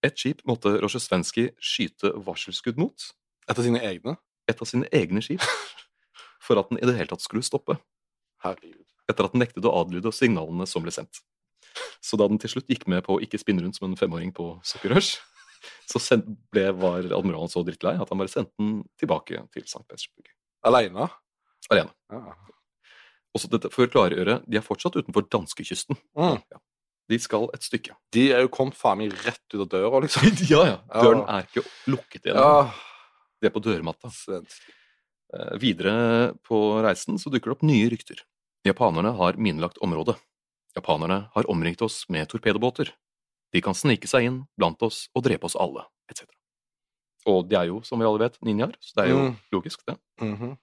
Et 0.06 0.20
skip 0.20 0.44
måtte 0.46 0.76
Rozjestvenskij 0.84 1.54
skyte 1.58 2.12
varselskudd 2.28 2.78
mot, 2.78 3.08
Et 3.48 3.58
av 3.58 3.64
sine 3.64 3.80
egne. 3.88 4.18
et 4.52 4.62
av 4.62 4.68
sine 4.68 4.86
egne 4.92 5.24
skip, 5.24 5.42
for 6.48 6.60
at 6.62 6.72
den 6.72 6.80
i 6.82 6.88
det 6.88 6.96
hele 6.98 7.12
tatt 7.12 7.24
skulle 7.26 7.44
stoppe, 7.46 7.76
Herregud. 8.44 8.84
etter 9.12 9.28
at 9.28 9.34
den 9.36 9.44
nektet 9.44 9.66
å 9.68 9.74
adlyde 9.82 10.12
signalene 10.16 10.68
som 10.70 10.86
ble 10.86 10.94
sendt. 10.96 11.20
Så 12.02 12.18
da 12.18 12.28
den 12.32 12.40
til 12.42 12.50
slutt 12.56 12.70
gikk 12.72 12.88
med 12.90 13.04
på 13.06 13.18
å 13.18 13.22
ikke 13.24 13.40
spinne 13.42 13.62
rundt 13.66 13.78
som 13.78 13.90
en 13.90 13.98
femåring 14.00 14.32
på 14.36 14.50
sukkerrush, 14.66 15.18
så 15.92 16.00
ble, 16.54 16.70
var 16.80 17.06
admiralen 17.18 17.52
så 17.52 17.64
drittlei 17.68 17.96
at 18.00 18.10
han 18.14 18.20
bare 18.22 18.32
sendte 18.32 18.54
den 18.62 18.84
tilbake 19.02 19.44
til 19.54 19.66
St. 19.68 19.84
Petersburg. 19.88 20.30
Aleine? 20.68 21.10
Alene. 21.74 21.92
Ja. 22.14 22.36
Også 23.36 23.50
dette 23.52 23.70
for 23.74 23.86
å 23.86 23.92
klargjøre, 23.92 24.40
de 24.48 24.58
er 24.58 24.66
fortsatt 24.66 24.96
utenfor 24.98 25.26
danskekysten. 25.30 25.98
Mm. 26.18 26.40
De 27.12 27.18
skal 27.24 27.46
et 27.56 27.64
stykke. 27.64 27.94
De 28.16 28.24
er 28.36 28.42
jo 28.46 28.50
kommet 28.52 28.76
faen 28.80 29.00
meg 29.02 29.14
rett 29.26 29.44
ut 29.54 29.62
av 29.66 29.70
døra, 29.72 30.02
liksom. 30.04 30.26
ja, 30.50 30.64
ja. 30.72 30.78
Ja. 30.88 31.04
Døren 31.04 31.22
er 31.30 31.46
ikke 31.46 31.64
lukket 31.92 32.26
igjen. 32.28 32.40
Ja, 32.40 32.72
De 33.42 33.50
er 33.50 33.54
på 33.54 33.62
dørmatta. 33.64 34.10
svensk. 34.14 34.66
Eh, 35.34 35.58
Videre 35.60 36.34
på 36.48 36.60
reisen 36.86 37.18
så 37.20 37.32
dukker 37.34 37.52
det 37.52 37.58
opp 37.58 37.66
nye 37.68 37.90
rykter. 37.92 38.22
Japanerne 38.68 39.13
har 39.18 39.38
minelagt 39.40 39.78
området. 39.84 40.16
Japanerne 40.76 41.30
har 41.34 41.50
omringet 41.52 41.82
oss 41.82 42.06
med 42.10 42.28
torpedobåter. 42.30 42.92
De 43.54 43.62
kan 43.63 43.74
snike 43.76 44.08
seg 44.08 44.28
inn 44.28 44.40
blant 44.60 44.82
oss 44.84 45.08
og 45.16 45.24
drepe 45.24 45.48
oss 45.48 45.56
alle, 45.60 45.86
etc. 46.12 46.26
Og 47.28 47.48
de 47.50 47.56
er 47.60 47.68
jo, 47.72 47.82
som 47.84 48.00
vi 48.00 48.06
alle 48.08 48.20
vet, 48.24 48.38
ninjaer, 48.46 48.76
så 48.80 48.96
det 48.96 49.04
er 49.06 49.10
jo 49.10 49.18
Mm. 49.30 49.36
logisk, 49.52 49.86
det. 49.88 49.98
Mm 50.22 50.38
-hmm. 50.38 50.58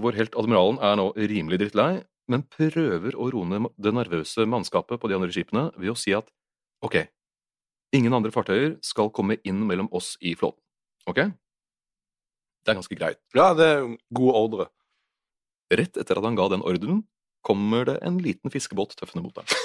Vår 0.00 0.12
helt 0.14 0.34
admiralen 0.36 0.78
er 0.78 0.96
nå 0.96 1.12
rimelig 1.16 1.58
drittlei, 1.58 2.04
men 2.28 2.42
prøver 2.42 3.12
å 3.16 3.30
roe 3.32 3.44
ned 3.44 3.70
det 3.78 3.92
nervøse 3.94 4.46
mannskapet 4.46 5.00
på 5.00 5.08
de 5.08 5.14
andre 5.14 5.32
skipene 5.32 5.72
ved 5.76 5.90
å 5.90 5.96
si 5.96 6.12
at 6.12 6.28
ok, 6.82 7.08
ingen 7.92 8.12
andre 8.12 8.30
fartøyer 8.30 8.78
skal 8.82 9.10
komme 9.10 9.38
inn 9.44 9.66
mellom 9.66 9.88
oss 9.92 10.16
i 10.20 10.34
flåten. 10.34 10.60
Ok? 11.06 11.18
Det 12.62 12.70
er 12.72 12.78
ganske 12.78 12.96
greit. 12.98 13.18
Ja, 13.34 13.50
det 13.58 13.66
er 13.66 13.86
gode 14.14 14.34
ordre. 14.38 14.68
Rett 15.72 15.96
etter 15.98 16.18
at 16.20 16.24
han 16.26 16.36
ga 16.38 16.48
den 16.52 16.62
ordren, 16.62 17.02
kommer 17.42 17.84
det 17.88 17.96
en 18.06 18.18
liten 18.22 18.52
fiskebåt 18.54 18.94
tøffende 18.98 19.24
mot 19.24 19.36
ham. 19.40 19.48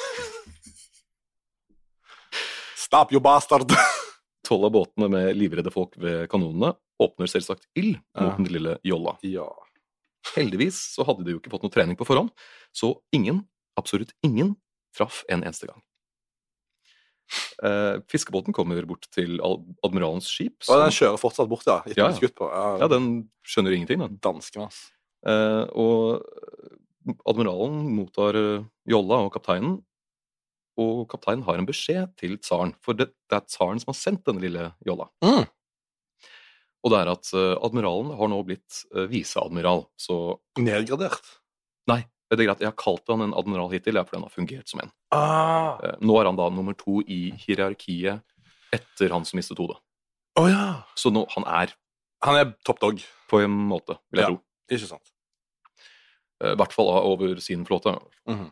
Stop 2.77 3.12
you 3.13 3.19
bastard! 3.21 3.69
Tolv 4.47 4.65
av 4.69 4.71
båtene 4.77 5.10
med 5.12 5.36
livredde 5.38 5.71
folk 5.73 5.97
ved 5.99 6.25
kanonene 6.31 6.71
åpner 7.03 7.27
selvsagt 7.29 7.65
ild 7.77 7.97
mot 8.15 8.23
Ja. 8.31 8.36
den 8.39 8.47
lille 8.53 8.77
jolla. 8.88 9.17
ja. 9.21 9.47
Heldigvis 10.36 10.75
så 10.95 11.05
hadde 11.07 11.23
de 11.23 11.31
jo 11.36 11.39
ikke 11.39 11.51
fått 11.53 11.63
noe 11.63 11.71
trening 11.71 11.95
på 11.99 12.03
forhånd, 12.07 12.31
så 12.75 12.89
ingen, 13.15 13.45
absolutt 13.79 14.12
ingen, 14.27 14.55
traff 14.95 15.21
en 15.31 15.43
eneste 15.45 15.67
gang. 15.69 15.79
Eh, 17.63 17.98
fiskebåten 18.12 18.54
kommer 18.56 18.86
bort 18.88 19.08
til 19.12 19.40
admiralens 19.84 20.28
skip. 20.30 20.62
Ja, 20.68 20.84
den 20.84 20.92
som- 20.92 21.00
kjører 21.00 21.20
fortsatt 21.20 21.50
bort, 21.50 21.66
ja. 21.68 21.82
Ja. 21.98 22.12
Ja, 22.12 22.78
ja, 22.80 22.88
den 22.88 23.30
skjønner 23.44 23.74
ingenting, 23.76 24.00
den. 24.00 24.20
Dansken, 24.22 24.68
ass. 24.68 24.92
Uh, 25.28 25.66
og 25.76 26.24
admiralen 27.28 27.96
mottar 27.96 28.36
eh, 28.38 28.63
jolla 28.88 29.22
og 29.26 29.34
kapteinen, 29.34 29.78
og 30.78 31.08
kapteinen 31.10 31.44
har 31.48 31.58
en 31.58 31.66
beskjed 31.66 32.12
til 32.20 32.38
tsaren, 32.38 32.76
for 32.86 32.94
det, 32.94 33.10
det 33.30 33.40
er 33.40 33.48
tsaren 33.50 33.80
som 33.82 33.92
har 33.94 33.98
sendt 33.98 34.26
denne 34.28 34.44
lille 34.44 34.68
jolla. 34.86 35.08
Mm. 35.26 35.48
Og 36.86 36.94
det 36.94 37.00
er 37.02 37.12
at 37.12 37.32
uh, 37.34 37.56
admiralen 37.66 38.13
har 38.20 38.30
nå 38.32 38.38
blitt 38.46 38.84
uh, 38.96 39.08
viseadmiral, 39.10 39.88
så 39.98 40.38
Nedgradert. 40.62 41.26
nei, 41.90 42.04
det 42.36 42.40
er 42.44 42.48
greit, 42.50 42.60
jeg 42.60 42.68
har 42.68 42.76
kalt 42.76 43.08
han 43.08 43.22
en 43.22 43.34
admiral 43.34 43.70
hittil, 43.72 43.94
fordi 44.04 44.18
han 44.20 44.24
har 44.28 44.34
fungert 44.34 44.68
som 44.70 44.82
en. 44.84 44.92
Ah. 45.16 45.78
Eh, 45.84 45.96
nå 46.02 46.18
er 46.20 46.26
han 46.26 46.36
da 46.36 46.50
nummer 46.50 46.74
to 46.78 47.00
i 47.08 47.32
hierarkiet 47.46 48.22
etter 48.76 49.10
han 49.16 49.24
som 49.26 49.38
mistet 49.40 49.58
hodet. 49.58 49.78
Oh, 50.38 50.48
ja. 50.52 50.84
Så 50.96 51.10
nå, 51.13 51.26
han 51.36 51.44
er 51.48 51.74
Han 52.24 52.36
er 52.36 52.52
top 52.66 52.80
dog. 52.82 53.00
på 53.30 53.40
en 53.44 53.52
måte, 53.70 53.98
vil 54.12 54.20
jeg 54.22 54.26
Ja. 54.26 54.28
tro. 54.36 54.42
Ikke 54.72 54.88
sant? 54.88 55.12
Eh, 56.42 56.52
I 56.52 56.56
hvert 56.56 56.74
fall 56.74 56.88
over 56.88 57.40
sin 57.40 57.66
flåte. 57.66 57.96
Mhm. 58.28 58.52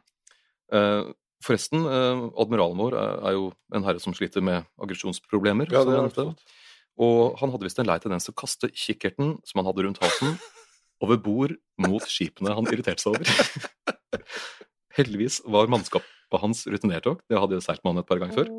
Eh, 0.71 1.03
Forresten, 1.43 1.85
eh, 1.85 2.29
admiralen 2.41 2.77
vår 2.77 2.93
er 3.27 3.31
jo 3.33 3.53
en 3.73 3.83
herre 3.83 3.99
som 3.99 4.13
sliter 4.13 4.41
med 4.41 4.65
aggresjonsproblemer. 4.81 5.69
Ja, 5.69 5.79
og 6.97 7.37
han 7.39 7.51
hadde 7.51 7.63
visst 7.67 7.77
en 7.79 7.85
lei 7.85 7.99
tendens 7.99 8.25
til 8.25 8.33
å 8.33 8.39
kaste 8.39 8.69
kikkerten 8.71 9.35
som 9.45 9.59
han 9.59 9.65
hadde 9.67 9.83
rundt 9.83 9.99
halsen, 10.01 10.39
over 11.03 11.19
bord 11.21 11.55
mot 11.81 12.03
skipene 12.09 12.55
han 12.55 12.67
irriterte 12.71 13.03
seg 13.03 13.15
over. 13.15 14.21
Heldigvis 14.97 15.41
var 15.51 15.71
mannskapet 15.71 16.11
hans 16.41 16.65
rutinert 16.67 17.05
nok, 17.07 17.21
det 17.29 17.39
hadde 17.39 17.55
jo 17.55 17.63
seilt 17.63 17.83
med 17.83 17.93
han 17.93 18.01
et 18.01 18.07
par 18.09 18.19
ganger 18.19 18.35
før. 18.35 18.49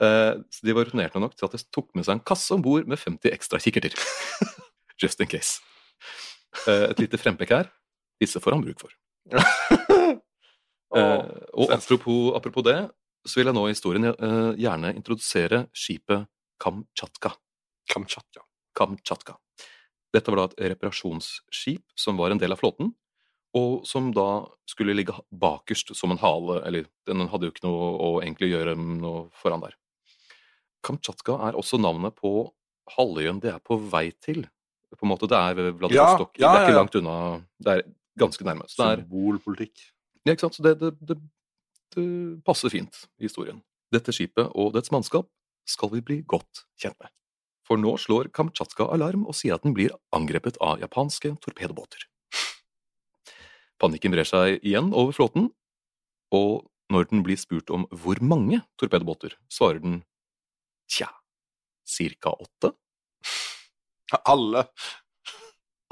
Eh, 0.00 0.40
så 0.52 0.66
de 0.66 0.74
var 0.76 0.88
rutinerte 0.88 1.22
nok 1.22 1.36
til 1.36 1.46
at 1.46 1.54
de 1.56 1.62
tok 1.72 1.90
med 1.96 2.06
seg 2.06 2.18
en 2.18 2.24
kasse 2.30 2.52
om 2.54 2.64
bord 2.64 2.88
med 2.90 3.00
50 3.00 3.32
ekstra 3.32 3.60
kikkerter. 3.62 3.96
Just 5.00 5.20
in 5.22 5.30
case. 5.30 5.60
Eh, 6.66 6.90
et 6.90 7.00
lite 7.00 7.20
frempekk 7.20 7.54
her. 7.56 7.70
Disse 8.20 8.42
får 8.42 8.56
han 8.56 8.66
bruk 8.66 8.82
for. 8.86 8.96
Eh, 10.90 11.20
og 11.54 11.70
apropos, 11.70 12.32
apropos 12.34 12.64
det, 12.66 12.80
så 13.22 13.38
vil 13.38 13.46
jeg 13.46 13.54
nå 13.54 13.60
i 13.68 13.70
historien 13.70 14.08
gjerne 14.58 14.88
introdusere 14.98 15.60
skipet 15.70 16.24
Kamtsjatka. 16.58 17.30
Kamtsjatka. 17.94 18.42
Kamtsjatka. 18.74 19.36
Dette 20.14 20.32
var 20.32 20.40
da 20.42 20.46
et 20.50 20.72
reparasjonsskip 20.74 21.84
som 21.98 22.18
var 22.18 22.32
en 22.32 22.40
del 22.40 22.52
av 22.54 22.60
flåten, 22.60 22.92
og 23.56 23.86
som 23.86 24.12
da 24.14 24.44
skulle 24.70 24.94
ligge 24.94 25.14
bakerst 25.30 25.92
som 25.98 26.12
en 26.14 26.20
hale, 26.22 26.60
eller 26.66 26.86
den 27.08 27.26
hadde 27.30 27.48
jo 27.48 27.54
ikke 27.54 27.66
noe 27.66 27.90
å 27.98 28.10
egentlig 28.22 28.52
gjøre 28.52 28.76
noe 28.78 29.28
foran 29.38 29.62
der. 29.64 29.74
Kamtsjatka 30.86 31.36
er 31.48 31.58
også 31.58 31.80
navnet 31.82 32.14
på 32.18 32.50
halvøyen 32.96 33.40
det 33.42 33.52
er 33.54 33.62
på 33.62 33.78
vei 33.90 34.10
til. 34.22 34.46
På 34.96 35.06
en 35.06 35.12
måte, 35.12 35.28
Det 35.30 35.38
er 35.38 35.54
ved 35.54 35.74
Vladivostok. 35.78 36.38
Ja, 36.38 36.46
ja, 36.46 36.52
Det 36.52 36.58
er 36.58 36.62
ikke 36.62 36.70
ja, 36.70 36.74
ja. 36.74 36.80
langt 36.80 36.94
unna. 36.98 37.44
Det 37.58 37.72
er 37.72 37.82
ganske 38.18 38.44
nærme. 38.44 38.66
Symbolpolitikk. 38.68 39.84
ja, 40.24 40.32
ikke 40.32 40.40
sant? 40.40 40.54
Så 40.54 40.62
det, 40.62 40.80
det, 40.80 40.90
det, 41.06 41.16
det 41.94 42.44
passer 42.44 42.72
fint 42.72 43.06
i 43.18 43.28
historien. 43.28 43.62
Dette 43.92 44.12
skipet 44.14 44.50
og 44.54 44.74
dets 44.74 44.90
mannskap 44.90 45.28
skal 45.66 45.90
vi 45.94 46.02
bli 46.02 46.22
godt 46.26 46.64
kjent 46.80 46.98
med. 46.98 47.10
For 47.70 47.78
nå 47.78 47.92
slår 48.02 48.32
Kamtsjatka 48.34 48.88
alarm 48.90 49.28
og 49.30 49.36
sier 49.38 49.54
at 49.54 49.62
den 49.62 49.76
blir 49.76 49.92
angrepet 50.10 50.56
av 50.58 50.80
japanske 50.82 51.36
torpedobåter. 51.38 52.02
Panikken 53.78 54.10
brer 54.10 54.26
seg 54.26 54.56
igjen 54.66 54.88
over 54.90 55.14
flåten, 55.14 55.52
og 56.34 56.66
når 56.90 57.06
den 57.12 57.22
blir 57.22 57.38
spurt 57.38 57.70
om 57.70 57.84
hvor 57.94 58.18
mange 58.26 58.58
torpedobåter, 58.74 59.36
svarer 59.46 59.78
den 59.84 60.00
tja, 60.90 61.12
cirka 61.86 62.32
åtte. 62.34 62.72
Alle. 64.26 64.64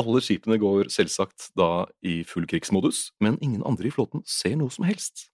Alle 0.02 0.22
skipene 0.22 0.58
går 0.58 0.90
selvsagt 0.90 1.52
da 1.58 1.86
i 2.02 2.24
full 2.26 2.48
krigsmodus, 2.50 3.12
men 3.22 3.38
ingen 3.38 3.62
andre 3.62 3.86
i 3.86 3.94
flåten 3.94 4.26
ser 4.26 4.58
noe 4.58 4.74
som 4.74 4.88
helst. 4.88 5.28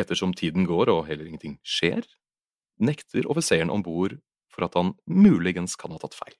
Ettersom 0.00 0.32
tiden 0.32 0.64
går 0.64 0.88
og 0.94 1.04
heller 1.10 1.28
ingenting 1.28 1.58
skjer, 1.60 2.08
nekter 2.80 3.28
offiseren 3.28 3.68
om 3.68 3.84
bord 3.84 4.16
for 4.58 4.66
at 4.66 4.74
han 4.74 4.96
muligens 5.06 5.78
kan 5.78 5.94
ha 5.94 6.00
tatt 6.02 6.18
feil, 6.18 6.34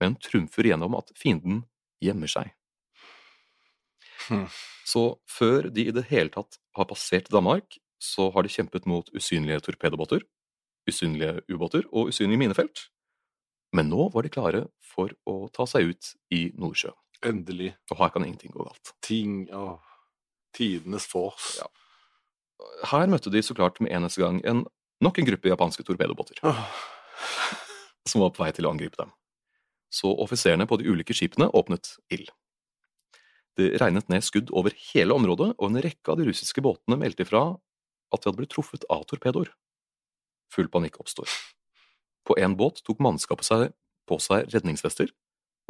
men 0.00 0.16
trumfer 0.24 0.64
gjennom 0.70 0.96
at 0.96 1.12
fienden 1.20 1.66
gjemmer 2.00 2.32
seg. 2.32 2.54
Hmm. 4.30 4.46
Så 4.88 5.20
før 5.28 5.68
de 5.68 5.84
i 5.90 5.94
det 5.94 6.06
hele 6.08 6.32
tatt 6.32 6.56
har 6.78 6.88
passert 6.88 7.28
Danmark, 7.32 7.76
så 8.00 8.30
har 8.32 8.46
de 8.46 8.52
kjempet 8.52 8.88
mot 8.88 9.10
usynlige 9.12 9.60
torpedobåter. 9.68 10.24
usynlige 10.88 11.42
ubåter 11.52 11.84
og 11.92 12.08
usynlige 12.08 12.40
minefelt. 12.40 12.88
Men 13.76 13.90
nå 13.92 14.08
var 14.10 14.24
de 14.24 14.32
klare 14.32 14.62
for 14.82 15.12
å 15.28 15.44
ta 15.54 15.66
seg 15.68 15.92
ut 15.92 16.08
i 16.34 16.40
Nordsjøen. 16.58 16.96
Endelig. 17.28 17.74
Og 17.92 18.00
her 18.00 18.10
kan 18.10 18.24
ingenting 18.24 18.50
gå 18.50 18.64
galt. 18.64 18.94
Ting 19.04 19.44
Åh. 19.52 19.76
Tidenes 20.56 21.04
force. 21.06 21.60
Ja. 21.60 21.68
Her 22.90 23.06
møtte 23.12 23.30
de 23.30 23.42
så 23.44 23.54
klart 23.54 23.78
med 23.78 23.92
eneste 23.92 24.24
gang 24.24 24.40
en, 24.48 24.64
nok 25.04 25.20
en 25.20 25.28
gruppe 25.28 25.52
japanske 25.52 25.84
torpedobåter 25.86 26.40
Åh. 26.48 26.64
Som 28.08 28.22
var 28.24 28.32
på 28.34 28.44
vei 28.44 28.50
til 28.56 28.68
å 28.68 28.74
angripe 28.74 28.98
dem. 29.00 29.12
Så 29.90 30.10
offiserene 30.22 30.68
på 30.70 30.78
de 30.78 30.86
ulike 30.90 31.14
skipene 31.16 31.50
åpnet 31.56 31.96
ild. 32.14 32.30
Det 33.58 33.74
regnet 33.82 34.08
ned 34.08 34.24
skudd 34.24 34.52
over 34.56 34.74
hele 34.92 35.16
området, 35.16 35.52
og 35.58 35.66
en 35.66 35.82
rekke 35.82 36.12
av 36.12 36.20
de 36.20 36.28
russiske 36.28 36.62
båtene 36.64 36.98
meldte 37.00 37.26
ifra 37.26 37.42
at 38.10 38.22
de 38.22 38.30
hadde 38.30 38.38
blitt 38.38 38.54
truffet 38.54 38.86
av 38.90 39.04
torpedoer. 39.10 39.50
Full 40.54 40.70
panikk 40.70 41.00
oppstår. 41.02 41.28
På 42.26 42.36
en 42.38 42.56
båt 42.58 42.82
tok 42.86 43.02
mannskapet 43.02 43.46
seg 43.46 43.66
på 44.08 44.18
seg 44.22 44.50
redningsvester 44.54 45.10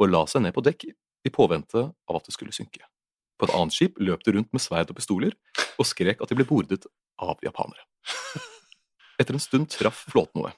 og 0.01 0.09
la 0.09 0.23
seg 0.29 0.45
ned 0.45 0.55
på 0.55 0.63
dekk 0.65 0.87
i 0.89 1.33
påvente 1.33 1.83
av 1.89 2.17
at 2.17 2.27
det 2.27 2.35
skulle 2.35 2.55
synke. 2.55 2.85
På 3.37 3.47
et 3.47 3.53
annet 3.57 3.73
skip 3.73 3.99
løp 4.01 4.23
de 4.25 4.35
rundt 4.35 4.51
med 4.53 4.61
sverd 4.61 4.91
og 4.93 4.97
pistoler 4.97 5.35
og 5.77 5.87
skrek 5.89 6.21
at 6.21 6.29
de 6.29 6.37
ble 6.37 6.45
bordet 6.49 6.85
av 7.21 7.41
japanere. 7.45 7.85
Etter 9.21 9.37
en 9.37 9.43
stund 9.43 9.69
traff 9.73 10.05
flåten 10.09 10.41
noe. 10.41 10.53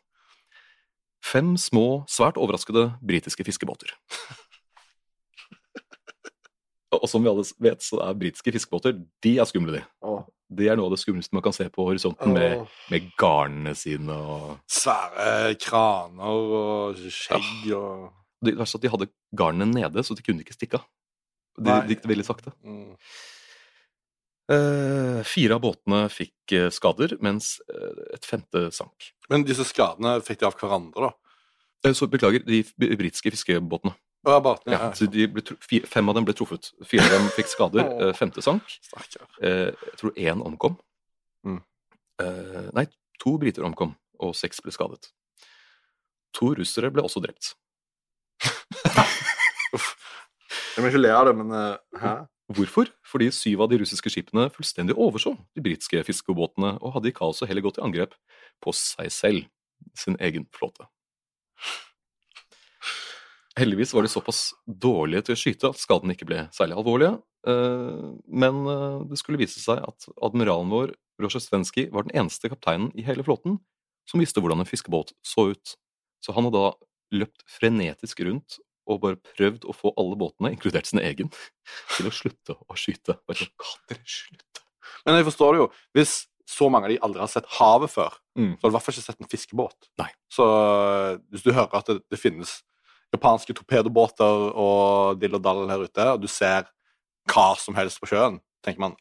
Fem 1.24 1.54
små, 1.58 2.04
svært 2.12 2.38
overraskede 2.42 2.90
britiske 3.04 3.46
fiskebåter. 3.48 3.94
Og 6.94 7.10
som 7.10 7.24
vi 7.24 7.32
alle 7.32 7.46
vet, 7.64 7.82
så 7.82 8.00
er 8.06 8.18
britiske 8.18 8.54
fiskebåter 8.54 8.98
de 9.24 9.38
er 9.42 9.48
skumle, 9.50 9.80
de. 9.80 9.84
Åh. 10.06 10.24
Det 10.54 10.68
er 10.70 10.78
noe 10.78 10.86
av 10.92 10.94
det 10.94 11.02
skumleste 11.02 11.34
man 11.34 11.42
kan 11.46 11.56
se 11.56 11.66
på 11.74 11.86
horisonten, 11.88 12.36
med, 12.36 12.68
med 12.94 13.08
garnene 13.18 13.74
sine 13.78 14.14
og 14.14 14.52
Svære 14.70 15.56
kraner 15.58 16.44
og 16.60 17.00
skjegg 17.10 17.72
og 17.74 18.12
Det 18.44 18.54
verste 18.60 18.78
er 18.78 18.82
at 18.82 18.86
de 18.86 18.92
hadde 18.94 19.10
garnene 19.40 19.72
nede, 19.72 20.04
så 20.06 20.14
de 20.14 20.26
kunne 20.26 20.44
ikke 20.44 20.54
stikke 20.54 20.82
av. 20.82 20.86
De 21.58 21.80
gikk 21.90 22.06
veldig 22.10 22.26
sakte. 22.28 22.54
mm. 22.62 22.92
Eh, 24.52 25.24
fire 25.24 25.56
av 25.56 25.62
båtene 25.64 26.10
fikk 26.12 26.52
eh, 26.52 26.70
skader, 26.74 27.16
mens 27.24 27.62
eh, 27.72 28.16
et 28.18 28.26
femte 28.28 28.66
sank. 28.76 29.14
Men 29.32 29.46
disse 29.48 29.64
skadene 29.70 30.18
fikk 30.26 30.42
de 30.42 30.50
av 30.50 30.58
hverandre, 30.60 31.12
da? 31.84 31.94
Så 31.96 32.08
beklager, 32.12 32.44
de 32.48 32.64
britiske 33.00 33.32
fiskebåtene. 33.32 33.96
Ja, 34.28 34.38
båtene, 34.44 34.76
Ja, 34.76 34.80
ja, 34.88 34.92
så 34.96 35.08
de 35.12 35.28
ble, 35.32 35.44
fem 35.88 36.12
av 36.12 36.16
dem 36.16 36.28
ble 36.28 36.36
truffet. 36.36 36.72
Fire 36.88 37.04
av 37.08 37.12
dem 37.16 37.28
fikk 37.36 37.50
skader, 37.52 38.14
femte 38.16 38.44
sank. 38.44 38.76
Eh, 39.44 39.72
jeg 39.72 39.98
tror 40.00 40.16
én 40.20 40.44
omkom. 40.44 40.78
Mm. 41.48 41.60
Eh, 42.24 42.70
nei, 42.76 42.86
to 43.24 43.36
briter 43.40 43.68
omkom, 43.68 43.96
og 44.24 44.36
seks 44.40 44.64
ble 44.64 44.76
skadet. 44.76 45.12
To 46.40 46.54
russere 46.56 46.92
ble 46.92 47.04
også 47.04 47.24
drept. 47.24 47.54
Jeg 50.74 50.82
må 50.82 50.90
ikke 50.90 51.04
le 51.04 51.12
av 51.14 51.28
det, 51.28 51.34
men 51.38 51.52
Hæ? 52.02 52.14
Hvorfor? 52.52 52.90
Fordi 53.08 53.30
syv 53.32 53.64
av 53.64 53.72
de 53.72 53.80
russiske 53.80 54.12
skipene 54.12 54.50
fullstendig 54.52 54.98
overså 55.00 55.36
de 55.56 55.64
britiske 55.64 56.02
fiskebåtene 56.08 56.76
og 56.82 56.98
hadde 56.98 57.12
i 57.12 57.16
kaoset 57.16 57.48
heller 57.48 57.64
gått 57.64 57.78
til 57.80 57.86
angrep 57.88 58.18
på 58.64 58.74
seg 58.76 59.12
selv, 59.14 59.46
sin 59.98 60.18
egen 60.20 60.46
flåte. 60.56 60.88
Heldigvis 63.60 63.94
var 63.94 64.04
de 64.04 64.10
såpass 64.10 64.48
dårlige 64.66 65.28
til 65.28 65.36
å 65.36 65.40
skyte 65.40 65.70
at 65.70 65.80
skadene 65.80 66.16
ikke 66.16 66.28
ble 66.28 66.48
særlig 66.56 66.76
alvorlige, 66.80 67.20
eh, 67.48 68.06
men 68.26 68.64
eh, 68.66 69.04
det 69.12 69.20
skulle 69.22 69.40
vise 69.40 69.62
seg 69.62 69.84
at 69.86 70.10
admiralen 70.26 70.74
vår, 70.74 70.96
Rozjestvenskij, 71.22 71.92
var 71.94 72.08
den 72.08 72.16
eneste 72.24 72.50
kapteinen 72.50 72.90
i 72.98 73.06
hele 73.06 73.24
flåten 73.24 73.60
som 74.10 74.20
visste 74.20 74.42
hvordan 74.42 74.64
en 74.64 74.68
fiskebåt 74.68 75.14
så 75.24 75.52
ut. 75.54 75.76
Så 76.26 76.34
han 76.34 76.48
hadde 76.48 76.64
da 76.64 76.72
løpt 77.14 77.46
frenetisk 77.46 78.24
rundt 78.26 78.58
og 78.88 79.00
bare 79.04 79.16
prøvd 79.16 79.66
å 79.70 79.74
få 79.76 79.94
alle 79.98 80.18
båtene, 80.20 80.52
inkludert 80.54 80.86
sin 80.90 81.00
egen, 81.00 81.30
til 81.96 82.10
å 82.10 82.14
slutte 82.14 82.56
å 82.68 82.76
skyte. 82.80 83.16
Bare 83.28 83.40
sånn, 83.40 83.54
kan 83.64 83.88
dere 83.94 84.04
slutte? 84.06 84.64
Men 85.06 85.16
jeg 85.20 85.28
forstår 85.30 85.54
det 85.56 85.62
jo. 85.64 85.68
Hvis 85.96 86.14
så 86.54 86.68
mange 86.70 86.86
av 86.90 86.92
de 86.92 87.00
aldri 87.06 87.22
har 87.24 87.32
sett 87.32 87.46
havet 87.60 87.92
før, 87.94 88.20
Mm. 88.36 88.56
så 88.58 88.66
har 88.66 88.70
du 88.70 88.74
i 88.74 88.76
hvert 88.78 88.84
fall 88.84 88.94
ikke 88.96 89.06
sett 89.06 89.22
en 89.22 89.30
fiskebåt. 89.30 89.88
Nei. 90.02 90.08
Så 90.28 90.44
eh, 90.44 91.18
hvis 91.32 91.44
du 91.46 91.52
hører 91.54 91.76
at 91.78 91.86
det, 91.86 92.00
det 92.10 92.18
finnes 92.20 92.64
japanske 93.14 93.54
torpedobåter 93.54 94.48
og 94.58 95.20
dill 95.22 95.36
og 95.38 95.44
dall 95.46 95.68
her 95.70 95.84
ute, 95.86 96.08
og 96.16 96.22
du 96.24 96.28
ser 96.28 96.66
hva 97.30 97.54
som 97.62 97.76
helst 97.78 98.02
på 98.02 98.10
sjøen, 98.10 98.40
tenker 98.66 98.80
man 98.82 98.96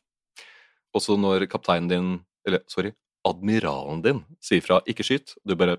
Også 0.94 1.16
når 1.16 1.46
kapteinen 1.48 1.88
din, 1.88 2.08
eller 2.46 2.60
sorry, 2.68 2.92
admiralen 3.24 4.02
din, 4.04 4.18
sier 4.44 4.60
fra 4.60 4.82
'ikke 4.84 5.02
skyt', 5.08 5.38
du 5.46 5.54
bare 5.56 5.78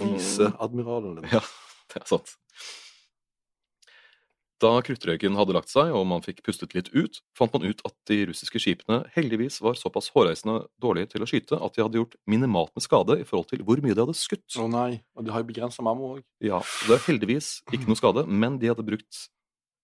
Viseadmiralen 0.00 1.20
din. 1.20 1.28
Ja, 1.30 1.40
det 1.92 2.02
er 2.02 2.06
sant. 2.08 2.34
Da 4.62 4.76
kruttrøyken 4.86 5.34
hadde 5.34 5.56
lagt 5.56 5.72
seg 5.72 5.90
og 5.90 6.04
man 6.06 6.22
fikk 6.22 6.44
pustet 6.46 6.76
litt 6.76 6.92
ut, 6.94 7.18
fant 7.34 7.50
man 7.56 7.66
ut 7.66 7.80
at 7.88 7.96
de 8.06 8.20
russiske 8.30 8.60
skipene 8.62 9.00
heldigvis 9.16 9.58
var 9.64 9.74
såpass 9.78 10.12
hårreisende 10.14 10.68
dårlige 10.82 11.10
til 11.16 11.24
å 11.24 11.28
skyte 11.28 11.58
at 11.58 11.74
de 11.74 11.82
hadde 11.82 11.98
gjort 11.98 12.14
minimalt 12.30 12.70
med 12.78 12.86
skade 12.86 13.18
i 13.18 13.26
forhold 13.26 13.50
til 13.50 13.64
hvor 13.66 13.82
mye 13.82 13.96
de 13.96 14.04
hadde 14.04 14.14
skutt. 14.18 14.46
Å 14.62 14.68
nei. 14.70 15.02
Og 15.18 15.26
de 15.26 15.34
har 15.34 15.42
jo 15.42 15.50
begrensa 15.50 15.82
mammo 15.82 16.14
òg. 16.14 16.22
Ja, 16.44 16.62
det 16.86 16.94
er 16.94 17.06
heldigvis 17.08 17.56
ikke 17.74 17.90
noe 17.90 17.98
skade, 17.98 18.26
men 18.30 18.60
de 18.62 18.70
hadde 18.70 18.86
brukt 18.86 19.26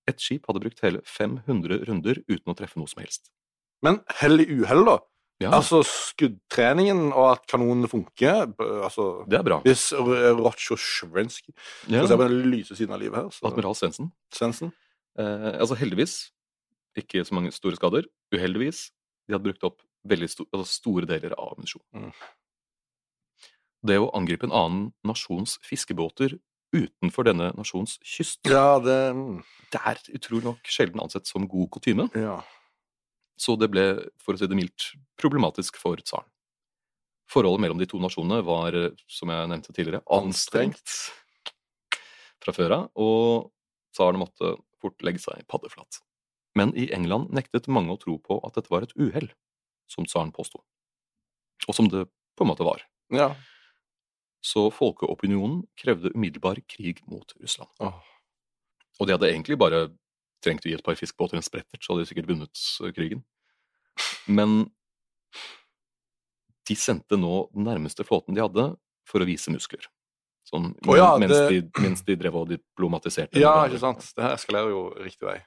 et 0.08 0.22
skip 0.24 0.46
hadde 0.48 0.62
brukt 0.62 0.80
hele 0.84 1.02
500 1.04 1.84
runder 1.88 2.22
uten 2.30 2.52
å 2.52 2.56
treffe 2.56 2.80
noe 2.80 2.88
som 2.90 3.02
helst. 3.02 3.28
Men 3.84 4.00
hell 4.20 4.40
i 4.42 4.46
uhell, 4.48 4.86
da. 4.88 4.98
Ja, 5.38 5.52
Altså 5.54 5.84
skuddtreningen 5.86 7.12
og 7.12 7.28
at 7.36 7.44
kanonene 7.46 7.86
funker 7.90 8.48
altså, 8.58 9.24
det 9.30 9.38
er 9.38 9.44
bra. 9.46 9.60
Hvis 9.62 9.92
Rotsjosjvenskij 9.94 11.52
Ja, 11.94 12.02
se 12.06 12.18
på 12.18 12.26
den 12.26 12.50
lyse 12.50 12.74
siden 12.74 12.96
av 12.96 12.98
livet 13.02 13.20
her. 13.20 13.28
Så. 13.30 13.46
Admiral 13.46 13.76
Svendsen. 13.78 14.10
Svendsen. 14.34 14.72
Eh, 15.18 15.52
altså 15.60 15.78
heldigvis 15.78 16.32
ikke 16.98 17.22
så 17.24 17.38
mange 17.38 17.52
store 17.54 17.78
skader. 17.78 18.10
Uheldigvis 18.34 18.88
de 19.28 19.36
hadde 19.36 19.46
brukt 19.46 19.64
opp 19.68 19.82
veldig 20.08 20.28
sto 20.32 20.48
altså 20.50 20.66
store 20.80 21.06
deler 21.06 21.34
av 21.38 21.54
ammunisjonen. 21.54 22.08
Mm. 22.08 22.12
Det 23.88 23.98
å 24.02 24.10
angripe 24.16 24.48
en 24.48 24.54
annen 24.56 24.86
nasjons 25.06 25.58
fiskebåter 25.62 26.38
utenfor 26.74 27.24
denne 27.28 27.52
nasjons 27.56 27.96
kyst, 28.04 28.42
Ja, 28.50 28.78
det 28.82 28.98
mm, 29.16 29.38
det 29.72 29.80
er 29.86 30.00
utrolig 30.18 30.48
nok 30.50 30.68
sjelden 30.68 31.00
ansett 31.00 31.28
som 31.28 31.46
god 31.48 31.70
kutyme. 31.76 32.08
Ja. 32.18 32.40
Så 33.38 33.54
det 33.58 33.70
ble, 33.70 33.84
for 34.18 34.34
å 34.34 34.40
si 34.40 34.48
det 34.50 34.58
mildt, 34.58 34.92
problematisk 35.20 35.78
for 35.78 36.00
tsaren. 36.02 36.26
Forholdet 37.28 37.62
mellom 37.62 37.78
de 37.80 37.86
to 37.86 38.00
nasjonene 38.00 38.40
var, 38.46 38.74
som 39.10 39.30
jeg 39.30 39.50
nevnte 39.52 39.74
tidligere, 39.76 40.00
anstrengt 40.16 40.94
fra 42.42 42.54
før 42.56 42.74
av, 42.74 42.86
og 42.96 43.50
tsaren 43.94 44.20
måtte 44.22 44.56
fort 44.80 45.04
legge 45.04 45.22
seg 45.22 45.44
paddeflat. 45.50 46.00
Men 46.58 46.72
i 46.78 46.88
England 46.94 47.30
nektet 47.36 47.68
mange 47.70 47.94
å 47.94 48.00
tro 48.00 48.16
på 48.22 48.40
at 48.46 48.56
dette 48.56 48.72
var 48.72 48.86
et 48.86 48.94
uhell, 48.98 49.28
som 49.90 50.08
tsaren 50.08 50.32
påsto. 50.34 50.62
Og 51.68 51.76
som 51.76 51.90
det 51.92 52.06
på 52.38 52.46
en 52.46 52.52
måte 52.54 52.66
var. 52.66 52.82
ja. 53.14 53.34
Så 54.38 54.68
folkeopinionen 54.70 55.64
krevde 55.74 56.12
umiddelbar 56.14 56.60
krig 56.70 57.00
mot 57.10 57.32
Russland. 57.42 57.72
Oh. 57.82 57.98
Og 59.00 59.08
de 59.08 59.16
hadde 59.16 59.30
egentlig 59.32 59.58
bare 59.58 59.88
trengt 60.44 60.64
å 60.66 60.70
gi 60.70 60.74
et 60.78 60.84
par 60.86 60.94
fiskebåter 60.98 61.36
en 61.38 61.44
sprettert, 61.46 61.82
så 61.82 61.92
hadde 61.94 62.04
de 62.06 62.10
sikkert 62.12 62.28
vunnet 62.30 62.64
eh, 62.84 62.92
krigen. 62.96 63.24
Men 64.28 64.66
de 66.68 66.76
sendte 66.76 67.16
nå 67.18 67.48
den 67.54 67.64
nærmeste 67.68 68.04
flåten 68.06 68.36
de 68.36 68.42
hadde, 68.44 68.66
for 69.08 69.24
å 69.24 69.28
vise 69.28 69.48
muskler. 69.52 69.86
Sånn, 70.48 70.70
oh, 70.88 70.96
ja, 70.96 71.10
mens, 71.20 71.32
det- 71.32 71.48
de, 71.62 71.82
mens 71.84 72.02
de 72.04 72.16
drev 72.16 72.36
og 72.36 72.48
diplomatiserte. 72.52 73.40
ja, 73.40 73.66
ikke 73.68 73.80
sant. 73.80 74.04
Det 74.16 74.22
her 74.24 74.34
eskalerer 74.36 74.70
jo 74.72 74.82
riktig 75.04 75.26
vei. 75.28 75.38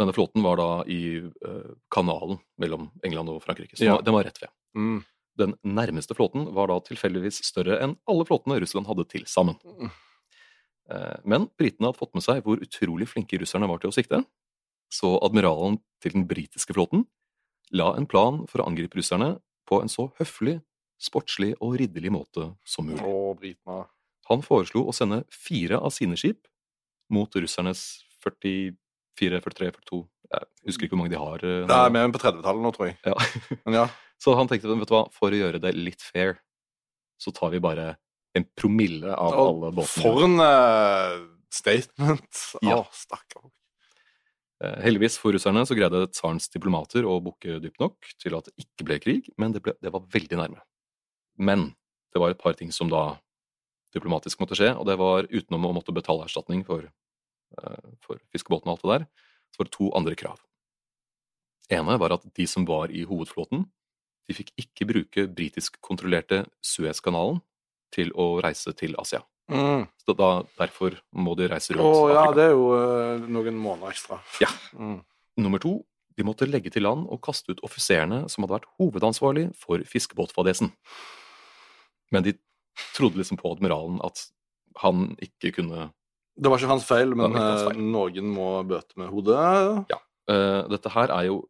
Denne 0.00 0.12
flåten 0.16 0.42
var 0.42 0.56
da 0.56 0.68
i 0.88 1.20
uh, 1.20 1.74
kanalen 1.92 2.38
mellom 2.60 2.90
England 3.04 3.28
og 3.28 3.42
Frankrike, 3.44 3.76
så 3.76 3.84
Ja. 3.84 3.98
den 4.00 4.14
var 4.14 4.24
rett 4.24 4.40
ved. 4.40 4.48
Mm. 4.76 5.04
Den 5.38 5.54
nærmeste 5.64 6.14
flåten 6.16 6.46
var 6.52 6.68
da 6.68 6.78
tilfeldigvis 6.80 7.42
større 7.44 7.78
enn 7.80 7.96
alle 8.08 8.24
flåtene 8.24 8.58
Russland 8.60 8.86
hadde 8.88 9.04
til 9.08 9.24
sammen. 9.28 9.56
Mm. 9.64 9.90
Eh, 10.92 11.16
Men 11.24 11.48
britene 11.58 11.88
hadde 11.90 11.98
fått 12.02 12.14
med 12.14 12.24
seg 12.26 12.42
hvor 12.44 12.60
utrolig 12.62 13.08
flinke 13.08 13.38
russerne 13.40 13.68
var 13.70 13.80
til 13.82 13.90
å 13.92 13.96
sikte, 13.96 14.22
så 14.92 15.14
admiralen 15.24 15.78
til 16.04 16.12
den 16.18 16.26
britiske 16.28 16.74
flåten 16.76 17.06
la 17.72 17.94
en 17.96 18.04
plan 18.06 18.42
for 18.50 18.60
å 18.60 18.66
angripe 18.68 18.98
russerne 19.00 19.38
på 19.68 19.78
en 19.80 19.88
så 19.88 20.10
høflig, 20.18 20.58
sportslig 21.00 21.54
og 21.64 21.78
ridderlig 21.80 22.12
måte 22.12 22.50
som 22.68 22.86
mulig. 22.90 23.00
Å, 23.02 23.32
britene. 23.38 23.86
Han 24.28 24.42
foreslo 24.44 24.84
å 24.86 24.92
sende 24.94 25.22
fire 25.32 25.78
av 25.80 25.90
sine 25.94 26.18
skip 26.20 26.44
mot 27.12 27.32
russernes 27.34 28.02
44, 28.22 28.76
43, 29.42 29.72
42 29.80 30.02
Jeg 30.32 30.46
husker 30.68 30.86
ikke 30.86 30.94
hvor 30.94 31.00
mange 31.02 31.12
de 31.14 31.18
har. 31.20 31.42
eh, 31.44 31.66
Det 31.68 31.78
er 31.78 31.90
mer 31.96 32.06
enn 32.06 32.12
på 32.14 32.20
30-tallet 32.22 32.62
nå, 32.64 32.70
tror 32.76 32.86
jeg. 32.90 32.98
Ja. 33.04 33.16
Men 33.66 33.74
ja. 33.80 33.86
Så 34.22 34.36
han 34.38 34.48
tenkte 34.48 34.68
vet 34.70 34.88
du 34.88 34.94
hva, 34.94 35.06
for 35.12 35.32
å 35.34 35.40
gjøre 35.40 35.58
det 35.60 35.72
litt 35.74 36.00
fair, 36.04 36.36
så 37.20 37.32
tar 37.34 37.50
vi 37.50 37.58
bare 37.64 37.96
en 38.38 38.46
promille 38.56 39.12
av 39.12 39.34
Og 39.36 39.42
alle 39.46 39.72
båtene. 39.76 39.92
For 39.92 40.24
en 40.26 40.38
uh, 40.40 41.24
statement. 41.52 42.44
Ja. 42.64 42.78
Oh, 42.80 42.88
stakkar. 42.96 43.50
Eh, 44.62 44.78
Heldigvis 44.84 45.18
for 45.20 45.34
russerne 45.34 45.64
så 45.66 45.76
greide 45.76 46.06
tsarens 46.14 46.48
diplomater 46.52 47.06
å 47.08 47.18
bukke 47.24 47.58
dypt 47.62 47.80
nok 47.82 48.12
til 48.22 48.36
at 48.38 48.48
det 48.48 48.64
ikke 48.64 48.86
ble 48.88 48.98
krig, 49.02 49.30
men 49.40 49.54
det, 49.54 49.62
ble, 49.64 49.74
det 49.82 49.92
var 49.94 50.06
veldig 50.12 50.38
nærme. 50.40 50.62
Men 51.38 51.72
Det 52.12 52.20
var 52.20 52.28
et 52.28 52.40
par 52.42 52.52
ting 52.52 52.68
som 52.68 52.90
da 52.92 53.16
diplomatisk 53.96 54.36
måtte 54.42 54.52
skje, 54.52 54.74
og 54.76 54.84
det 54.84 54.98
var 55.00 55.24
utenom 55.32 55.64
å 55.64 55.70
måtte 55.72 55.94
betale 55.96 56.26
erstatning 56.26 56.60
for, 56.60 56.84
uh, 57.56 57.86
for 58.04 58.20
fiskebåten 58.28 58.68
og 58.68 58.74
alt 58.74 58.82
det 58.82 58.90
der, 58.92 59.06
så 59.48 59.62
var 59.62 59.68
det 59.68 59.72
to 59.78 59.88
andre 59.96 60.16
krav. 60.20 60.42
ene 61.72 61.96
var 61.96 62.12
at 62.12 62.26
de 62.36 62.44
som 62.44 62.66
var 62.68 62.92
i 62.92 63.06
hovedflåten, 63.08 63.64
de 64.28 64.36
fikk 64.36 64.52
ikke 64.60 64.88
bruke 64.90 65.24
britisk-kontrollerte 65.32 66.42
Suezkanalen 66.60 67.40
til 67.92 68.12
å 68.18 68.34
reise 68.44 68.74
til 68.78 68.96
Asia. 69.00 69.22
Mm. 69.52 69.86
Så 70.00 70.14
da, 70.16 70.30
derfor 70.58 70.96
må 71.12 71.34
de 71.36 71.48
reise 71.50 71.74
Å 71.74 71.82
oh, 71.82 72.06
ja, 72.08 72.22
Afrika. 72.22 72.36
det 72.38 72.44
er 72.46 72.52
jo 72.54 72.68
uh, 72.72 73.24
noen 73.36 73.58
måneder 73.58 73.92
ekstra. 73.92 74.20
Ja. 74.40 74.48
Mm. 74.78 75.00
Nummer 75.42 75.62
to, 75.62 75.80
de 76.16 76.26
måtte 76.26 76.48
legge 76.48 76.72
til 76.72 76.86
land 76.86 77.06
og 77.12 77.20
kaste 77.24 77.54
ut 77.54 77.62
offiserene 77.66 78.24
som 78.32 78.44
hadde 78.44 78.58
vært 78.58 78.70
hovedansvarlig 78.78 79.48
for 79.58 79.82
fiskebåtfadesen. 79.88 80.72
Men 82.12 82.26
de 82.26 82.36
trodde 82.96 83.20
liksom 83.20 83.40
på 83.40 83.52
admiralen 83.54 84.00
at 84.04 84.26
han 84.80 85.12
ikke 85.20 85.52
kunne 85.58 85.90
Det 86.36 86.48
var 86.48 86.60
ikke 86.60 86.72
hans 86.72 86.86
feil, 86.88 87.14
men 87.16 87.34
hans 87.36 87.62
eh, 87.62 87.70
feil. 87.70 87.80
noen 87.92 88.28
må 88.32 88.50
bøte 88.68 88.96
med 89.00 89.10
hodet. 89.12 89.96
Eh, 90.32 90.60
Dette 90.72 90.92
her 90.94 91.12
er 91.12 91.28
jo 91.28 91.42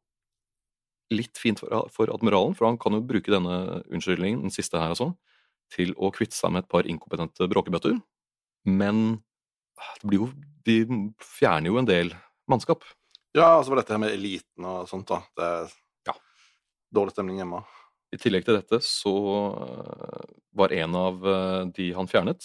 litt 1.12 1.38
fint 1.38 1.60
for, 1.60 1.90
for 1.92 2.10
admiralen, 2.10 2.56
for 2.56 2.70
han 2.70 2.78
kan 2.80 2.96
jo 2.96 3.04
bruke 3.04 3.30
denne 3.30 3.82
unnskyldningen, 3.92 4.46
den 4.46 4.54
siste 4.54 4.80
her 4.80 4.94
altså, 4.94 5.12
til 5.72 5.94
å 5.96 6.10
kvitte 6.14 6.36
seg 6.36 6.52
med 6.54 6.64
et 6.64 6.70
par 6.72 6.88
inkompetente 6.88 7.48
bråkebøtter. 7.50 7.96
Men 8.68 9.22
det 10.02 10.08
blir 10.08 10.24
jo, 10.24 10.28
de 10.68 10.76
fjerner 11.24 11.72
jo 11.72 11.78
en 11.80 11.88
del 11.88 12.12
mannskap. 12.50 12.84
Ja, 13.34 13.56
og 13.58 13.64
så 13.64 13.72
var 13.72 13.80
dette 13.80 13.94
her 13.96 14.02
med 14.02 14.12
eliten 14.14 14.66
og 14.68 14.84
sånt, 14.90 15.08
da. 15.08 15.22
Det 15.36 15.48
er 15.48 15.70
Ja. 16.08 16.14
dårlig 16.92 17.14
stemning 17.14 17.38
hjemme. 17.40 17.62
I 18.12 18.18
tillegg 18.20 18.44
til 18.44 18.58
dette 18.58 18.82
så 18.84 19.12
eh, 19.56 20.26
var 20.54 20.72
en 20.76 20.94
av 20.94 21.24
eh, 21.26 21.64
de 21.72 21.92
han 21.96 22.06
fjernet, 22.10 22.44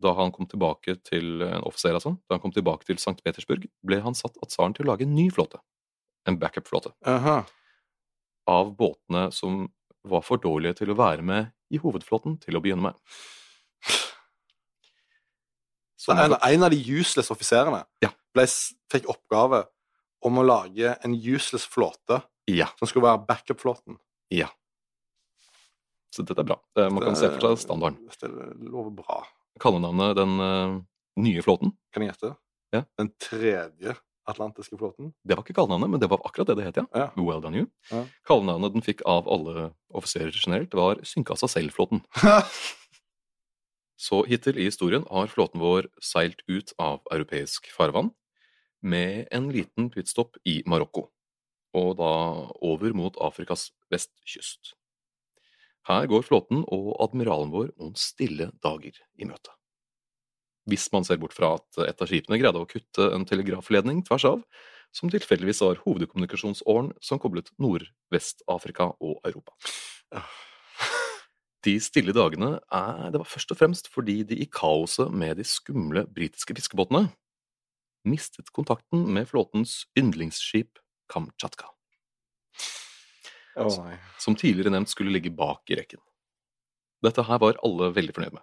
da 0.00 0.14
han 0.16 0.32
kom 0.32 0.46
tilbake 0.48 0.96
til 1.04 1.42
en 1.44 1.62
offiser, 1.68 1.92
altså, 1.96 2.14
da 2.28 2.36
han 2.36 2.40
kom 2.40 2.52
tilbake 2.52 2.84
til 2.88 2.96
St. 2.96 3.20
Petersburg, 3.24 3.66
ble 3.84 4.00
han 4.00 4.16
satt 4.16 4.36
av 4.42 4.48
tsaren 4.48 4.72
til 4.76 4.86
å 4.86 4.92
lage 4.94 5.04
en 5.04 5.14
ny 5.14 5.28
flåte. 5.32 5.60
En 6.26 6.38
backup-flåte. 6.40 6.92
Av 8.48 8.72
båtene 8.78 9.28
som 9.34 9.66
var 10.06 10.22
for 10.24 10.38
dårlige 10.38 10.78
til 10.80 10.92
å 10.92 10.98
være 10.98 11.22
med 11.26 11.52
i 11.70 11.78
hovedflåten 11.82 12.38
til 12.42 12.56
å 12.56 12.60
begynne 12.62 12.82
med. 12.90 12.94
Så 15.96 16.12
en, 16.12 16.36
en 16.38 16.62
av 16.66 16.70
de 16.70 16.78
useless 17.00 17.30
offiserene 17.34 17.84
Ja. 18.04 18.10
fikk 18.92 19.08
oppgave 19.10 19.64
om 20.22 20.38
å 20.38 20.44
lage 20.46 20.96
en 21.04 21.14
useless 21.14 21.64
flåte 21.66 22.22
Ja. 22.46 22.66
som 22.78 22.86
skulle 22.88 23.06
være 23.08 23.26
backup-flåten. 23.26 23.98
ja. 24.30 24.48
Så 26.14 26.22
dette 26.24 26.40
er 26.40 26.44
bra. 26.48 26.56
Eh, 26.78 26.88
Man 26.88 27.02
kan 27.02 27.16
se 27.16 27.28
for 27.28 27.40
seg 27.40 27.58
standarden. 27.66 28.06
Dette 28.08 28.28
lover 28.70 28.90
bra. 28.90 29.26
Kallenavnet 29.60 30.14
den 30.16 30.40
eh, 30.40 30.76
nye 31.20 31.42
flåten, 31.42 31.72
Kan 31.92 32.02
jeg 32.06 32.12
gjette? 32.14 32.36
Ja. 32.72 32.84
Den 32.96 33.10
tredje 33.20 33.96
atlantiske 34.30 34.78
flåten. 34.78 35.12
det 35.24 35.36
var 35.36 35.44
ikke 35.44 35.56
kallenavnet, 35.56 35.90
men 35.90 36.00
det 36.02 36.10
var 36.10 36.22
akkurat 36.24 36.50
det 36.50 36.56
det 36.58 36.66
het, 36.68 36.80
ja. 36.82 36.86
Ja. 36.94 37.08
Well 37.16 37.40
done 37.40 37.62
you. 37.62 37.66
Ja. 37.90 38.04
Kallenavnet 38.26 38.74
den 38.74 38.84
fikk 38.86 39.02
av 39.06 39.28
alle 39.28 39.70
offiserer 39.94 40.34
generelt, 40.34 40.74
var 40.74 41.02
Synka 41.06 41.36
seg 41.38 41.52
selv-flåten. 41.54 42.02
Så 43.96 44.24
hittil 44.28 44.58
i 44.60 44.68
historien 44.68 45.06
har 45.08 45.30
flåten 45.32 45.62
vår 45.62 45.88
seilt 46.04 46.42
ut 46.52 46.74
av 46.76 47.00
europeisk 47.14 47.70
farvann 47.72 48.12
med 48.84 49.26
en 49.32 49.48
liten 49.52 49.88
pitstop 49.90 50.36
i 50.44 50.60
Marokko, 50.68 51.08
og 51.72 51.96
da 51.96 52.12
over 52.60 52.92
mot 52.92 53.16
Afrikas 53.24 53.70
vestkyst. 53.90 54.74
Her 55.88 56.08
går 56.10 56.26
flåten 56.26 56.64
og 56.66 56.92
admiralen 57.00 57.54
vår 57.54 57.72
noen 57.78 57.96
stille 57.96 58.50
dager 58.62 59.00
i 59.16 59.28
møte. 59.28 59.55
Hvis 60.66 60.88
man 60.94 61.06
ser 61.06 61.20
bort 61.22 61.36
fra 61.36 61.54
at 61.58 61.82
et 61.86 62.00
av 62.02 62.10
skipene 62.10 62.38
greide 62.40 62.58
å 62.58 62.68
kutte 62.68 63.10
en 63.14 63.26
telegrafledning 63.28 64.02
tvers 64.06 64.26
av, 64.26 64.40
som 64.94 65.10
tilfeldigvis 65.12 65.60
var 65.62 65.82
hovedkommunikasjonsåren 65.84 66.92
som 67.04 67.20
koblet 67.22 67.52
Nordvest-Afrika 67.62 68.90
og 68.98 69.20
Europa. 69.26 69.54
De 71.66 71.76
stille 71.82 72.14
dagene 72.14 72.56
er 72.70 73.12
det 73.12 73.20
var 73.20 73.28
først 73.28 73.52
og 73.52 73.58
fremst 73.58 73.88
fordi 73.92 74.20
de 74.26 74.38
i 74.42 74.48
kaoset 74.50 75.10
med 75.10 75.40
de 75.40 75.46
skumle 75.46 76.06
britiske 76.14 76.54
fiskebåtene 76.54 77.08
mistet 78.06 78.52
kontakten 78.54 79.02
med 79.12 79.26
flåtens 79.28 79.84
yndlingsskip 79.98 80.78
Kamtsjatka, 81.10 81.70
Oh, 83.56 83.88
som 84.20 84.34
tidligere 84.36 84.68
nevnt 84.68 84.90
skulle 84.92 85.14
ligge 85.14 85.30
bak 85.32 85.70
i 85.72 85.78
rekken. 85.78 86.00
Dette 87.00 87.22
her 87.24 87.38
var 87.40 87.56
alle 87.64 87.88
veldig 87.96 88.12
fornøyd 88.12 88.34
med. 88.36 88.42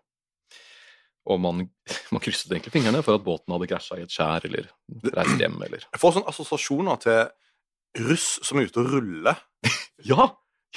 Og 1.32 1.40
man, 1.40 1.64
man 2.14 2.24
krysset 2.24 2.52
egentlig 2.52 2.74
fingrene 2.76 3.04
for 3.06 3.20
at 3.20 3.26
båten 3.26 3.56
hadde 3.56 3.70
krasja 3.72 4.00
i 4.00 4.06
et 4.06 4.14
skjær 4.14 4.48
eller 4.50 4.70
reist 5.16 5.40
hjem 5.40 5.60
eller 5.64 5.86
Jeg 5.86 6.02
får 6.02 6.18
sånne 6.18 6.32
assosiasjoner 6.34 7.04
til 7.04 8.08
russ 8.10 8.30
som 8.44 8.60
er 8.60 8.70
ute 8.70 8.84
og 8.84 8.96
ruller. 8.98 9.44
Ja! 10.04 10.26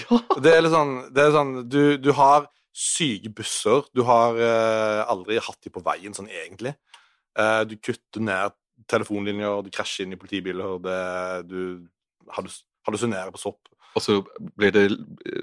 Ja! 0.05 0.18
Det 0.44 0.53
er 0.53 0.61
litt 0.62 0.74
sånn, 0.74 0.90
det 1.16 1.22
er 1.24 1.32
sånn 1.34 1.55
du, 1.72 1.80
du 1.99 2.11
har 2.14 2.44
syke 2.76 3.30
busser. 3.32 3.86
Du 3.97 4.03
har 4.07 4.36
eh, 4.36 5.01
aldri 5.09 5.38
hatt 5.40 5.59
de 5.64 5.72
på 5.72 5.80
veien 5.82 6.14
sånn 6.14 6.28
egentlig. 6.28 6.74
Eh, 7.40 7.62
du 7.66 7.74
kutter 7.80 8.22
ned 8.22 8.55
telefonlinjer, 8.92 9.64
du 9.64 9.72
krasjer 9.72 10.05
inn 10.07 10.14
i 10.14 10.20
politibiler, 10.20 10.76
det, 10.84 10.99
du 11.49 11.59
hallus- 12.36 12.62
hallusinerer 12.86 13.32
på 13.34 13.40
sopp. 13.40 13.72
Og 13.97 14.05
så 14.05 14.18
blir 14.61 14.74
det 14.76 14.84
eh, 14.92 15.42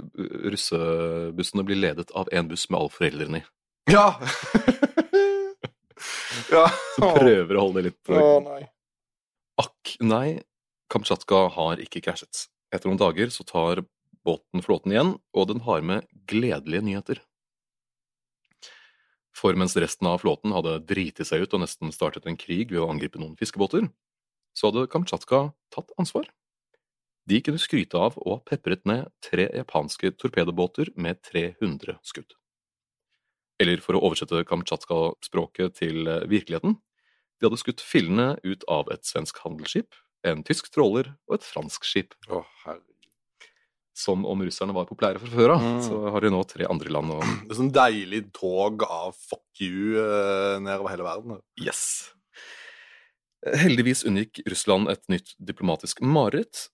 Russebussene 0.54 1.66
blir 1.66 1.82
ledet 1.82 2.14
av 2.16 2.30
en 2.32 2.54
buss 2.54 2.68
med 2.70 2.80
alle 2.80 2.93
foreldrene 2.93 3.41
i. 3.41 3.47
Ja! 3.91 4.19
ja. 6.51 6.67
Så 6.95 7.09
prøver 7.17 7.57
å 7.57 7.65
holde 7.65 7.81
det 7.81 7.89
litt 7.89 8.13
Å 8.13 8.38
nei. 8.45 8.61
Akk 9.61 9.95
nei, 10.01 10.27
Kamtsjatka 10.93 11.47
har 11.55 11.81
ikke 11.84 12.01
krasjet. 12.05 12.47
Etter 12.73 12.89
noen 12.89 13.01
dager 13.01 13.29
så 13.34 13.45
tar 13.45 13.84
båten 14.23 14.63
flåten 14.65 14.93
igjen, 14.93 15.15
og 15.36 15.49
den 15.51 15.63
har 15.67 15.84
med 15.86 16.07
gledelige 16.29 16.86
nyheter. 16.86 17.21
For 19.34 19.57
mens 19.57 19.75
resten 19.75 20.07
av 20.07 20.21
flåten 20.21 20.53
hadde 20.55 20.77
driti 20.88 21.25
seg 21.27 21.43
ut 21.43 21.55
og 21.57 21.63
nesten 21.65 21.91
startet 21.93 22.29
en 22.29 22.39
krig 22.39 22.71
ved 22.71 22.84
å 22.84 22.89
angripe 22.93 23.19
noen 23.19 23.36
fiskebåter, 23.39 23.89
så 24.53 24.69
hadde 24.69 24.88
Kamtsjatka 24.93 25.47
tatt 25.73 25.91
ansvar. 25.99 26.29
De 27.29 27.39
kunne 27.41 27.61
skryte 27.61 27.97
av 27.97 28.17
å 28.19 28.36
ha 28.36 28.41
pepret 28.45 28.84
ned 28.89 29.09
tre 29.23 29.47
japanske 29.49 30.11
torpedobåter 30.19 30.91
med 30.99 31.21
300 31.25 31.97
skudd. 32.05 32.36
Eller 33.64 33.80
for 33.84 33.95
å 33.95 34.03
oversette 34.03 34.43
Kamtsjatka-språket 34.49 35.78
til 35.80 36.07
eh, 36.11 36.24
virkeligheten, 36.30 36.78
de 37.39 37.47
hadde 37.49 37.59
skutt 37.59 37.82
fillene 37.84 38.34
ut 38.43 38.64
av 38.72 38.89
et 38.93 39.03
svensk 39.07 39.39
handelsskip, 39.43 39.95
en 40.28 40.43
tysk 40.47 40.70
tråler 40.72 41.14
og 41.28 41.38
et 41.39 41.45
fransk 41.47 41.84
skip. 41.88 42.14
Å, 42.32 42.43
herregud. 42.64 42.89
Som 43.93 44.24
om 44.26 44.39
russerne 44.41 44.74
var 44.74 44.88
populære 44.89 45.20
fra 45.22 45.30
før 45.30 45.51
av, 45.53 45.61
Mm. 45.64 45.82
så 45.86 45.97
har 46.16 46.24
de 46.26 46.32
nå 46.34 46.39
tre 46.49 46.66
andre 46.66 46.89
land 46.95 47.14
å 47.14 47.20
Det 47.45 47.51
er 47.53 47.59
sånn 47.59 47.74
deilig 47.76 48.22
tog 48.34 48.84
av 48.88 49.14
fuck 49.14 49.61
you 49.61 49.99
eh, 50.01 50.57
nedover 50.64 50.89
hele 50.95 51.05
verden. 51.05 51.38
Yes. 51.61 51.84
Heldigvis 53.43 54.05
unngikk 54.07 54.39
Russland 54.49 54.89
et 54.89 55.03
nytt 55.11 55.34
diplomatisk 55.38 55.99
mareritt 56.01 56.70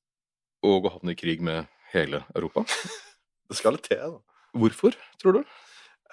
og 0.65 0.85
å 0.85 0.93
havne 0.97 1.15
i 1.15 1.17
krig 1.19 1.41
med 1.41 1.65
hele 1.93 2.23
Europa. 2.37 2.63
Det 3.49 3.57
skal 3.57 3.73
litt 3.75 3.87
til, 3.89 3.97
da. 4.19 4.39
Hvorfor, 4.59 4.93
tror 5.21 5.39
du? 5.39 5.57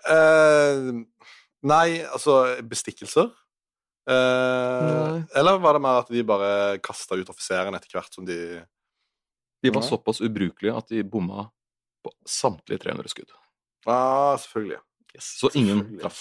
Eh, 0.06 0.90
nei, 1.66 1.88
altså 2.06 2.38
Bestikkelser? 2.68 3.32
Uh, 4.06 4.82
Nei. 4.86 5.22
eller 5.34 5.56
var 5.58 5.74
det 5.74 5.80
mer 5.82 5.96
at 6.04 6.10
de 6.14 6.20
bare 6.22 6.50
kasta 6.78 7.16
ut 7.18 7.30
offiserene 7.32 7.74
etter 7.80 7.96
hvert 7.96 8.14
som 8.14 8.22
de 8.28 8.36
De 9.64 9.72
var 9.74 9.82
nei. 9.82 9.88
såpass 9.88 10.20
ubrukelige 10.22 10.76
at 10.78 10.92
de 10.92 11.02
bomma 11.02 11.48
på 12.06 12.12
samtlige 12.22 12.84
300 12.84 13.10
skudd. 13.10 13.32
Ja, 13.88 14.36
selvfølgelig. 14.38 14.78
Yes. 15.16 15.32
Så 15.40 15.50
ingen 15.58 15.82
traff. 15.98 16.20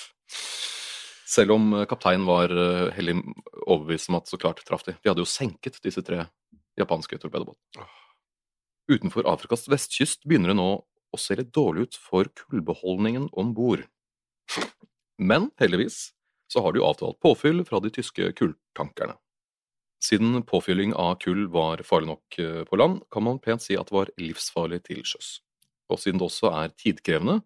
Selv 1.29 1.53
om 1.59 1.67
eh, 1.77 1.85
kapteinen 1.85 2.25
var 2.25 2.49
hellig 2.95 3.19
overbevist 3.67 4.09
om 4.09 4.17
at 4.17 4.33
så 4.33 4.39
klart 4.41 4.63
traff 4.65 4.87
de. 4.87 4.95
De 4.97 5.11
hadde 5.11 5.21
jo 5.21 5.29
senket 5.29 5.77
disse 5.85 6.01
tre 6.05 6.23
japanske 6.79 7.19
torpedobåtene. 7.21 7.85
Utenfor 8.89 9.29
Afrikas 9.29 9.67
vestkyst 9.69 10.25
begynner 10.25 10.53
det 10.55 10.57
nå 10.57 10.69
å 11.15 11.19
ser 11.21 11.41
litt 11.41 11.53
dårlig 11.55 11.87
ut 11.89 11.99
for 11.99 12.29
kullbeholdningen 12.43 13.29
om 13.33 13.53
bord. 13.57 13.85
Men 15.17 15.49
heldigvis 15.61 16.11
så 16.51 16.61
har 16.61 16.73
de 16.73 16.81
jo 16.81 16.87
avtalt 16.87 17.19
påfyll 17.23 17.63
fra 17.67 17.79
de 17.81 17.91
tyske 17.93 18.31
kulltankerne. 18.37 19.15
Siden 20.03 20.43
påfylling 20.45 20.93
av 20.93 21.15
kull 21.23 21.47
var 21.49 21.81
farlig 21.87 22.11
nok 22.11 22.39
eh, 22.39 22.61
på 22.67 22.77
land, 22.77 23.01
kan 23.11 23.25
man 23.25 23.39
pent 23.41 23.63
si 23.63 23.77
at 23.79 23.89
det 23.89 23.95
var 23.95 24.11
livsfarlig 24.21 24.83
til 24.85 25.01
sjøs. 25.07 25.39
Og 25.89 26.01
siden 26.01 26.19
det 26.21 26.27
også 26.27 26.51
er 26.51 26.73
tidkrevende, 26.77 27.39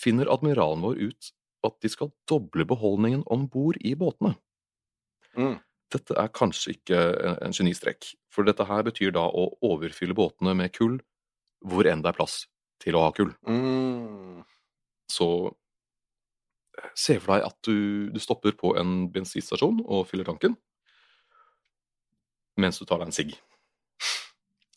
finner 0.00 0.28
admiralen 0.32 0.84
vår 0.84 1.00
ut 1.00 1.30
at 1.64 1.78
de 1.80 1.88
skal 1.88 2.10
doble 2.28 2.66
beholdningen 2.68 3.22
om 3.32 3.46
bord 3.48 3.78
i 3.80 3.94
båtene. 3.96 4.34
Mm. 5.38 5.56
Dette 5.94 6.16
er 6.18 6.28
kanskje 6.34 6.74
ikke 6.74 6.98
en- 6.98 7.38
en 7.46 7.52
genistrek, 7.52 8.14
for 8.28 8.44
dette 8.44 8.66
her 8.66 8.82
betyr 8.82 9.12
da 9.12 9.24
å 9.30 9.54
overfylle 9.62 10.14
båtene 10.14 10.54
med 10.56 10.72
kull 10.72 10.98
hvor 11.64 11.86
enn 11.88 12.02
det 12.02 12.10
er 12.12 12.18
plass 12.18 12.44
til 12.84 12.96
å 12.98 13.04
ha 13.06 13.12
kull. 13.16 13.32
Mm. 13.48 14.44
Så 15.10 15.28
Se 16.98 17.16
for 17.22 17.36
deg 17.36 17.44
at 17.46 17.56
du, 17.66 18.10
du 18.10 18.18
stopper 18.22 18.54
på 18.58 18.72
en 18.78 19.06
bensinstasjon 19.14 19.80
og 19.84 20.08
fyller 20.08 20.26
tanken, 20.26 20.56
mens 22.60 22.80
du 22.80 22.84
tar 22.86 23.00
deg 23.00 23.10
en 23.10 23.14
sigg. 23.14 23.30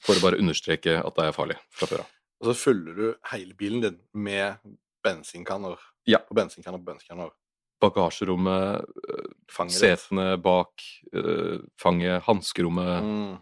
For 0.06 0.16
å 0.16 0.24
bare 0.24 0.40
understreke 0.40 1.00
at 1.02 1.18
det 1.18 1.26
er 1.26 1.36
farlig 1.36 1.58
fra 1.74 1.90
før 1.90 2.04
av. 2.06 2.14
Og 2.38 2.52
så 2.52 2.56
fyller 2.62 2.98
du 2.98 3.08
hele 3.32 3.58
bilen 3.58 3.84
din 3.84 3.98
med 4.14 4.62
bensinkanner. 5.06 5.82
Ja. 6.08 6.22
På 6.24 6.38
bensinkanner 6.38 6.80
på 6.82 6.92
bensinkanner. 6.92 7.34
Bagasjerommet, 7.82 8.86
øh, 8.86 9.28
Fanget 9.54 9.78
setene 9.82 10.30
bak, 10.42 10.82
øh, 11.14 11.66
fanget, 11.82 12.24
hanskerommet 12.30 13.04
Mm. 13.04 13.38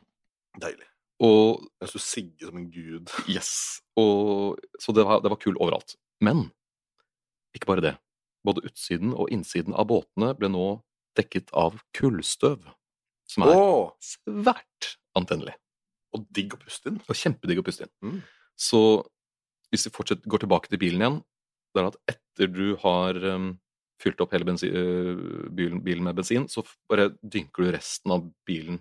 Deilig. 0.63 0.87
Og 1.23 1.63
jeg 1.79 1.93
du 1.93 2.01
Sigge 2.03 2.49
som 2.49 2.57
en 2.59 2.71
gud. 2.71 3.11
Yes. 3.31 3.81
Og, 3.99 4.59
så 4.81 4.91
det 4.95 5.05
var, 5.07 5.21
det 5.23 5.31
var 5.31 5.39
kul 5.39 5.55
overalt. 5.55 5.95
Men 6.23 6.49
ikke 7.55 7.69
bare 7.69 7.83
det. 7.83 7.93
Både 8.45 8.65
utsiden 8.67 9.13
og 9.15 9.31
innsiden 9.33 9.75
av 9.75 9.87
båtene 9.89 10.33
ble 10.37 10.51
nå 10.51 10.65
dekket 11.15 11.53
av 11.55 11.77
kullstøv, 11.95 12.65
som 13.31 13.45
er 13.45 13.55
oh. 13.55 13.93
svært 14.03 14.97
antennelig. 15.15 15.55
og 16.15 16.25
digg 16.35 16.53
å 16.55 16.59
puste 16.59 16.91
inn. 16.91 16.99
Og 17.07 17.17
kjempedigg 17.17 17.61
å 17.61 17.65
puste 17.65 17.87
inn. 17.87 17.93
Mm. 18.03 18.19
Så 18.55 18.81
hvis 19.71 19.87
vi 19.87 20.19
går 20.31 20.43
tilbake 20.43 20.71
til 20.71 20.79
bilen 20.79 21.01
igjen, 21.01 21.21
det 21.75 21.81
er 21.81 21.89
at 21.89 21.97
etter 22.11 22.51
du 22.51 22.75
har 22.83 23.17
um, 23.35 23.49
fylt 23.99 24.21
opp 24.23 24.35
hele 24.35 24.47
bensin, 24.47 24.71
uh, 24.71 25.47
bilen, 25.55 25.81
bilen 25.83 26.07
med 26.07 26.15
bensin, 26.19 26.47
så 26.51 26.63
bare 26.91 27.09
dynker 27.19 27.65
du 27.65 27.73
resten 27.75 28.15
av 28.15 28.27
bilen 28.47 28.79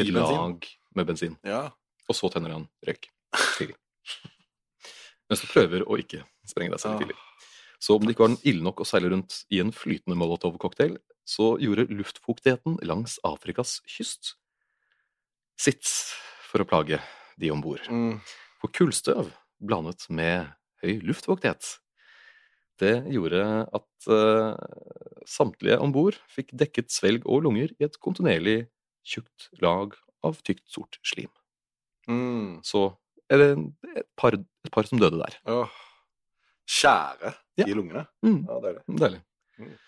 i 0.00 0.08
lag 0.08 0.56
bensin? 0.56 0.70
Med 0.94 1.08
bensin. 1.08 1.38
Ja. 1.46 1.68
Og 2.08 2.18
så 2.18 2.30
tenner 2.32 2.54
han 2.56 2.68
røyk. 2.86 3.10
Til. 3.56 3.72
Mens 5.30 5.42
du 5.42 5.48
prøver 5.50 5.82
å 5.88 5.96
ikke 5.98 6.22
sprenge 6.46 6.74
deg 6.74 6.82
selv 6.82 7.00
tidlig. 7.02 7.16
Så 7.82 7.96
om 7.96 8.04
det 8.04 8.14
ikke 8.14 8.28
var 8.28 8.46
ille 8.48 8.64
nok 8.64 8.80
å 8.80 8.86
seile 8.88 9.10
rundt 9.12 9.42
i 9.52 9.60
en 9.60 9.72
flytende 9.74 10.16
molotov-cocktail, 10.16 10.96
så 11.28 11.54
gjorde 11.60 11.88
luftfuktigheten 11.90 12.78
langs 12.86 13.18
Afrikas 13.26 13.78
kyst 13.90 14.34
sitt 15.60 15.88
for 16.48 16.62
å 16.62 16.68
plage 16.68 17.00
de 17.40 17.50
om 17.52 17.62
bord. 17.64 17.84
Mm. 17.90 18.20
For 18.60 18.72
kullstøv 18.72 19.32
blandet 19.64 20.06
med 20.12 20.52
høy 20.84 21.00
luftfuktighet, 21.04 21.78
det 22.82 22.94
gjorde 23.14 23.42
at 23.76 24.08
uh, 24.10 24.56
samtlige 25.30 25.78
om 25.82 25.92
bord 25.94 26.18
fikk 26.32 26.50
dekket 26.58 26.90
svelg 26.92 27.26
og 27.26 27.44
lunger 27.46 27.74
i 27.78 27.86
et 27.86 27.98
kontinuerlig 28.02 28.64
tjukt 29.06 29.50
lag 29.62 29.94
av 30.24 30.40
tykt, 30.46 30.64
sort 30.72 30.98
slim. 31.06 31.30
Mm. 32.08 32.60
Så 32.66 32.86
er 33.32 33.40
det 33.40 33.48
et 34.00 34.08
par, 34.20 34.34
et 34.36 34.72
par 34.74 34.88
som 34.88 35.00
døde 35.00 35.20
der. 35.20 35.36
Åh. 35.48 35.70
Skjære 36.68 37.34
Ja. 37.60 37.66
i 37.68 37.74
lungene. 37.76 38.06
Mm, 38.24 38.46
Ja, 38.48 38.60
deilig. 38.60 38.82
deilig. 38.98 39.20
Mm. 39.58 39.78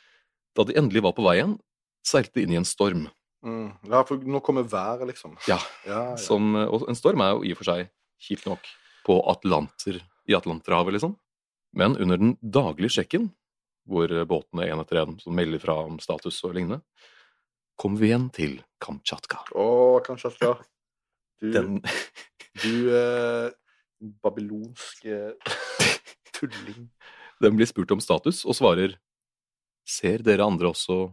Da 0.56 0.64
de 0.64 0.72
endelig 0.78 1.02
var 1.02 1.12
på 1.12 1.24
vei 1.24 1.36
igjen, 1.40 1.58
seilte 2.06 2.34
de 2.34 2.42
inn 2.46 2.52
i 2.52 2.56
en 2.60 2.64
storm. 2.68 3.08
Mm. 3.44 3.72
Ja, 3.90 4.02
for 4.04 4.16
nå 4.18 4.40
kommer 4.42 4.62
været, 4.64 5.06
liksom. 5.08 5.36
Ja, 5.48 5.58
Ja, 5.86 6.10
ja. 6.10 6.16
som, 6.16 6.54
og 6.56 6.88
en 6.88 6.94
storm 6.94 7.20
er 7.20 7.32
jo 7.34 7.42
i 7.44 7.52
og 7.52 7.58
for 7.58 7.64
seg 7.64 7.90
kjipt 8.20 8.46
nok 8.46 8.60
på 9.04 9.20
Atlanter, 9.30 10.00
i 10.28 10.32
Atlanterhavet, 10.34 10.92
liksom. 10.94 11.16
Men 11.74 11.96
under 11.96 12.16
den 12.16 12.36
daglige 12.42 12.90
sjekken, 12.90 13.32
hvor 13.86 14.08
båtene 14.26 14.66
en 14.70 14.80
etter 14.80 15.02
en 15.02 15.18
melder 15.34 15.60
fra 15.60 15.74
om 15.84 15.98
status 15.98 16.42
og 16.44 16.54
lignende, 16.54 16.80
kommer 17.80 18.00
vi 18.00 18.10
igjen 18.10 18.30
til 18.34 18.58
Kamtsjatka. 18.82 19.42
Å, 19.56 19.66
Kamtsjatka. 20.06 20.56
Du, 21.40 21.50
Den 21.52 21.80
du 22.62 22.90
eh, 22.96 23.50
babylonske 24.00 25.34
tulling. 26.36 26.88
Den 27.42 27.58
blir 27.58 27.68
spurt 27.68 27.92
om 27.92 28.00
status, 28.00 28.44
og 28.48 28.56
svarer 28.56 28.96
Ser 29.86 30.24
dere 30.26 30.42
andre 30.42 30.72
også 30.72 31.12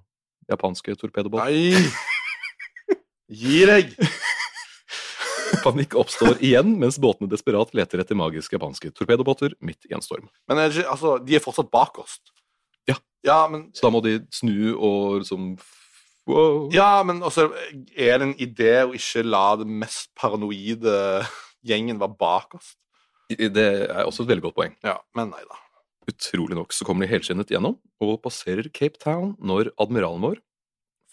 japanske 0.50 0.96
torpedobåter? 0.98 1.52
Nei! 1.52 2.96
Gi 3.30 3.60
deg! 3.70 3.92
Panikk 5.64 5.94
oppstår 6.00 6.42
igjen 6.42 6.74
mens 6.82 6.98
båtene 6.98 7.30
desperat 7.30 7.76
leter 7.78 8.02
etter 8.02 8.18
magiske 8.18 8.58
japanske 8.58 8.90
torpedobåter 8.98 9.54
midt 9.62 9.86
i 9.86 9.94
en 9.94 10.02
storm. 10.02 10.26
Men 10.50 10.64
altså, 10.66 11.20
de 11.22 11.38
er 11.38 11.44
fortsatt 11.44 11.70
bak 11.72 12.02
oss. 12.02 12.18
Ja. 12.90 12.98
Ja, 13.24 13.44
men, 13.48 13.68
Så 13.78 13.86
da 13.86 13.94
må 13.94 14.02
de 14.04 14.18
snu 14.34 14.74
og 14.74 15.22
liksom 15.22 15.54
wow. 16.30 16.70
ja, 16.74 17.02
men 17.08 17.24
også 17.26 17.50
er 17.96 18.20
det 18.20 18.30
en 18.30 18.38
idé 18.42 18.76
å 18.84 18.94
ikke 18.98 19.26
la 19.26 19.46
det 19.60 19.68
mest 19.68 20.12
paranoide 20.20 20.96
gjengen 21.64 22.02
være 22.02 22.20
bak 22.20 22.58
oss. 22.60 22.74
Det 23.34 23.68
er 23.88 24.04
også 24.04 24.26
et 24.26 24.34
veldig 24.34 24.48
godt 24.50 24.58
poeng. 24.58 24.74
Ja, 24.86 24.98
men 25.18 25.32
nei 25.34 25.44
da. 25.48 25.60
Utrolig 26.12 26.58
nok 26.58 26.74
så 26.76 26.86
kommer 26.86 27.06
de 27.06 27.14
helskinnet 27.14 27.52
gjennom 27.54 27.78
og 28.04 28.18
passerer 28.26 28.68
Cape 28.76 29.00
Town 29.00 29.38
når 29.40 29.72
admiralen 29.80 30.26
vår 30.26 30.42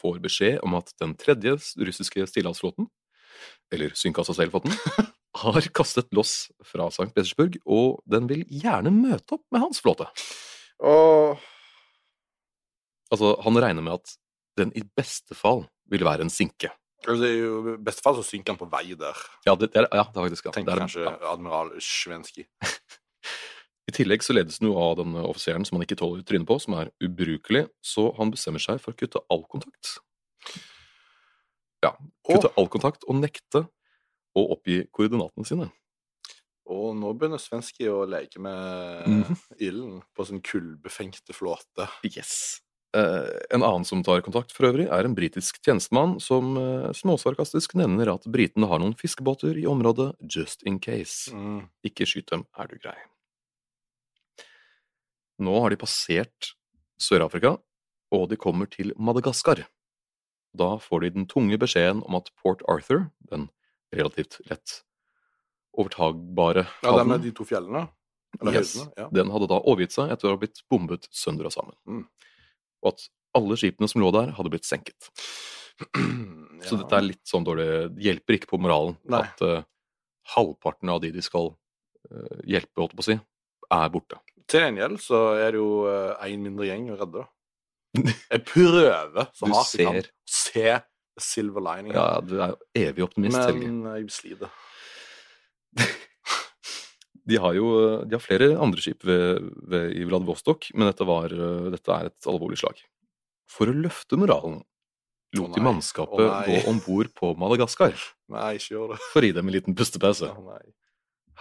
får 0.01 0.19
beskjed 0.25 0.59
om 0.65 0.75
at 0.79 0.91
den 1.01 1.15
tredje 1.21 1.55
russiske 1.79 2.25
stillehavsflåten, 2.31 2.89
eller 3.73 3.95
Synkassa-seilflåten, 3.99 4.75
har 5.43 5.69
kastet 5.77 6.11
loss 6.17 6.51
fra 6.67 6.89
St. 6.91 7.11
Petersburg, 7.15 7.61
og 7.65 8.01
den 8.11 8.27
vil 8.31 8.43
gjerne 8.49 8.93
møte 8.95 9.37
opp 9.37 9.45
med 9.53 9.67
hans 9.67 9.83
flåte. 9.85 10.09
Og... 10.81 11.39
Altså, 13.11 13.35
han 13.43 13.59
regner 13.59 13.83
med 13.85 13.99
at 13.99 14.17
den 14.59 14.73
i 14.77 14.83
beste 14.97 15.35
fall 15.35 15.67
vil 15.91 16.05
være 16.05 16.23
en 16.27 16.31
sinke. 16.31 16.71
altså, 17.07 17.25
i 17.27 17.77
beste 17.81 18.03
fall 18.03 18.17
så 18.19 18.23
synker 18.27 18.53
han 18.53 18.59
på 18.61 18.71
vei 18.71 18.95
der. 18.95 19.17
Ja, 19.47 19.55
det, 19.55 19.73
det 19.73 19.83
er, 19.85 19.89
ja, 19.93 20.05
det 20.05 20.17
er 20.17 20.27
faktisk 20.29 20.45
ja. 20.47 20.53
Er, 20.57 20.81
kanskje 20.85 21.05
ja. 21.07 21.15
admiral 21.33 21.71
Svenski. 21.81 22.47
I 23.89 23.93
tillegg 23.97 24.23
så 24.23 24.33
ledes 24.37 24.59
den 24.61 24.69
jo 24.71 24.77
av 24.79 24.97
den 25.01 25.17
offiseren 25.19 25.65
som 25.67 25.77
han 25.79 25.83
ikke 25.87 25.97
tåler 25.99 26.23
trynet 26.23 26.47
på, 26.47 26.59
som 26.63 26.77
er 26.79 26.93
ubrukelig, 27.03 27.65
så 27.83 28.11
han 28.19 28.31
bestemmer 28.31 28.63
seg 28.63 28.79
for 28.83 28.93
å 28.95 28.99
kutte 29.01 29.23
all 29.33 29.43
kontakt. 29.51 29.97
Ja, 31.83 31.95
kutte 32.29 32.53
all 32.61 32.69
kontakt 32.71 33.07
og 33.09 33.17
nekte 33.19 33.65
å 34.37 34.45
oppgi 34.55 34.85
koordinatene 34.95 35.49
sine. 35.49 35.71
Og 36.71 36.93
nå 36.95 37.11
begynner 37.19 37.41
Svenski 37.43 37.89
å 37.91 38.05
leke 38.07 38.39
med 38.39 39.09
Mhm. 39.09 39.37
ilden 39.59 40.03
på 40.15 40.27
sin 40.29 40.41
kullbefengte 40.41 41.35
flåte. 41.35 41.89
Yes. 42.05 42.61
Eh, 42.97 43.29
en 43.55 43.63
annen 43.63 43.85
som 43.87 44.03
tar 44.03 44.21
kontakt 44.27 44.51
for 44.51 44.67
øvrig, 44.67 44.89
er 44.91 45.07
en 45.07 45.15
britisk 45.15 45.61
tjenestemann 45.63 46.17
som 46.23 46.57
eh, 46.59 46.89
småsarkastisk 46.97 47.77
nevner 47.79 48.11
at 48.17 48.27
britene 48.27 48.67
har 48.67 48.81
noen 48.83 48.97
fiskebåter 48.99 49.55
i 49.61 49.67
området 49.71 50.09
just 50.27 50.65
in 50.67 50.81
case. 50.83 51.31
Mm. 51.31 51.69
Ikke 51.87 52.09
skyt 52.09 52.33
dem, 52.33 52.47
er 52.59 52.67
du 52.73 52.81
grei. 52.83 52.97
Nå 55.41 55.55
har 55.63 55.71
de 55.73 55.79
passert 55.81 56.51
Sør-Afrika, 57.01 57.55
og 58.13 58.27
de 58.33 58.37
kommer 58.37 58.67
til 58.69 58.91
Madagaskar. 58.99 59.63
Da 60.59 60.73
får 60.83 61.05
de 61.07 61.13
den 61.15 61.29
tunge 61.31 61.57
beskjeden 61.63 62.03
om 62.05 62.19
at 62.19 62.33
Port 62.43 62.65
Arthur, 62.69 63.07
den 63.31 63.47
relativt 63.95 64.41
lett 64.51 64.81
overtagbare 65.79 66.65
Ja, 66.83 66.91
det 66.91 66.91
havnen, 66.91 67.13
med 67.15 67.23
de 67.23 67.31
to 67.39 67.47
fjellene? 67.47 67.87
Eller 68.41 68.59
Yes. 68.59 68.75
høydene? 68.77 68.93
Ja. 68.99 69.09
den 69.15 69.31
hadde 69.31 69.49
da 69.51 69.61
overgitt 69.63 69.95
seg 69.95 70.11
etter 70.11 70.29
å 70.29 70.35
ha 70.35 70.41
blitt 70.43 70.61
bombet 70.71 71.07
sønder 71.15 71.47
og 71.47 71.55
sammen. 71.55 71.75
Mm. 71.87 72.05
Og 72.83 72.93
at 72.95 73.07
alle 73.39 73.57
skipene 73.61 73.89
som 73.91 74.03
lå 74.03 74.11
der, 74.15 74.33
hadde 74.37 74.53
blitt 74.53 74.69
senket. 74.69 75.11
Så 76.67 76.77
dette 76.77 76.97
er 76.99 77.07
litt 77.07 77.23
sånn 77.25 77.45
dårlig 77.47 77.67
Det 77.95 78.03
hjelper 78.05 78.37
ikke 78.37 78.51
på 78.51 78.59
moralen 78.61 78.99
Nei. 79.09 79.23
at 79.25 79.41
uh, 79.41 79.63
halvparten 80.35 80.91
av 80.93 81.01
de 81.01 81.09
de 81.15 81.23
skal 81.25 81.53
uh, 81.55 82.41
hjelpe, 82.45 82.77
holdt 82.83 82.97
på 82.99 83.05
å 83.05 83.09
si, 83.09 83.17
er 83.73 83.93
borte. 83.95 84.19
Til 84.51 84.67
gjengjeld 84.67 85.01
så 85.01 85.21
er 85.39 85.55
det 85.55 85.61
jo 85.63 85.87
én 86.27 86.43
mindre 86.43 86.67
gjeng 86.69 86.91
å 86.93 86.99
redde. 87.01 87.23
da. 87.23 87.29
Jeg 88.35 88.45
prøver 88.47 89.31
så 89.35 89.51
hardt 89.51 89.79
jeg 89.79 89.87
kan 89.89 90.11
se 90.31 90.67
silver 91.21 91.65
lining, 91.65 91.95
Ja, 91.95 92.21
du 92.25 92.37
er 92.41 92.55
jo 92.55 92.59
evig 92.87 93.05
optimist, 93.05 93.39
Helge. 93.39 93.67
men 93.67 93.89
jeg 93.99 94.13
sliter. 94.15 94.53
De 97.31 97.39
har 97.39 97.55
jo 97.55 97.71
de 98.09 98.17
har 98.17 98.23
flere 98.25 98.53
andre 98.59 98.83
skip 98.83 99.05
ved, 99.07 99.45
ved, 99.71 99.95
i 99.95 100.07
Vladivostok, 100.09 100.71
men 100.75 100.91
dette, 100.91 101.07
var, 101.07 101.33
eh, 101.35 101.71
dette 101.75 101.95
er 101.95 102.11
et 102.11 102.31
alvorlig 102.31 102.59
slag. 102.61 102.81
For 103.51 103.71
å 103.71 103.77
løfte 103.77 104.19
moralen 104.19 104.61
lot 105.39 105.55
de 105.55 105.63
mannskapet 105.63 106.27
å 106.27 106.41
gå 106.47 106.61
om 106.71 106.81
bord 106.83 107.11
på 107.15 107.33
Madagaskar 107.39 107.95
Nei, 108.35 108.57
ikke 108.59 108.75
gjør 108.75 108.95
det. 108.95 109.01
for 109.13 109.23
å 109.23 109.31
gi 109.31 109.37
dem 109.37 109.51
en 109.51 109.57
liten 109.57 109.77
pustepause. 109.79 110.31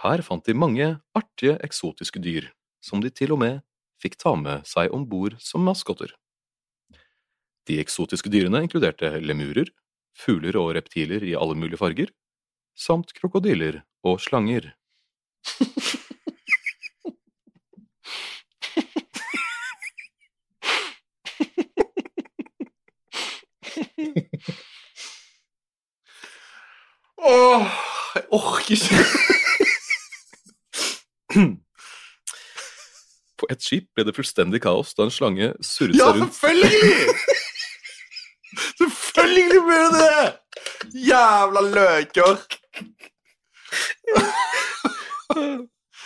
Her 0.00 0.22
fant 0.24 0.46
de 0.46 0.56
mange 0.56 0.86
artige, 1.16 1.58
eksotiske 1.64 2.22
dyr, 2.22 2.48
som 2.80 3.02
de 3.02 3.10
til 3.12 3.34
og 3.34 3.42
med 3.42 3.60
fikk 4.00 4.16
ta 4.20 4.32
med 4.38 4.64
seg 4.68 4.94
om 4.96 5.04
bord 5.08 5.36
som 5.42 5.64
maskotter. 5.66 6.14
De 7.68 7.76
eksotiske 7.82 8.32
dyrene 8.32 8.62
inkluderte 8.64 9.12
lemurer, 9.20 9.68
fugler 10.16 10.56
og 10.58 10.72
reptiler 10.78 11.22
i 11.26 11.36
alle 11.36 11.58
mulige 11.58 11.80
farger, 11.80 12.08
samt 12.74 13.12
krokodiller 13.16 13.82
og 14.06 14.22
slanger. 14.24 14.72
Åh, 27.22 27.66
jeg 28.14 28.24
orker 28.30 28.70
ikke. 28.70 28.96
På 33.40 33.46
et 33.52 33.62
skip 33.64 33.86
ble 33.94 34.04
det 34.08 34.14
fullstendig 34.16 34.60
kaos 34.64 34.94
da 34.96 35.06
en 35.06 35.12
slange 35.14 35.52
surret 35.64 35.96
Ja, 35.98 36.10
seg 36.10 36.20
rundt 36.20 36.34
selvfølgelig! 36.34 36.80
selvfølgelig 38.80 39.60
ble 39.68 39.80
det 39.84 39.92
det! 40.00 40.26
Jævla 41.06 41.60
løker! 41.76 42.34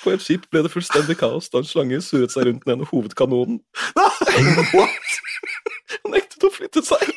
På 0.03 0.12
et 0.12 0.22
skip 0.25 0.47
ble 0.53 0.64
det 0.64 0.72
fullstendig 0.72 1.16
kaos 1.20 1.51
da 1.53 1.61
en 1.61 1.68
slange 1.68 2.01
surret 2.05 2.33
seg 2.33 2.49
rundt 2.49 2.64
den 2.64 2.75
ene 2.75 2.89
hovedkanonen. 2.89 3.61
What? 4.75 5.12
Han 6.03 6.14
nektet 6.16 6.45
å 6.45 6.51
flytte 6.53 6.83
seg, 6.85 7.12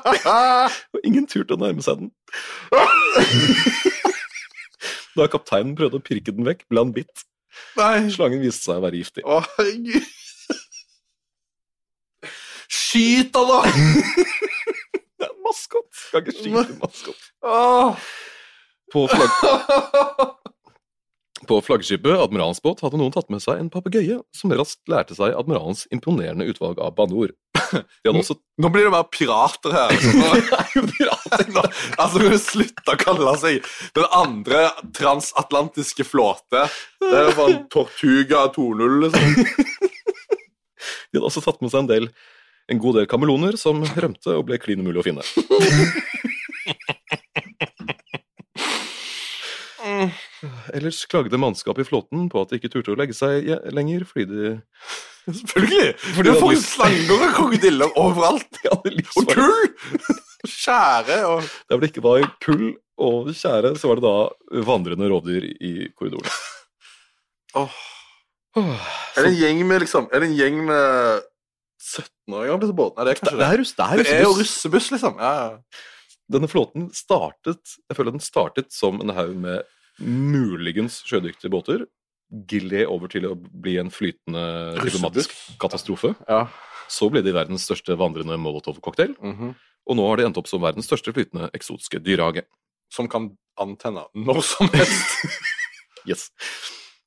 og 0.94 1.06
ingen 1.06 1.28
turte 1.30 1.54
å 1.54 1.60
nærme 1.60 1.84
seg 1.84 2.00
den. 2.00 2.10
Da 5.14 5.28
kapteinen 5.30 5.76
prøvde 5.78 6.00
å 6.00 6.04
pirke 6.04 6.34
den 6.34 6.48
vekk, 6.48 6.64
ble 6.70 6.82
han 6.82 6.92
bitt. 6.96 7.24
Nei. 7.78 8.10
Slangen 8.10 8.42
viste 8.42 8.66
seg 8.66 8.80
å 8.80 8.84
være 8.84 9.00
giftig. 9.00 9.24
Å, 9.24 9.40
herregud. 9.54 10.08
Skyt 12.74 13.36
han, 13.38 13.50
da! 13.50 13.60
Det 15.20 15.28
er 15.28 15.36
maskot! 15.46 15.90
Skal 16.08 16.24
ikke 16.24 16.36
skyte 16.40 16.78
maskot. 16.80 17.28
På, 18.92 19.06
flagg... 19.12 20.40
På 21.48 21.58
flaggskipet 21.64 22.16
Admiralens 22.20 22.60
båt 22.62 22.80
hadde 22.84 22.96
noen 23.00 23.12
tatt 23.12 23.28
med 23.32 23.40
seg 23.44 23.58
en 23.60 23.70
papegøye, 23.72 24.18
som 24.36 24.52
raskt 24.56 24.80
lærte 24.90 25.14
seg 25.16 25.34
admiralens 25.36 25.86
imponerende 25.92 26.46
utvalg 26.48 26.78
av 26.80 26.94
banneord. 26.96 27.32
De 27.74 28.08
hadde 28.08 28.20
også 28.22 28.36
Nå 28.62 28.68
blir 28.70 28.84
det 28.86 28.92
bare 28.94 29.08
pirater 29.12 29.72
her. 29.74 29.90
Altså, 29.90 30.10
Nå- 31.50 31.64
altså 31.98 32.18
Kan 32.22 32.30
du 32.30 32.38
slutte 32.38 32.94
å 32.94 33.00
kalle 33.00 33.32
seg 33.42 33.54
den 33.98 34.06
andre 34.14 34.68
transatlantiske 34.96 36.04
flåte? 36.06 36.68
Det 37.02 37.16
er 37.18 37.24
jo 37.30 37.34
bare 37.40 37.58
Tortuga 37.74 38.40
2.0, 38.54 39.08
liksom. 39.08 39.28
De 41.10 41.18
hadde 41.18 41.26
også 41.30 41.42
tatt 41.44 41.60
med 41.64 41.70
seg 41.72 41.80
en 41.84 41.90
del 41.90 42.04
en 42.72 42.78
god 42.80 42.94
del 42.96 43.06
kameloner 43.10 43.58
som 43.60 43.82
rømte 43.84 44.32
og 44.38 44.46
ble 44.48 44.56
klin 44.62 44.80
umulig 44.80 45.00
å 45.02 45.04
finne. 45.04 45.20
Ellers 50.74 51.04
klagde 51.10 51.38
mannskapet 51.38 51.84
i 51.84 51.88
flåten 51.88 52.26
på 52.32 52.40
at 52.42 52.50
de 52.50 52.58
ikke 52.58 52.70
turte 52.72 52.92
å 52.94 52.98
legge 52.98 53.14
seg 53.16 53.46
lenger 53.74 54.04
fordi 54.10 54.26
de 54.30 54.54
Selvfølgelig! 55.24 55.92
Fordi 56.02 56.26
du 56.26 56.32
det 56.34 56.40
hadde- 56.42 56.62
slanger 56.66 57.12
og 57.14 57.34
krokodiller 57.38 57.94
overalt. 58.00 58.58
Og 59.20 59.30
kull! 59.30 59.68
Skjære 60.54 61.20
og 61.30 61.38
Der 61.46 61.72
hvor 61.78 61.80
det 61.80 61.88
ikke 61.94 62.02
var 62.04 62.26
kull 62.44 62.66
og 63.00 63.30
skjære, 63.34 63.70
så 63.80 63.88
var 63.88 63.98
det 63.98 64.04
da 64.04 64.60
vandrende 64.68 65.08
rovdyr 65.10 65.46
i 65.64 65.70
korridoren. 65.96 66.28
Åh. 67.56 67.78
Er 68.60 69.24
det 69.24 69.30
en 69.32 69.38
gjeng 69.40 69.62
med 69.66 69.80
liksom 69.82 70.04
Er 70.14 70.22
det 70.22 70.28
en 70.28 70.36
gjeng 70.38 70.60
med 70.68 71.24
17-åringer 71.82 72.54
på 72.60 72.62
disse 72.66 72.76
båtene? 72.78 73.02
Er 73.02 73.08
det 73.08 73.16
Det 73.24 73.32
det? 73.40 73.48
er, 73.48 73.58
russ, 73.62 73.72
det 73.74 73.86
er 73.88 74.02
Det 74.04 74.12
er 74.14 74.22
jo 74.28 74.36
russebuss, 74.38 74.90
liksom. 74.94 75.16
Ja, 75.18 75.32
ja. 75.40 75.80
Denne 76.36 76.48
flåten 76.48 76.86
startet 76.96 77.74
Jeg 77.88 77.96
føler 77.98 78.14
den 78.14 78.22
startet 78.24 78.70
som 78.72 79.00
en 79.02 79.10
haug 79.16 79.34
med 79.42 79.64
muligens 80.00 81.02
sjødyktige 81.06 81.52
båter. 81.52 81.86
Gled 82.50 82.88
over 82.90 83.10
til 83.12 83.28
å 83.28 83.34
bli 83.36 83.76
en 83.78 83.92
flytende 83.94 84.44
diplomatisk 84.80 85.34
katastrofe. 85.62 86.14
ja. 86.28 86.46
Så 86.88 87.08
ble 87.08 87.22
de 87.24 87.32
verdens 87.32 87.64
største 87.64 87.96
vandrende 87.96 88.36
molotovcocktail. 88.36 89.14
Mm 89.20 89.34
-hmm. 89.38 89.54
og 89.86 89.96
nå 89.96 90.08
har 90.08 90.16
de 90.16 90.24
endt 90.24 90.36
opp 90.36 90.48
som 90.48 90.60
verdens 90.60 90.86
største 90.86 91.12
flytende 91.12 91.50
eksotiske 91.54 91.98
dyrehage. 91.98 92.42
Som 92.92 93.08
kan 93.08 93.36
antenne 93.56 94.04
når 94.14 94.42
som 94.42 94.68
helst. 94.68 95.24
Yes. 96.04 96.30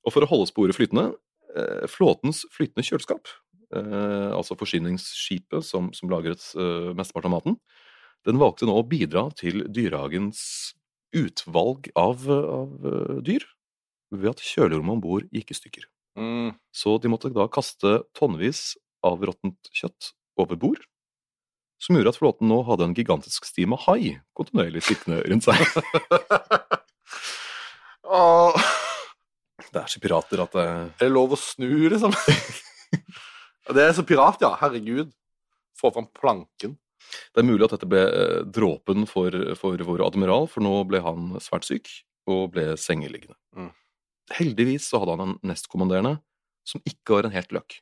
Og 0.06 0.14
for 0.14 0.26
å 0.26 0.30
holde 0.30 0.48
sporet 0.50 0.76
flytende, 0.76 1.14
eh, 1.56 1.86
flåtens 1.86 2.46
flytende 2.50 2.82
kjøleskap, 2.82 3.28
eh, 3.76 4.32
altså 4.34 4.58
forsyningsskipet 4.58 5.64
som, 5.64 5.94
som 5.94 6.10
lagret 6.10 6.42
eh, 6.56 6.94
mesteparten 6.98 7.30
av 7.30 7.36
maten, 7.36 7.60
den 8.26 8.40
valgte 8.42 8.66
nå 8.66 8.74
å 8.74 8.88
bidra 8.88 9.28
til 9.38 9.68
dyrehagens 9.70 10.74
utvalg 11.16 11.90
av, 11.96 12.26
av 12.32 12.88
eh, 12.88 13.16
dyr 13.26 13.46
ved 14.12 14.32
at 14.32 14.44
kjølerommet 14.44 14.98
om 14.98 15.04
bord 15.04 15.28
gikk 15.36 15.52
i 15.52 15.58
stykker. 15.58 15.88
Mm. 16.18 16.54
Så 16.74 16.98
de 17.02 17.12
måtte 17.12 17.32
da 17.34 17.48
kaste 17.52 18.02
tonnevis 18.18 18.76
av 19.06 19.22
råttent 19.28 19.70
kjøtt 19.76 20.14
over 20.40 20.60
bord, 20.60 20.82
som 21.82 21.98
gjorde 21.98 22.16
at 22.16 22.20
flåten 22.20 22.50
nå 22.50 22.64
hadde 22.66 22.88
en 22.88 22.96
gigantisk 22.98 23.46
sti 23.46 23.68
med 23.70 23.84
hai 23.86 24.18
kontinuerlig 24.38 24.82
sittende 24.88 25.22
rundt 25.28 25.46
seg. 25.46 25.62
oh. 28.18 28.58
Det 29.68 29.84
er 29.84 29.92
så 29.92 30.02
pirater 30.02 30.42
at 30.42 30.56
det 30.56 30.66
Er 30.66 31.04
det 31.04 31.12
lov 31.12 31.36
å 31.36 31.40
snu, 31.40 31.70
liksom? 31.92 32.16
Det 33.68 33.84
er 33.84 33.92
så 33.92 34.04
pirat, 34.08 34.40
ja. 34.40 34.54
Herregud. 34.62 35.10
Få 35.76 35.92
fram 35.92 36.08
planken. 36.16 36.78
Det 37.34 37.42
er 37.42 37.48
mulig 37.48 37.68
at 37.68 37.76
dette 37.76 37.90
ble 37.90 38.04
eh, 38.06 38.44
dråpen 38.54 39.08
for, 39.10 39.34
for 39.60 39.84
vår 39.90 40.06
admiral, 40.08 40.48
for 40.52 40.66
nå 40.66 40.74
ble 40.90 41.02
han 41.06 41.36
svært 41.44 41.68
syk 41.68 41.92
og 42.28 42.52
ble 42.56 42.74
sengeliggende. 42.80 43.38
Mm. 43.56 43.72
Heldigvis 44.38 44.90
så 44.92 45.02
hadde 45.02 45.16
han 45.16 45.30
en 45.30 45.38
nestkommanderende 45.48 46.18
som 46.68 46.84
ikke 46.88 47.16
var 47.16 47.28
en 47.28 47.36
helt 47.36 47.54
løk. 47.56 47.80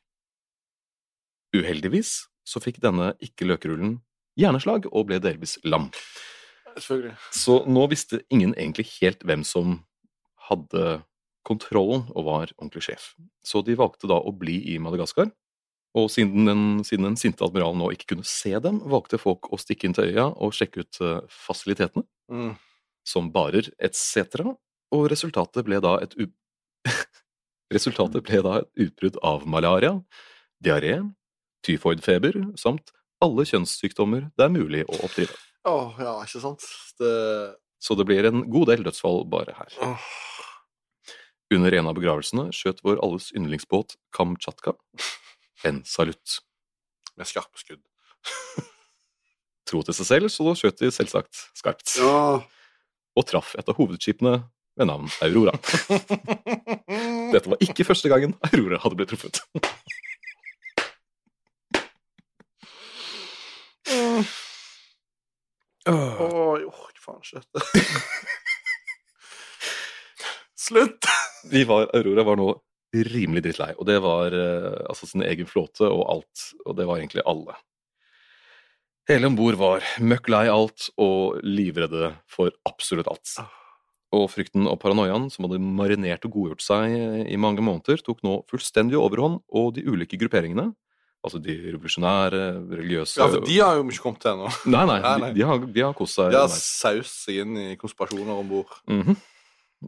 Uheldigvis 1.56 2.26
så 2.46 2.62
fikk 2.62 2.78
denne 2.84 3.12
ikke-løkrullen 3.24 3.98
hjerneslag 4.38 4.86
og 4.92 5.08
ble 5.08 5.18
delvis 5.22 5.56
lam. 5.66 5.88
Så 6.76 7.60
nå 7.66 7.86
visste 7.90 8.20
ingen 8.30 8.52
egentlig 8.54 8.86
helt 8.98 9.24
hvem 9.26 9.42
som 9.46 9.80
hadde 10.50 11.00
kontrollen 11.46 12.06
og 12.12 12.26
var 12.26 12.52
ordentlig 12.58 12.84
sjef. 12.88 13.10
Så 13.46 13.62
de 13.66 13.76
valgte 13.78 14.10
da 14.10 14.18
å 14.18 14.34
bli 14.34 14.58
i 14.74 14.78
Madagaskar. 14.82 15.30
Og 15.96 16.10
siden 16.12 16.44
den, 16.48 16.62
siden 16.84 17.06
den 17.08 17.16
sinte 17.16 17.44
admiralen 17.46 17.80
nå 17.80 17.88
ikke 17.94 18.10
kunne 18.12 18.26
se 18.28 18.52
dem, 18.60 18.82
valgte 18.84 19.20
folk 19.20 19.48
å 19.52 19.58
stikke 19.60 19.88
inn 19.88 19.96
til 19.96 20.10
øya 20.10 20.26
og 20.34 20.52
sjekke 20.56 20.84
ut 20.84 21.02
eh, 21.02 21.20
fasilitetene, 21.46 22.04
Mm. 22.26 22.56
som 23.06 23.28
barer 23.30 23.68
etc. 23.78 24.42
Og 24.90 25.04
resultatet 25.12 25.64
ble 25.64 25.78
da 25.80 25.96
et 26.02 26.16
u... 26.18 26.26
Resultatet 27.76 28.24
ble 28.26 28.40
da 28.42 28.60
et 28.60 28.82
utbrudd 28.82 29.16
av 29.22 29.46
malaria, 29.46 29.92
diaré, 30.62 30.98
tyfoidfeber 31.66 32.34
samt 32.58 32.90
alle 33.22 33.46
kjønnssykdommer 33.46 34.28
det 34.36 34.44
er 34.44 34.52
mulig 34.52 34.82
å 34.86 34.98
oppdrive. 35.06 35.34
Åh, 35.66 35.96
ja, 36.02 36.16
ikke 36.26 36.42
sant? 36.42 36.66
Det 37.00 37.14
Så 37.82 37.94
det 37.94 38.06
blir 38.08 38.26
en 38.26 38.44
god 38.50 38.68
del 38.72 38.82
dødsfall 38.86 39.24
bare 39.30 39.54
her. 39.54 39.72
Oh. 39.82 40.10
Under 41.54 41.74
en 41.78 41.86
av 41.86 41.94
begravelsene 41.94 42.48
skjøt 42.54 42.82
vår 42.82 42.98
alles 43.06 43.30
yndlingsbåt 43.36 43.96
Kamtsjatka 44.14 44.74
en 45.64 45.82
salutt. 45.88 46.40
Med 47.16 47.26
skarpe 47.28 47.58
skudd. 47.60 47.80
Tro 49.66 49.82
til 49.82 49.94
seg 49.96 50.06
selv, 50.10 50.28
så 50.30 50.54
skjøt 50.58 50.82
de 50.82 50.92
selvsagt 50.94 51.34
skarpt. 51.56 51.96
Ja. 51.98 52.42
Og 53.16 53.26
traff 53.26 53.54
et 53.58 53.68
av 53.68 53.74
hovedskipene 53.78 54.34
ved 54.76 54.86
navn 54.90 55.08
Aurora. 55.24 55.56
Dette 57.32 57.48
var 57.48 57.62
ikke 57.64 57.86
første 57.88 58.08
gangen 58.12 58.36
Aurora 58.50 58.78
hadde 58.82 58.96
blitt 58.98 59.10
truffet. 59.14 59.40
Åh, 65.86 66.58
jeg 66.58 66.66
orker 66.66 67.02
faen 67.02 67.20
ikke 67.22 67.40
dette. 67.40 67.60
Slutt! 70.66 71.06
Vi 71.46 71.62
var, 71.68 71.86
Aurora 71.94 72.22
var 72.26 72.36
nå 72.40 72.46
rimelig 72.94 73.42
drittlei, 73.44 73.72
og 73.76 73.86
det 73.88 73.98
var 74.04 74.32
eh, 74.36 74.76
altså 74.88 75.08
sin 75.10 75.24
egen 75.26 75.48
flåte 75.50 75.88
og 75.88 76.04
alt, 76.12 76.44
og 76.64 76.76
det 76.78 76.86
var 76.88 77.00
egentlig 77.00 77.24
alle. 77.26 77.56
Hele 79.06 79.28
om 79.30 79.36
bord 79.38 79.58
var 79.58 79.84
møkk 80.02 80.30
lei 80.32 80.46
alt 80.50 80.88
og 80.98 81.38
livredde 81.46 82.14
for 82.30 82.50
absolutt 82.66 83.10
alt. 83.10 83.36
Og 84.16 84.24
frykten 84.32 84.66
og 84.70 84.80
paranoiaen 84.82 85.28
som 85.30 85.46
hadde 85.46 85.60
marinert 85.62 86.24
og 86.26 86.34
godgjort 86.34 86.64
seg 86.64 86.96
i 87.30 87.38
mange 87.38 87.62
måneder, 87.62 88.02
tok 88.06 88.24
nå 88.26 88.40
fullstendig 88.50 88.98
overhånd, 88.98 89.42
og 89.54 89.74
de 89.76 89.84
ulike 89.86 90.18
grupperingene, 90.18 90.72
altså 91.26 91.38
de 91.42 91.54
revolusjonære, 91.68 92.42
religiøse 92.70 93.18
Ja, 93.20 93.28
for 93.30 93.46
de 93.46 93.60
har 93.60 93.78
jo 93.78 93.86
ikke 93.86 94.04
kommet 94.08 94.22
til 94.22 94.32
ennå. 94.34 94.50
Nei, 94.74 94.84
nei, 94.90 94.98
Nei, 95.02 95.14
nei. 95.22 95.30
De, 95.30 95.40
de 95.40 95.46
har, 95.50 95.64
de 95.78 95.86
har 95.86 95.96
kost 95.98 96.18
seg. 96.18 96.30
De 96.34 96.42
har 96.42 96.52
saus 96.54 97.14
seg 97.26 97.42
inn 97.44 97.56
i 97.62 97.68
konspirasjoner 97.78 98.34
om 98.34 98.52
bord. 98.56 98.78
Mhm. 98.90 99.18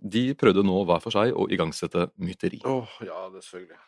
De 0.03 0.33
prøvde 0.39 0.65
nå 0.67 0.83
hver 0.89 1.03
for 1.03 1.15
seg 1.15 1.35
å 1.35 1.47
igangsette 1.53 2.09
myteri. 2.21 2.61
Åh, 2.67 2.99
ja, 3.07 3.27
det 3.33 3.43
selvfølgelig. 3.47 3.81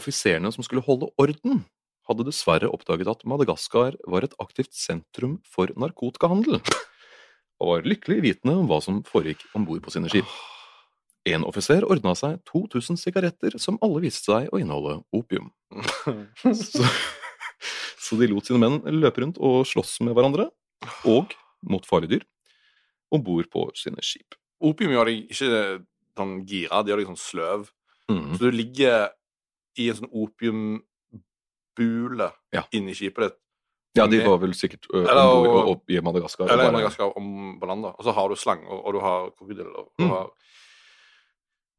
Offiserene 0.00 0.52
som 0.54 0.64
skulle 0.64 0.84
holde 0.86 1.10
orden, 1.20 1.64
hadde 2.10 2.26
dessverre 2.26 2.70
oppdaget 2.70 3.10
at 3.10 3.24
Madagaskar 3.28 3.96
var 4.10 4.26
et 4.26 4.36
aktivt 4.42 4.72
sentrum 4.74 5.38
for 5.46 5.70
narkotikahandel, 5.78 6.60
og 7.60 7.74
var 7.74 7.86
lykkelig 7.86 8.22
vitende 8.24 8.56
om 8.62 8.70
hva 8.70 8.80
som 8.84 9.02
foregikk 9.06 9.44
om 9.54 9.66
bord 9.68 9.82
på 9.84 9.92
sine 9.94 10.10
skip. 10.10 10.26
En 11.28 11.44
offiser 11.44 11.84
ordna 11.84 12.14
seg 12.16 12.38
2000 12.48 12.96
sigaretter 12.98 13.58
som 13.60 13.78
alle 13.84 14.00
viste 14.06 14.30
seg 14.30 14.48
å 14.50 14.60
inneholde 14.62 15.00
opium. 15.16 15.50
Så, 16.56 16.86
så 18.00 18.16
de 18.16 18.30
lot 18.30 18.46
sine 18.48 18.58
menn 18.62 18.80
løpe 18.96 19.20
rundt 19.22 19.38
og 19.44 19.66
slåss 19.68 19.98
med 20.06 20.16
hverandre, 20.16 20.48
og 21.04 21.34
mot 21.68 21.84
farlige 21.86 22.16
dyr, 22.16 22.24
om 23.12 23.22
bord 23.22 23.50
på 23.52 23.66
sine 23.76 24.00
skip. 24.06 24.38
Opium 24.60 24.90
gjør 24.92 25.04
deg 25.06 25.30
ikke 25.30 25.82
sånn 26.16 26.44
gira, 26.46 26.82
de 26.84 26.90
gjør 26.92 26.98
deg 27.00 27.06
sånn 27.10 27.24
sløv. 27.24 27.70
Mm. 28.10 28.32
Så 28.36 28.38
du 28.38 28.50
ligger 28.52 29.08
i 29.78 29.88
en 29.88 29.94
sånn 30.00 30.12
opiumbule 30.12 30.82
Ja. 32.52 32.62
inni 32.72 32.92
skipet 32.94 33.20
ditt. 33.30 33.36
Ja, 33.96 34.06
de 34.06 34.20
var 34.22 34.38
vel 34.38 34.52
sikkert 34.54 34.86
ø, 34.94 35.00
Eller- 35.02 35.34
og, 35.34 35.46
og- 35.46 35.68
opp 35.70 35.90
i 35.90 36.00
Madagaskar. 36.00 36.46
Eller 36.48 36.64
bare- 36.64 36.72
Madagaskar 36.72 37.12
om 37.16 37.58
på 37.60 37.66
land, 37.66 37.82
da. 37.82 37.88
Og 37.98 38.04
så 38.04 38.12
har 38.14 38.28
du 38.28 38.34
slang, 38.36 38.64
og 38.68 38.92
du 38.92 39.00
har 39.00 39.30
krokodiller. 39.30 39.66
og 39.76 39.88
Du 39.98 40.04
Mm. 40.04 40.10
har 40.10 40.30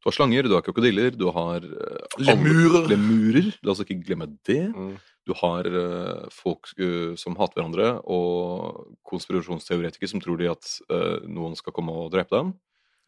Du 0.04 0.10
har 0.10 0.14
slanger, 0.14 0.42
du 0.44 0.50
har 0.56 0.62
krokodiller, 0.64 1.12
du 1.16 1.30
har 1.30 1.58
uh, 1.62 1.98
Lemurer. 2.18 2.88
Lemurer, 2.90 3.54
la 3.62 3.72
oss 3.72 3.80
ikke 3.82 4.04
glemme 4.04 4.26
det. 4.44 4.74
mm. 4.74 4.98
Du 5.28 5.34
har 5.36 5.64
uh, 5.68 6.28
folk 6.32 6.66
uh, 6.80 7.16
som 7.16 7.36
hater 7.36 7.62
hverandre, 7.62 8.02
og 8.10 8.98
konspirasjonsteoretikere 9.06 10.10
som 10.10 10.20
tror 10.20 10.38
de 10.40 10.48
at 10.50 10.82
noen 11.28 11.56
skal 11.56 11.72
komme 11.72 11.92
og 11.92 12.10
drepe 12.12 12.32
dem. 12.32 12.54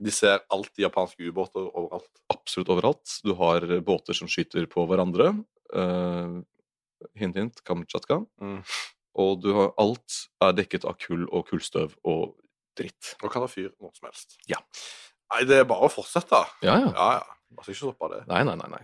De 0.03 0.11
ser 0.11 0.41
alltid 0.51 0.83
japanske 0.85 1.29
ubåter 1.29 1.65
overalt. 1.69 2.09
Absolutt 2.33 2.71
overalt. 2.73 3.19
Du 3.23 3.33
har 3.39 3.65
båter 3.85 4.17
som 4.17 4.29
skyter 4.31 4.67
på 4.71 4.83
hverandre. 4.89 5.31
Uh, 5.73 6.41
hint, 7.19 7.37
hint, 7.39 7.61
Kamtsjatka. 7.67 8.23
Mm. 8.41 8.59
Og 9.23 9.37
du 9.43 9.51
har 9.55 9.71
alt 9.81 10.23
er 10.43 10.55
dekket 10.57 10.87
av 10.89 10.97
kull 11.01 11.27
og 11.29 11.47
kullstøv 11.49 11.95
og 12.09 12.33
dritt. 12.77 13.13
Og 13.21 13.29
kan 13.31 13.45
ha 13.45 13.51
fyr 13.51 13.71
når 13.77 13.93
som 13.95 14.09
helst. 14.09 14.37
Ja. 14.49 14.59
Nei, 15.33 15.45
det 15.49 15.61
er 15.61 15.69
bare 15.69 15.87
å 15.87 15.93
fortsette. 15.93 16.41
Ja, 16.65 16.77
ja. 16.81 16.91
Ja, 16.91 17.09
ja. 17.21 17.39
Altså, 17.53 17.73
ikke 17.73 17.85
stoppe 17.85 18.09
det. 18.13 18.23
Nei, 18.29 18.41
nei, 18.47 18.55
nei, 18.59 18.69
nei. 18.73 18.83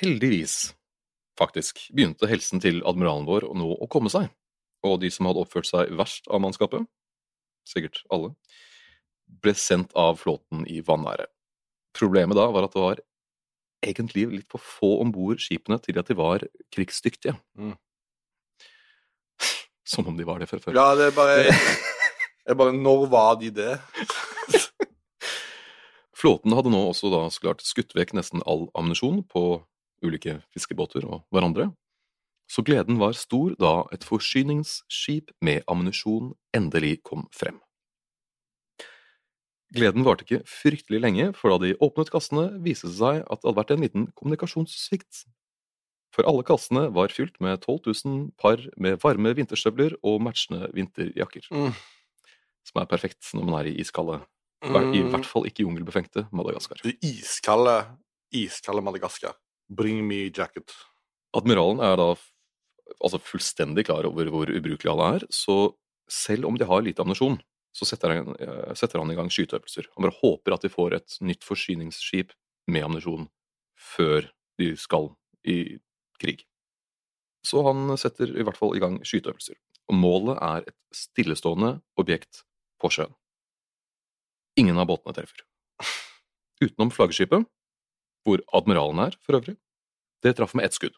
Heldigvis, 0.00 0.56
faktisk, 1.40 1.86
begynte 1.96 2.28
helsen 2.28 2.60
til 2.60 2.82
admiralen 2.88 3.28
vår 3.28 3.48
nå 3.56 3.68
å 3.80 3.88
komme 3.92 4.12
seg, 4.12 4.28
og 4.84 4.98
de 5.00 5.08
som 5.12 5.28
hadde 5.28 5.44
oppført 5.44 5.68
seg 5.68 5.92
verst 5.96 6.28
av 6.28 6.42
mannskapet, 6.44 6.84
sikkert 7.68 8.02
alle, 8.12 8.34
ble 9.42 9.54
sendt 9.56 9.94
av 9.98 10.18
flåten 10.20 10.66
i 10.68 10.80
vanære. 10.84 11.26
Problemet 11.96 12.38
da 12.38 12.48
var 12.52 12.66
at 12.66 12.74
det 12.74 12.82
var 12.82 13.00
egentlig 13.84 14.26
litt 14.30 14.50
for 14.50 14.62
få 14.62 14.96
om 15.04 15.12
bord 15.14 15.40
skipene 15.42 15.78
til 15.82 15.98
at 16.00 16.10
de 16.10 16.16
var 16.18 16.44
krigsdyktige. 16.74 17.36
Mm. 17.58 17.76
Som 19.90 20.10
om 20.10 20.18
de 20.18 20.26
var 20.28 20.42
det 20.42 20.50
fra 20.50 20.60
før. 20.62 20.76
Ja, 20.76 20.92
det 20.98 21.10
er 21.10 21.16
bare, 21.16 21.54
det 22.44 22.54
er 22.54 22.58
bare 22.58 22.76
Når 22.76 23.06
var 23.12 23.40
de 23.40 23.52
det? 23.54 23.74
Flåten 26.20 26.52
hadde 26.52 26.72
nå 26.72 26.82
også 26.90 27.08
da 27.12 27.24
så 27.32 27.46
klart 27.46 27.64
skutt 27.64 27.94
vekk 27.96 28.12
nesten 28.18 28.44
all 28.44 28.68
ammunisjon 28.76 29.22
på 29.24 29.62
ulike 30.04 30.40
fiskebåter 30.52 31.06
og 31.08 31.22
hverandre, 31.32 31.70
så 32.50 32.64
gleden 32.66 32.98
var 33.00 33.16
stor 33.16 33.54
da 33.60 33.86
et 33.94 34.04
forsyningsskip 34.04 35.30
med 35.44 35.64
ammunisjon 35.70 36.32
endelig 36.56 36.98
kom 37.06 37.28
frem. 37.32 37.60
Gleden 39.74 40.02
varte 40.06 40.24
ikke 40.26 40.42
fryktelig 40.50 40.98
lenge, 41.02 41.28
for 41.38 41.52
da 41.54 41.60
de 41.62 41.76
åpnet 41.78 42.10
kassene, 42.10 42.48
viste 42.64 42.88
det 42.90 42.96
seg 42.98 43.20
at 43.22 43.38
det 43.40 43.46
hadde 43.46 43.58
vært 43.60 43.70
en 43.76 43.84
liten 43.84 44.08
kommunikasjonssvikt. 44.18 45.24
For 46.10 46.26
alle 46.26 46.42
kassene 46.42 46.88
var 46.94 47.12
fylt 47.14 47.36
med 47.38 47.60
12 47.62 47.92
000 48.04 48.24
par 48.40 48.58
med 48.82 48.98
varme 49.04 49.30
vinterstøvler 49.38 49.94
og 50.02 50.18
matchende 50.26 50.66
vinterjakker, 50.74 51.46
Mm. 51.54 51.70
som 52.66 52.82
er 52.82 52.90
perfekt 52.90 53.30
når 53.34 53.44
man 53.46 53.60
er 53.60 53.70
i 53.70 53.78
iskalde 53.80 54.20
i 54.60 55.00
hvert 55.08 55.24
fall 55.24 55.46
ikke 55.48 55.64
jungelbefengte 55.64 56.26
Madagaskar. 56.36 56.82
Det 56.84 56.98
iskalde, 57.00 57.86
iskalde 58.36 58.82
Madagaskar. 58.84 59.32
Bring 59.72 60.02
me 60.06 60.26
jacket. 60.28 60.74
Admiralen 61.32 61.80
er 61.80 61.96
da 61.96 62.10
altså 63.00 63.20
fullstendig 63.22 63.86
klar 63.86 64.04
over 64.04 64.28
hvor 64.28 64.50
ubrukelig 64.50 64.90
han 64.90 65.14
er, 65.14 65.24
så 65.30 65.72
selv 66.10 66.44
om 66.44 66.58
de 66.58 66.66
har 66.66 66.82
lite 66.82 67.00
ammunisjon, 67.00 67.38
så 67.72 67.86
setter 67.86 68.16
han, 68.16 68.34
eh, 68.40 68.74
setter 68.74 68.98
han 68.98 69.10
i 69.12 69.16
gang 69.18 69.30
skyteøvelser. 69.30 69.90
Han 69.94 70.06
bare 70.06 70.18
håper 70.20 70.54
at 70.54 70.62
de 70.66 70.72
får 70.72 70.96
et 70.96 71.16
nytt 71.20 71.46
forsyningsskip 71.46 72.32
med 72.70 72.84
ammunisjon 72.86 73.28
før 73.78 74.30
de 74.58 74.74
skal 74.76 75.12
i 75.46 75.78
krig. 76.20 76.44
Så 77.46 77.62
han 77.64 77.96
setter 77.98 78.34
i 78.36 78.44
hvert 78.44 78.58
fall 78.58 78.76
i 78.76 78.82
gang 78.82 78.98
skyteøvelser. 79.06 79.56
Og 79.90 79.96
målet 79.96 80.38
er 80.44 80.66
et 80.68 80.76
stillestående 80.94 81.78
objekt 81.98 82.44
på 82.80 82.90
sjøen. 82.92 83.14
Ingen 84.60 84.78
av 84.78 84.90
båtene 84.90 85.14
treffer. 85.16 85.46
Utenom 86.60 86.90
flaggskipet, 86.92 87.46
hvor 88.26 88.42
admiralen 88.52 89.06
er 89.06 89.16
for 89.24 89.38
øvrig. 89.38 89.56
Det 90.20 90.34
traff 90.36 90.52
med 90.54 90.66
ett 90.66 90.76
skudd. 90.76 90.96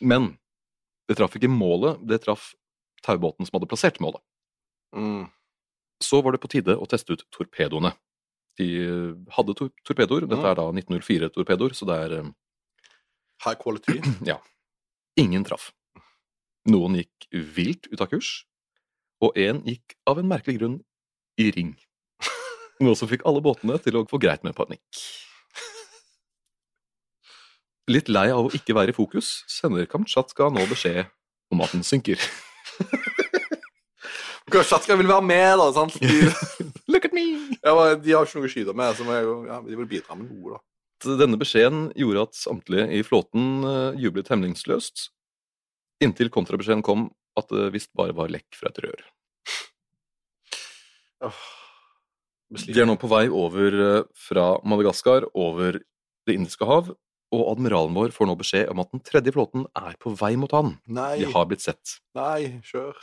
Men 0.00 0.36
det 1.08 1.16
traff 1.18 1.34
ikke 1.34 1.50
målet, 1.50 1.98
det 2.06 2.20
traff 2.22 2.52
taubåten 3.08 3.48
som 3.48 3.58
hadde 3.58 3.70
plassert 3.70 4.00
målet. 4.04 4.22
Mm. 4.96 5.26
Så 6.04 6.20
var 6.22 6.34
det 6.34 6.42
på 6.42 6.50
tide 6.52 6.76
å 6.78 6.86
teste 6.88 7.16
ut 7.16 7.24
torpedoene. 7.34 7.94
De 8.58 8.68
hadde 9.34 9.54
tor 9.58 9.70
torpedoer, 9.86 10.26
dette 10.26 10.46
er 10.50 10.58
da 10.58 10.66
1904-torpedoer, 10.72 11.74
så 11.78 11.86
det 11.88 11.98
er 12.04 12.14
eh, 12.18 12.30
High 13.44 13.58
quality. 13.60 14.00
ja. 14.30 14.40
Ingen 15.18 15.46
traff. 15.46 15.70
Noen 16.68 16.98
gikk 16.98 17.28
vilt 17.54 17.86
ut 17.92 18.02
av 18.02 18.10
kurs, 18.10 18.42
og 19.22 19.38
én 19.38 19.62
gikk 19.66 19.94
av 20.10 20.18
en 20.18 20.28
merkelig 20.30 20.58
grunn 20.58 20.80
i 21.38 21.52
ring. 21.54 21.76
Noe 22.82 22.98
som 22.98 23.10
fikk 23.10 23.24
alle 23.26 23.42
båtene 23.44 23.78
til 23.82 24.00
å 24.00 24.06
få 24.10 24.20
greit 24.22 24.44
med 24.46 24.58
panikk. 24.58 25.02
Litt 27.88 28.10
lei 28.12 28.26
av 28.34 28.50
å 28.50 28.52
ikke 28.52 28.74
være 28.76 28.92
i 28.92 28.96
fokus, 28.96 29.46
sender 29.48 29.86
Kamtsjatka 29.88 30.50
nå 30.52 30.66
beskjed 30.68 31.06
om 31.54 31.62
at 31.64 31.72
den 31.72 31.86
synker. 31.86 32.20
Kamtsjatka 34.52 34.96
vil 35.00 35.08
være 35.10 35.24
med, 35.28 35.50
da. 35.60 35.68
sant? 35.76 35.98
De, 36.02 36.68
Look 36.88 37.04
at 37.08 37.12
me! 37.16 37.26
ja, 37.60 37.74
de 38.00 38.14
har 38.16 38.24
ikke 38.26 38.40
noe 38.40 38.48
å 38.48 38.52
skyte 38.52 38.74
med, 38.76 38.96
så 38.96 39.04
må 39.06 39.16
jeg, 39.18 39.28
ja, 39.50 39.58
de 39.66 39.76
vil 39.82 39.88
bidra 39.90 40.16
med 40.16 40.30
noe, 40.32 40.56
da. 40.56 40.64
Denne 41.20 41.38
beskjeden 41.38 41.88
gjorde 41.94 42.24
at 42.26 42.34
samtlige 42.34 42.88
i 42.98 43.04
flåten 43.06 43.62
eh, 43.68 43.98
jublet 44.02 44.30
hemningsløst, 44.32 45.10
inntil 46.02 46.30
kontrabeskjeden 46.34 46.82
kom 46.86 47.04
at 47.38 47.46
det 47.54 47.68
visst 47.76 47.92
bare 47.98 48.16
var 48.18 48.32
lekk 48.32 48.48
fra 48.58 48.72
et 48.72 48.80
rør. 48.82 49.04
Oh, 51.28 51.38
De 52.54 52.74
er 52.80 52.86
nå 52.88 52.94
på 52.98 53.10
vei 53.10 53.26
over 53.30 53.78
eh, 53.84 54.02
fra 54.26 54.48
Madagaskar 54.66 55.28
over 55.38 55.80
Det 56.26 56.34
indiske 56.36 56.66
hav, 56.68 56.90
og 57.34 57.46
admiralen 57.52 57.94
vår 57.96 58.12
får 58.16 58.28
nå 58.30 58.34
beskjed 58.40 58.70
om 58.72 58.82
at 58.82 58.90
den 58.94 59.02
tredje 59.04 59.32
flåten 59.36 59.66
er 59.76 59.94
på 60.00 60.12
vei 60.18 60.34
mot 60.40 60.52
han. 60.56 60.74
Nei, 60.88 61.14
De 61.22 61.30
har 61.32 61.46
blitt 61.50 61.64
sett, 61.64 61.98
nei, 62.16 62.58
kjør. 62.64 62.96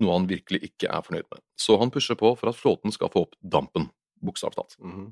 Noe 0.00 0.16
han 0.16 0.28
virkelig 0.30 0.62
ikke 0.70 0.90
er 0.90 1.04
fornøyd 1.06 1.28
med. 1.28 1.42
Så 1.60 1.76
han 1.80 1.92
pusher 1.92 2.18
på 2.18 2.32
for 2.38 2.50
at 2.50 2.58
flåten 2.58 2.94
skal 2.94 3.12
få 3.12 3.26
opp 3.26 3.36
dampen, 3.40 3.90
bokstavelig 4.24 4.60
talt. 4.60 4.78
Mhm. 4.80 5.10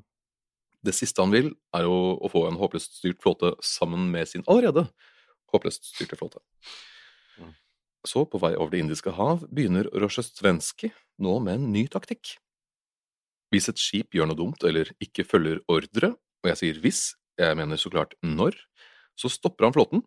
Det 0.79 0.93
siste 0.95 1.19
han 1.19 1.33
vil, 1.33 1.49
er 1.75 1.85
å, 1.91 2.15
å 2.23 2.29
få 2.31 2.45
en 2.47 2.55
håpløst 2.55 3.01
styrt 3.01 3.19
flåte 3.19 3.51
sammen 3.65 4.05
med 4.13 4.29
sin 4.31 4.45
allerede 4.47 4.85
håpløst 5.53 5.89
styrte 5.93 6.17
flåte. 6.19 6.41
Mm. 7.39 7.53
Så, 8.07 8.25
på 8.29 8.41
vei 8.41 8.53
over 8.55 8.73
Det 8.73 8.83
indiske 8.83 9.13
hav, 9.17 9.45
begynner 9.51 9.89
Rozjestvenskij 9.91 10.93
nå 11.23 11.39
med 11.43 11.59
en 11.59 11.71
ny 11.73 11.87
taktikk. 11.91 12.37
Hvis 13.49 13.69
et 13.71 13.81
skip 13.81 14.13
gjør 14.13 14.29
noe 14.29 14.39
dumt 14.39 14.63
eller 14.63 14.91
ikke 15.01 15.25
følger 15.25 15.63
ordre, 15.71 16.13
og 16.43 16.51
jeg 16.51 16.61
sier 16.61 16.79
hvis, 16.83 17.01
jeg 17.39 17.57
mener 17.57 17.79
så 17.79 17.91
klart 17.91 18.15
når, 18.21 18.55
så 19.19 19.31
stopper 19.31 19.67
han 19.67 19.75
flåten, 19.75 20.05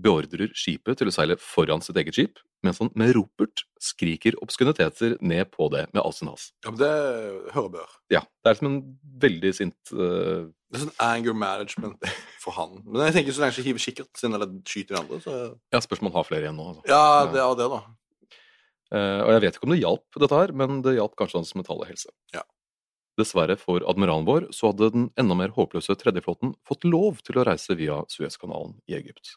beordrer 0.00 0.54
skipet 0.56 1.00
til 1.00 1.10
å 1.10 1.14
seile 1.14 1.36
foran 1.40 1.82
sitt 1.84 1.98
eget 2.00 2.16
skip, 2.16 2.40
mens 2.62 2.80
han 2.82 2.90
med 2.98 3.14
ropert 3.16 3.64
skriker 3.82 4.36
obskuniteter 4.44 5.16
ned 5.20 5.50
på 5.54 5.68
det 5.72 5.86
med 5.92 6.02
all 6.02 6.14
sin 6.16 6.30
has. 6.30 6.50
Ja, 6.64 6.72
men 6.72 6.80
det 6.80 6.92
hører 7.54 7.72
bør. 7.78 7.96
Ja, 8.12 8.22
det 8.42 8.52
er 8.52 8.60
som 8.60 8.70
en 8.70 8.82
veldig 9.22 9.54
sint 9.58 9.94
uh... 9.94 10.50
Det 10.72 10.78
er 10.78 10.84
sånn 10.86 10.94
anger 11.04 11.34
management 11.36 12.06
for 12.40 12.56
han. 12.56 12.78
Men 12.86 13.04
jeg 13.10 13.18
tenker 13.18 13.36
så 13.36 13.44
lenge 13.44 13.58
han 13.58 13.66
hiver 13.66 13.82
kikkert 13.84 14.22
sin 14.22 14.38
eller 14.38 14.54
skyter 14.64 14.96
de 14.96 15.02
andre, 15.02 15.18
så 15.24 15.34
Ja, 15.74 15.82
spørs 15.84 16.00
om 16.00 16.08
han 16.08 16.16
har 16.16 16.28
flere 16.28 16.46
igjen 16.46 16.56
nå. 16.56 16.70
Altså. 16.72 16.86
Ja, 16.88 17.26
det 17.28 17.42
er 17.42 17.58
det, 17.60 17.68
da. 17.74 17.82
Uh, 18.92 19.20
og 19.24 19.30
jeg 19.32 19.42
vet 19.44 19.56
ikke 19.56 19.68
om 19.68 19.72
det 19.72 19.82
hjalp, 19.82 20.18
dette 20.20 20.38
her, 20.42 20.56
men 20.62 20.82
det 20.84 20.98
hjalp 20.98 21.14
kanskje 21.18 21.40
hans 21.40 21.54
mentale 21.56 21.88
helse. 21.88 22.12
Ja. 22.34 22.44
Dessverre 23.20 23.58
for 23.60 23.84
admiralen 23.88 24.24
vår 24.24 24.48
så 24.56 24.70
hadde 24.70 24.88
den 24.94 25.08
enda 25.20 25.36
mer 25.36 25.52
håpløse 25.52 25.96
tredjeflåten 26.00 26.54
fått 26.68 26.86
lov 26.88 27.20
til 27.26 27.40
å 27.40 27.44
reise 27.44 27.76
via 27.76 28.00
Suezkanalen 28.12 28.78
i 28.88 28.96
Egypt, 28.96 29.34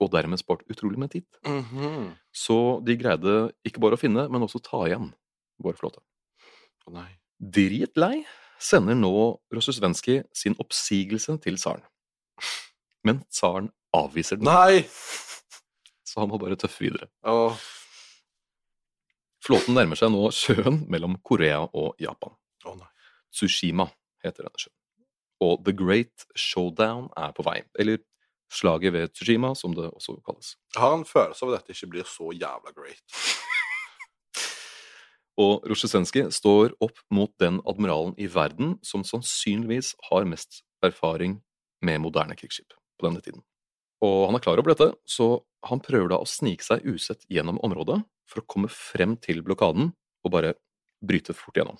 og 0.00 0.10
dermed 0.12 0.40
spart 0.40 0.64
utrolig 0.70 0.98
med 1.00 1.10
tid. 1.14 1.26
Mhm. 1.46 2.10
Så 2.34 2.84
de 2.84 2.96
greide 3.00 3.36
ikke 3.64 3.80
bare 3.80 3.96
å 3.96 4.00
finne, 4.00 4.26
men 4.28 4.42
også 4.44 4.60
ta 4.62 4.84
igjen 4.88 5.12
vår 5.62 5.78
flåte. 5.78 6.02
Å 6.86 6.92
nei. 6.92 7.08
Dritlei 7.40 8.24
sender 8.58 8.96
nå 8.96 9.12
Rozjestvenskij 9.52 10.22
sin 10.36 10.54
oppsigelse 10.62 11.38
til 11.44 11.56
tsaren. 11.60 11.84
Men 13.04 13.24
tsaren 13.30 13.70
avviser 13.94 14.36
den, 14.40 14.44
Nei! 14.48 14.82
så 16.06 16.20
han 16.22 16.30
må 16.30 16.38
bare 16.40 16.56
tøffe 16.56 16.84
videre. 16.84 17.08
Åh. 17.24 17.56
Flåten 19.44 19.76
nærmer 19.76 19.98
seg 19.98 20.10
nå 20.10 20.28
sjøen 20.34 20.82
mellom 20.90 21.18
Korea 21.22 21.62
og 21.66 21.94
Japan. 22.02 22.34
Å 22.66 22.74
nei. 22.78 22.88
Tsushima 23.34 23.86
heter 24.24 24.46
denne 24.46 24.58
sjøen. 24.58 24.74
Og 25.44 25.60
The 25.66 25.74
Great 25.76 26.24
Showdown 26.34 27.10
er 27.20 27.34
på 27.36 27.44
vei, 27.46 27.60
eller 27.78 28.00
Slaget 28.52 28.92
ved 28.94 29.12
Tsushima, 29.12 29.54
som 29.58 29.74
det 29.74 29.88
også 29.90 30.16
kalles. 30.26 30.54
Jeg 30.74 30.82
har 30.82 30.94
en 30.94 31.04
følelse 31.08 31.44
av 31.44 31.52
at 31.52 31.60
dette 31.60 31.74
ikke 31.76 31.90
blir 31.96 32.06
så 32.08 32.30
jævla 32.32 32.72
great. 32.76 33.02
Og 35.42 35.66
Rozjestvenskij 35.68 36.30
står 36.32 36.72
opp 36.80 37.02
mot 37.12 37.32
den 37.42 37.58
admiralen 37.68 38.14
i 38.16 38.28
verden 38.32 38.78
som 38.86 39.04
sannsynligvis 39.04 39.92
har 40.08 40.24
mest 40.24 40.62
erfaring 40.86 41.42
med 41.84 42.00
moderne 42.00 42.36
krigsskip 42.38 42.72
på 42.72 43.08
denne 43.08 43.20
tiden. 43.20 43.42
Og 44.04 44.28
han 44.28 44.38
er 44.38 44.44
klar 44.44 44.60
over 44.60 44.72
dette, 44.72 44.92
så 45.04 45.42
han 45.68 45.82
prøver 45.84 46.08
da 46.12 46.20
å 46.20 46.28
snike 46.28 46.64
seg 46.64 46.84
usett 46.88 47.26
gjennom 47.32 47.60
området 47.64 48.00
for 48.30 48.40
å 48.40 48.48
komme 48.48 48.70
frem 48.72 49.16
til 49.20 49.42
blokaden 49.44 49.92
og 50.24 50.32
bare 50.32 50.54
bryte 51.04 51.36
fort 51.36 51.58
gjennom. 51.58 51.78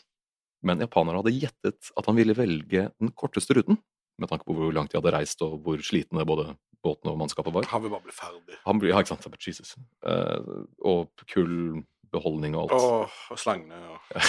Men 0.67 0.81
japanerne 0.83 1.23
hadde 1.23 1.37
gjettet 1.37 1.93
at 1.97 2.09
han 2.09 2.17
ville 2.19 2.37
velge 2.37 2.89
den 2.97 3.13
korteste 3.17 3.57
ruten, 3.57 3.79
med 4.21 4.31
tanke 4.31 4.47
på 4.49 4.55
hvor 4.57 4.73
langt 4.75 4.93
de 4.93 4.99
hadde 4.99 5.13
reist 5.13 5.43
og 5.45 5.59
hvor 5.65 5.83
slitne 5.85 6.25
både 6.29 6.55
båten 6.85 7.11
og 7.11 7.19
mannskapet 7.21 7.55
var. 7.55 7.67
Han 7.73 7.83
vil 7.85 7.93
bare 7.93 8.07
bli 8.07 8.15
ferdig. 8.15 8.59
Han 8.65 8.81
blir, 8.81 8.93
ja, 8.93 9.03
ikke 9.03 9.15
sant, 9.17 9.49
Jesus. 9.49 9.75
Uh, 10.07 10.65
og 10.81 11.27
kull, 11.33 11.83
beholdning 12.15 12.57
og 12.57 12.67
alt. 12.67 12.77
Åh, 12.77 13.19
og 13.35 13.41
slangene 13.41 13.81
og 13.93 14.23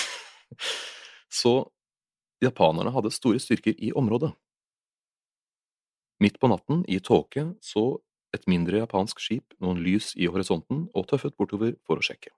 Så 1.41 1.53
japanerne 2.41 2.93
hadde 2.95 3.13
store 3.13 3.39
styrker 3.41 3.75
i 3.77 3.91
området. 3.95 4.31
Midt 6.23 6.39
på 6.41 6.49
natten, 6.49 6.83
i 6.89 6.99
tåke, 6.99 7.43
så 7.61 7.99
et 8.33 8.47
mindre 8.49 8.81
japansk 8.81 9.21
skip 9.21 9.53
noen 9.63 9.79
lys 9.83 10.13
i 10.17 10.27
horisonten 10.31 10.87
og 10.95 11.07
tøffet 11.09 11.35
bortover 11.37 11.75
for 11.85 11.99
å 11.99 12.05
sjekke. 12.05 12.31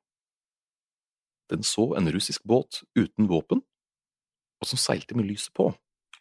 Den 1.50 1.64
så 1.66 1.94
en 1.98 2.10
russisk 2.14 2.44
båt 2.46 2.84
uten 2.98 3.30
våpen, 3.30 3.64
og 4.60 4.68
som 4.68 4.82
seilte 4.82 5.16
med 5.18 5.30
lyset 5.30 5.54
på, 5.56 5.72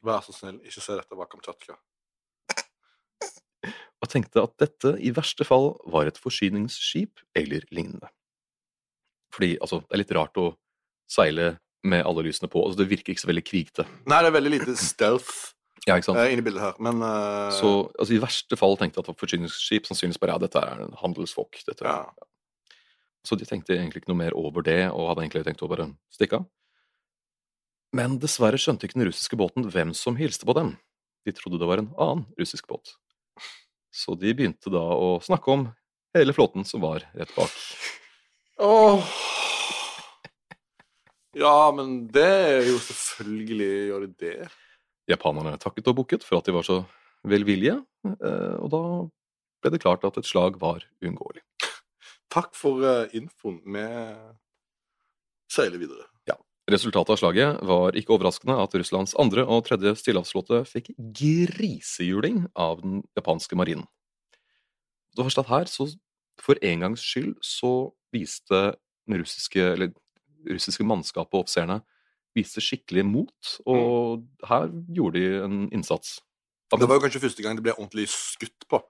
Vær 0.05 0.23
så 0.23 0.35
snill, 0.35 0.61
ikke 0.63 0.83
se 0.83 0.97
dette 0.99 1.19
bak 1.19 1.31
Kamtsjatka. 1.33 1.79
og 3.99 4.11
tenkte 4.13 4.45
at 4.47 4.55
dette 4.63 4.95
i 5.03 5.11
verste 5.15 5.45
fall 5.47 5.73
var 5.91 6.07
et 6.07 6.21
forsyningsskip 6.23 7.25
eller 7.39 7.67
lignende. 7.75 8.11
Fordi 9.35 9.57
altså, 9.59 9.83
det 9.83 9.97
er 9.97 10.03
litt 10.05 10.15
rart 10.17 10.39
å 10.41 10.53
seile 11.11 11.57
med 11.89 12.05
alle 12.07 12.25
lysene 12.27 12.51
på, 12.51 12.63
altså 12.65 12.81
det 12.81 12.89
virker 12.91 13.15
ikke 13.15 13.23
så 13.23 13.31
veldig 13.31 13.45
krigete. 13.47 13.87
Nei, 14.11 14.21
det 14.23 14.31
er 14.31 14.37
veldig 14.39 14.55
lite 14.57 14.75
stealth 14.79 15.55
Ja, 15.87 15.97
eh, 15.97 16.33
inni 16.35 16.43
bildet 16.45 16.63
her, 16.63 16.79
men 16.85 16.99
uh... 17.01 17.51
Så 17.55 17.69
altså, 17.97 18.13
i 18.15 18.23
verste 18.23 18.59
fall 18.61 18.77
tenkte 18.77 18.99
jeg 18.99 19.05
at 19.05 19.09
det 19.09 19.15
var 19.15 19.23
forsyningsskip, 19.23 19.87
sannsynligvis 19.89 20.21
bare 20.23 20.35
ja, 20.35 20.43
dette 20.43 20.63
er 20.63 20.83
en 20.85 20.97
handelsfolk. 21.01 21.61
Dette. 21.69 21.87
Ja. 21.87 22.77
Så 23.27 23.39
de 23.39 23.47
tenkte 23.49 23.77
egentlig 23.77 24.03
ikke 24.03 24.13
noe 24.13 24.21
mer 24.21 24.37
over 24.39 24.67
det, 24.67 24.83
og 24.91 25.11
hadde 25.11 25.25
egentlig 25.25 25.47
tenkt 25.47 25.65
å 25.65 25.71
bare 25.71 25.91
stikke 26.13 26.43
av. 26.43 26.49
Men 27.97 28.19
dessverre 28.21 28.61
skjønte 28.61 28.87
ikke 28.87 28.99
den 28.99 29.09
russiske 29.09 29.39
båten 29.41 29.69
hvem 29.73 29.95
som 29.97 30.19
hilste 30.19 30.49
på 30.49 30.57
dem. 30.59 30.75
De 31.25 31.33
trodde 31.37 31.61
det 31.61 31.69
var 31.69 31.81
en 31.83 31.93
annen 31.97 32.27
russisk 32.41 32.69
båt. 32.69 32.95
Så 33.95 34.15
de 34.19 34.35
begynte 34.37 34.71
da 34.73 34.83
å 34.83 35.17
snakke 35.25 35.53
om 35.53 35.69
hele 36.17 36.35
flåten 36.37 36.67
som 36.69 36.85
var 36.85 37.07
rett 37.17 37.33
bak. 37.37 37.55
Åh. 38.61 39.11
Ja, 41.39 41.71
men 41.75 42.07
det 42.13 42.29
er 42.29 42.67
jo 42.67 42.79
selvfølgelig 42.83 43.71
gjør 43.91 44.07
de 44.07 44.13
det. 44.25 44.49
Japanerne 45.09 45.61
takket 45.61 45.89
og 45.93 46.01
bukket 46.03 46.25
for 46.27 46.41
at 46.41 46.49
de 46.49 46.55
var 46.57 46.67
så 46.67 46.83
velvillige, 47.29 47.79
eh, 48.09 48.57
og 48.59 48.69
da 48.73 48.83
ble 49.63 49.73
det 49.75 49.83
klart 49.83 50.05
at 50.07 50.19
et 50.21 50.29
slag 50.29 50.59
var 50.61 50.85
uunngåelig. 51.03 51.43
Takk 52.33 52.53
for 52.57 52.85
eh, 52.85 53.15
infoen. 53.17 53.61
Vi 53.65 53.87
seiler 55.53 55.81
videre. 55.81 56.09
Resultatet 56.69 57.15
av 57.15 57.17
slaget 57.17 57.61
var 57.65 57.97
ikke 57.97 58.13
overraskende 58.13 58.59
at 58.61 58.75
Russlands 58.77 59.15
andre 59.17 59.45
og 59.49 59.63
tredje 59.65 59.95
stillehavsflåte 60.03 60.61
fikk 60.69 60.91
grisehjuling 61.17 62.43
av 62.53 62.83
den 62.83 62.99
japanske 63.17 63.57
marinen. 63.57 63.87
Det 65.17 65.25
var 65.25 65.49
her, 65.49 65.65
så 65.65 65.89
for 66.39 66.61
en 66.63 66.85
gangs 66.85 67.03
skyld, 67.03 67.39
så 67.43 67.91
viste 68.13 68.77
den 69.09 69.23
russiske, 69.23 69.65
eller 69.65 69.95
russiske 70.47 70.85
mannskapet 70.85 71.35
og 71.35 71.47
offiserene 71.47 71.81
viste 72.37 72.63
skikkelig 72.63 73.07
mot, 73.09 73.55
og 73.67 74.29
her 74.47 74.69
gjorde 74.95 75.19
de 75.19 75.41
en 75.47 75.59
innsats. 75.73 76.19
Det 76.69 76.85
var 76.85 76.99
jo 76.99 77.07
kanskje 77.07 77.25
første 77.25 77.43
gang 77.43 77.57
det 77.57 77.65
ble 77.65 77.75
ordentlig 77.79 78.07
skutt 78.13 78.69
på. 78.69 78.83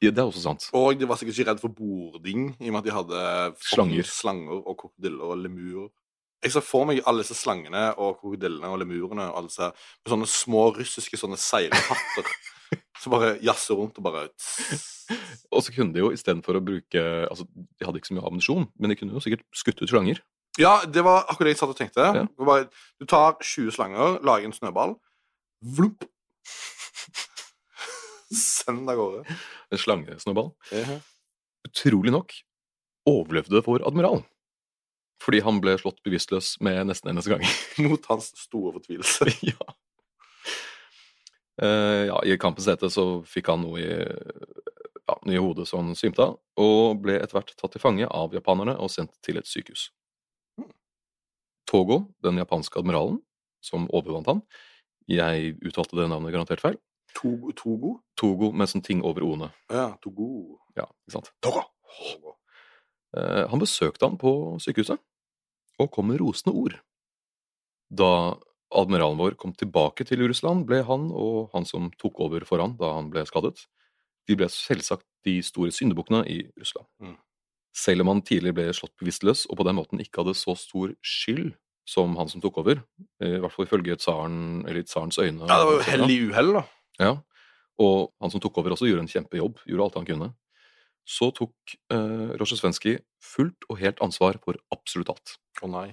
Ja, 0.00 0.10
Det 0.12 0.20
er 0.20 0.28
også 0.28 0.44
sant. 0.44 0.70
Og 0.76 0.98
de 0.98 1.08
var 1.08 1.18
sikkert 1.18 1.38
ikke 1.40 1.50
redd 1.50 1.60
for 1.60 1.72
bording, 1.74 2.50
i 2.60 2.68
og 2.68 2.76
med 2.76 2.82
at 2.84 2.86
de 2.86 2.94
hadde 2.94 3.20
Slanger. 3.66 4.04
slanger 4.04 4.60
og 4.62 4.76
krokodiller 4.78 5.24
og 5.24 5.38
lemurer. 5.42 5.88
Jeg 6.44 6.52
ser 6.52 6.64
for 6.64 6.86
meg 6.88 7.00
alle 7.08 7.24
disse 7.24 7.36
slangene 7.38 7.88
og 7.94 8.20
krokodillene 8.20 8.68
og 8.70 8.80
lemurene 8.82 9.30
og 9.30 9.38
alle 9.40 9.50
disse, 9.50 9.70
med 10.04 10.12
sånne 10.12 10.28
små 10.30 10.66
russiske 10.76 11.18
sånne 11.18 11.38
seilhatter 11.40 12.28
som 13.02 13.14
bare 13.14 13.36
jazzer 13.44 13.78
rundt 13.78 13.98
og 14.00 14.06
bare 14.06 14.26
Og 15.54 15.62
så 15.62 15.72
kunne 15.72 15.94
de 15.94 16.02
jo 16.02 16.12
istedenfor 16.14 16.58
å 16.58 16.64
bruke 16.64 17.02
altså 17.28 17.46
De 17.54 17.86
hadde 17.86 18.00
ikke 18.00 18.10
så 18.10 18.16
mye 18.18 18.26
ammunisjon, 18.28 18.68
men 18.76 18.92
de 18.92 18.98
kunne 18.98 19.16
jo 19.16 19.22
sikkert 19.24 19.46
skutt 19.54 19.82
ut 19.82 19.90
slanger. 19.90 20.20
Ja, 20.60 20.78
det 20.88 21.04
var 21.04 21.26
akkurat 21.26 21.50
det 21.50 21.56
jeg 21.56 21.60
satt 21.60 21.72
og 21.74 21.78
tenkte. 21.78 22.04
Ja. 22.16 22.24
Bare, 22.40 22.68
du 23.00 23.04
tar 23.08 23.36
20 23.44 23.74
slanger, 23.76 24.16
lager 24.24 24.48
en 24.48 24.56
snøball, 24.56 24.96
Vlopp! 25.64 26.04
Send 28.36 28.86
det 28.86 28.94
av 28.94 29.00
gårde. 29.00 29.36
En 29.72 29.80
slangesnøball. 29.80 30.50
Ja. 30.74 30.98
utrolig 31.66 32.12
nok 32.14 32.34
overlevde 33.06 33.62
vår 33.66 33.84
admiral. 33.86 34.20
Fordi 35.22 35.40
han 35.44 35.60
ble 35.64 35.76
slått 35.80 36.02
bevisstløs 36.04 36.56
med 36.64 36.86
nesten 36.90 37.10
eneste 37.12 37.32
gang. 37.32 37.44
Mot 37.86 38.06
hans 38.10 38.30
store 38.38 38.74
fortvilelse. 38.76 39.30
ja. 39.52 39.74
Uh, 41.62 42.04
ja, 42.10 42.20
I 42.24 42.36
kampens 42.40 42.68
hete 42.68 42.90
så 42.92 43.22
fikk 43.24 43.48
han 43.48 43.62
noe 43.64 43.80
i, 43.80 43.92
ja, 45.08 45.14
i 45.32 45.38
hodet 45.40 45.64
som 45.70 45.86
han 45.86 45.96
svimte 45.96 46.26
av, 46.26 46.34
og 46.60 46.98
ble 47.00 47.16
etter 47.16 47.38
hvert 47.38 47.54
tatt 47.56 47.72
til 47.72 47.80
fange 47.80 48.08
av 48.08 48.34
japanerne 48.36 48.76
og 48.76 48.92
sendt 48.92 49.16
til 49.24 49.40
et 49.40 49.48
sykehus. 49.48 49.88
Togo, 51.66 52.02
den 52.22 52.36
japanske 52.38 52.78
admiralen, 52.78 53.16
som 53.64 53.88
overvant 53.90 54.28
han 54.30 54.42
Jeg 55.10 55.56
uttalte 55.64 55.96
det 55.98 56.06
navnet 56.10 56.34
garantert 56.34 56.62
feil. 56.62 56.76
Togo? 57.16 57.52
Togo? 57.56 57.92
Togo 58.18 58.50
med 58.52 58.68
sånne 58.70 58.86
ting 58.86 59.02
over 59.06 59.24
o-ene. 59.24 59.48
Ja, 59.72 59.88
Togo. 60.02 60.58
Ja, 60.76 60.84
ikke 61.06 61.16
sant? 61.16 61.30
Togo. 61.42 61.64
Eh, 63.16 63.44
Han 63.50 63.62
besøkte 63.62 64.08
han 64.08 64.18
på 64.18 64.56
sykehuset, 64.62 64.98
og 65.78 65.90
kom 65.92 66.08
med 66.10 66.20
rosende 66.20 66.54
ord. 66.56 66.78
Da 67.92 68.36
admiralen 68.74 69.20
vår 69.20 69.36
kom 69.38 69.52
tilbake 69.54 70.06
til 70.08 70.24
Russland, 70.26 70.66
ble 70.66 70.82
han 70.82 71.10
og 71.14 71.52
han 71.52 71.68
som 71.68 71.90
tok 72.00 72.18
over 72.26 72.44
for 72.48 72.62
han 72.62 72.74
da 72.80 72.96
han 72.96 73.10
ble 73.12 73.22
skadet, 73.28 73.66
de 74.26 74.34
ble 74.34 74.48
selvsagt 74.50 75.06
de 75.26 75.38
store 75.44 75.70
syndebukkene 75.70 76.24
i 76.26 76.40
Russland. 76.58 76.88
Mm. 77.02 77.14
Selv 77.76 78.02
om 78.02 78.10
han 78.10 78.24
tidligere 78.26 78.56
ble 78.56 78.66
slått 78.74 78.96
bevisstløs 78.98 79.44
og 79.50 79.60
på 79.60 79.66
den 79.68 79.76
måten 79.78 80.02
ikke 80.02 80.24
hadde 80.24 80.34
så 80.38 80.56
stor 80.58 80.94
skyld 81.04 81.52
som 81.86 82.16
han 82.18 82.26
som 82.26 82.42
tok 82.42 82.56
over, 82.58 82.80
i 83.22 83.36
hvert 83.38 83.52
fall 83.54 83.68
ifølge 83.68 83.94
tsaren, 84.00 84.64
eller 84.66 84.82
tsarens 84.82 85.20
øyne. 85.22 85.46
Ja, 85.46 85.60
det 85.60 85.68
var 85.68 85.76
jo 85.76 85.84
hellig 85.86 86.16
uhell, 86.30 86.50
da. 86.56 86.62
Ja, 86.98 87.12
og 87.78 88.10
han 88.22 88.32
som 88.32 88.42
tok 88.42 88.58
over 88.58 88.74
også 88.74 88.88
gjorde 88.88 89.04
en 89.04 89.12
kjempejobb, 89.12 89.60
gjorde 89.68 89.86
alt 89.86 89.98
han 90.00 90.08
kunne. 90.08 90.30
Så 91.06 91.30
tok 91.34 91.76
eh, 91.94 92.32
Rozjestvenskij 92.40 92.98
fullt 93.22 93.68
og 93.70 93.78
helt 93.78 94.00
ansvar 94.02 94.38
for 94.42 94.58
absolutt 94.74 95.12
alt. 95.12 95.36
Å 95.62 95.70
nei. 95.70 95.88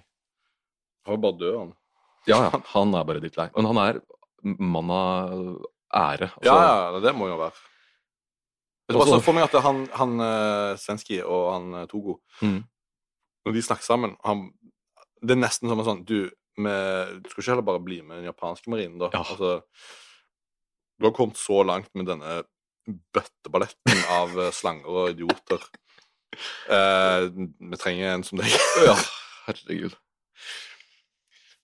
Han 1.05 1.17
var 1.17 1.21
bare 1.27 1.39
død, 1.41 1.57
han. 1.59 1.73
Ja, 2.29 2.39
ja, 2.47 2.61
han 2.71 2.95
er 2.95 3.05
bare 3.07 3.21
ditt 3.23 3.37
lei. 3.37 3.49
Men 3.55 3.67
han 3.69 3.79
er 3.83 4.01
mann 4.43 4.91
av 4.95 5.33
ære. 5.93 6.29
altså. 6.33 6.47
Ja, 6.47 6.57
ja, 6.95 6.99
det 7.03 7.13
må 7.15 7.27
jo 7.29 7.37
være. 7.41 7.55
Jeg 8.89 8.99
bare 8.99 9.15
så 9.15 9.23
for 9.23 9.37
meg 9.37 9.45
at 9.47 9.57
han, 9.63 9.83
han 9.95 10.13
uh, 10.19 10.73
Svenski 10.79 11.21
og 11.23 11.43
han 11.53 11.75
eh, 11.81 11.89
Togo 11.91 12.17
Mm. 12.43 12.63
Når 13.45 13.55
de 13.55 13.61
snakker 13.63 13.85
sammen 13.85 14.15
han, 14.23 14.49
Det 15.23 15.35
er 15.35 15.39
nesten 15.39 15.69
som 15.71 15.79
en 15.79 15.87
sånn 15.87 16.01
Du, 16.07 16.27
med, 16.59 17.13
du 17.23 17.29
skal 17.29 17.41
ikke 17.41 17.51
heller 17.53 17.67
bare 17.69 17.83
bli 17.83 18.01
med 18.01 18.19
den 18.19 18.27
japanske 18.27 18.71
marinen, 18.71 18.97
da? 18.99 19.09
Ja. 19.13 19.21
Altså, 19.23 19.61
du 20.99 21.07
har 21.07 21.15
kommet 21.15 21.39
så 21.39 21.61
langt 21.63 21.87
med 21.95 22.09
denne 22.11 22.41
bøtteballetten 22.87 24.05
av 24.11 24.33
eh, 24.39 24.53
slanger 24.55 24.89
og 24.89 25.11
idioter. 25.13 25.63
Eh, 26.69 27.27
vi 27.33 27.79
trenger 27.79 28.15
en 28.15 28.25
som 28.27 28.41
deg. 28.41 28.55
Ja, 28.85 28.95
herregud. 29.47 29.95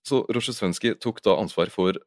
Så 0.06 0.24
Rozjestvenskij 0.32 0.96
tok 1.02 1.20
da 1.26 1.36
ansvar 1.38 1.70
for 1.72 1.98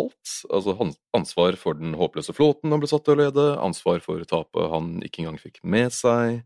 alt. 0.00 0.32
Altså 0.48 0.76
ansvar 1.16 1.58
for 1.60 1.78
den 1.78 1.96
håpløse 2.00 2.34
flåten 2.36 2.72
han 2.72 2.80
ble 2.82 2.90
satt 2.90 3.04
til 3.06 3.16
å 3.16 3.22
lede, 3.24 3.46
ansvar 3.60 4.00
for 4.04 4.24
tapet 4.28 4.72
han 4.72 4.96
ikke 5.04 5.24
engang 5.24 5.38
fikk 5.42 5.60
med 5.62 5.92
seg, 5.94 6.42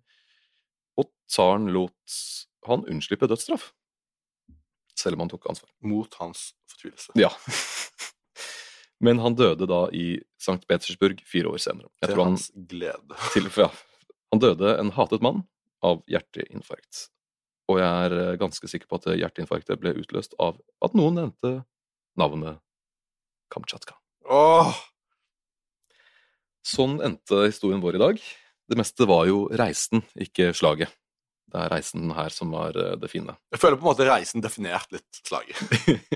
og 0.98 1.10
tsaren 1.30 1.70
lot 1.74 2.18
han 2.66 2.84
unnslippe 2.90 3.28
dødsstraff. 3.30 3.70
Selv 4.96 5.18
om 5.18 5.26
han 5.26 5.30
tok 5.30 5.46
ansvar. 5.52 5.70
Mot 5.86 6.14
hans 6.18 6.50
fortvilelse. 6.72 7.14
Ja. 7.20 7.30
Men 9.04 9.20
han 9.20 9.36
døde 9.36 9.68
da 9.68 9.82
i 9.92 10.16
St. 10.40 10.62
Petersburg 10.68 11.20
fire 11.28 11.52
år 11.52 11.60
senere. 11.60 11.90
Jeg 12.00 12.12
Til 12.14 12.22
hans 12.22 12.48
glede. 12.54 13.18
til, 13.34 13.50
ja, 13.60 13.68
han 14.32 14.42
døde 14.42 14.72
en 14.80 14.94
hatet 14.96 15.24
mann 15.24 15.44
av 15.84 16.00
hjerteinfarkt. 16.10 17.08
Og 17.70 17.80
jeg 17.82 18.06
er 18.06 18.16
eh, 18.16 18.36
ganske 18.40 18.70
sikker 18.70 18.88
på 18.88 19.00
at 19.00 19.10
hjerteinfarktet 19.18 19.80
ble 19.82 19.96
utløst 20.00 20.36
av 20.42 20.60
at 20.84 20.96
noen 20.96 21.18
nevnte 21.20 21.58
navnet 22.16 22.62
Kamtsjatka. 23.52 23.98
Åh! 24.32 24.74
Sånn 26.66 26.98
endte 27.04 27.44
historien 27.44 27.82
vår 27.82 27.98
i 27.98 28.02
dag. 28.02 28.22
Det 28.66 28.78
meste 28.78 29.06
var 29.06 29.28
jo 29.28 29.44
reisen, 29.54 30.02
ikke 30.18 30.50
slaget. 30.56 30.90
Det 31.46 31.60
er 31.62 31.70
reisen 31.70 32.10
her 32.16 32.32
som 32.34 32.50
var 32.56 32.74
eh, 32.80 32.96
det 32.98 33.10
fine. 33.12 33.36
Jeg 33.54 33.62
føler 33.62 33.78
på 33.78 33.86
en 33.86 33.92
måte 33.92 34.08
reisen 34.08 34.42
definert 34.42 34.90
litt 34.94 35.20
slaget. 35.22 35.60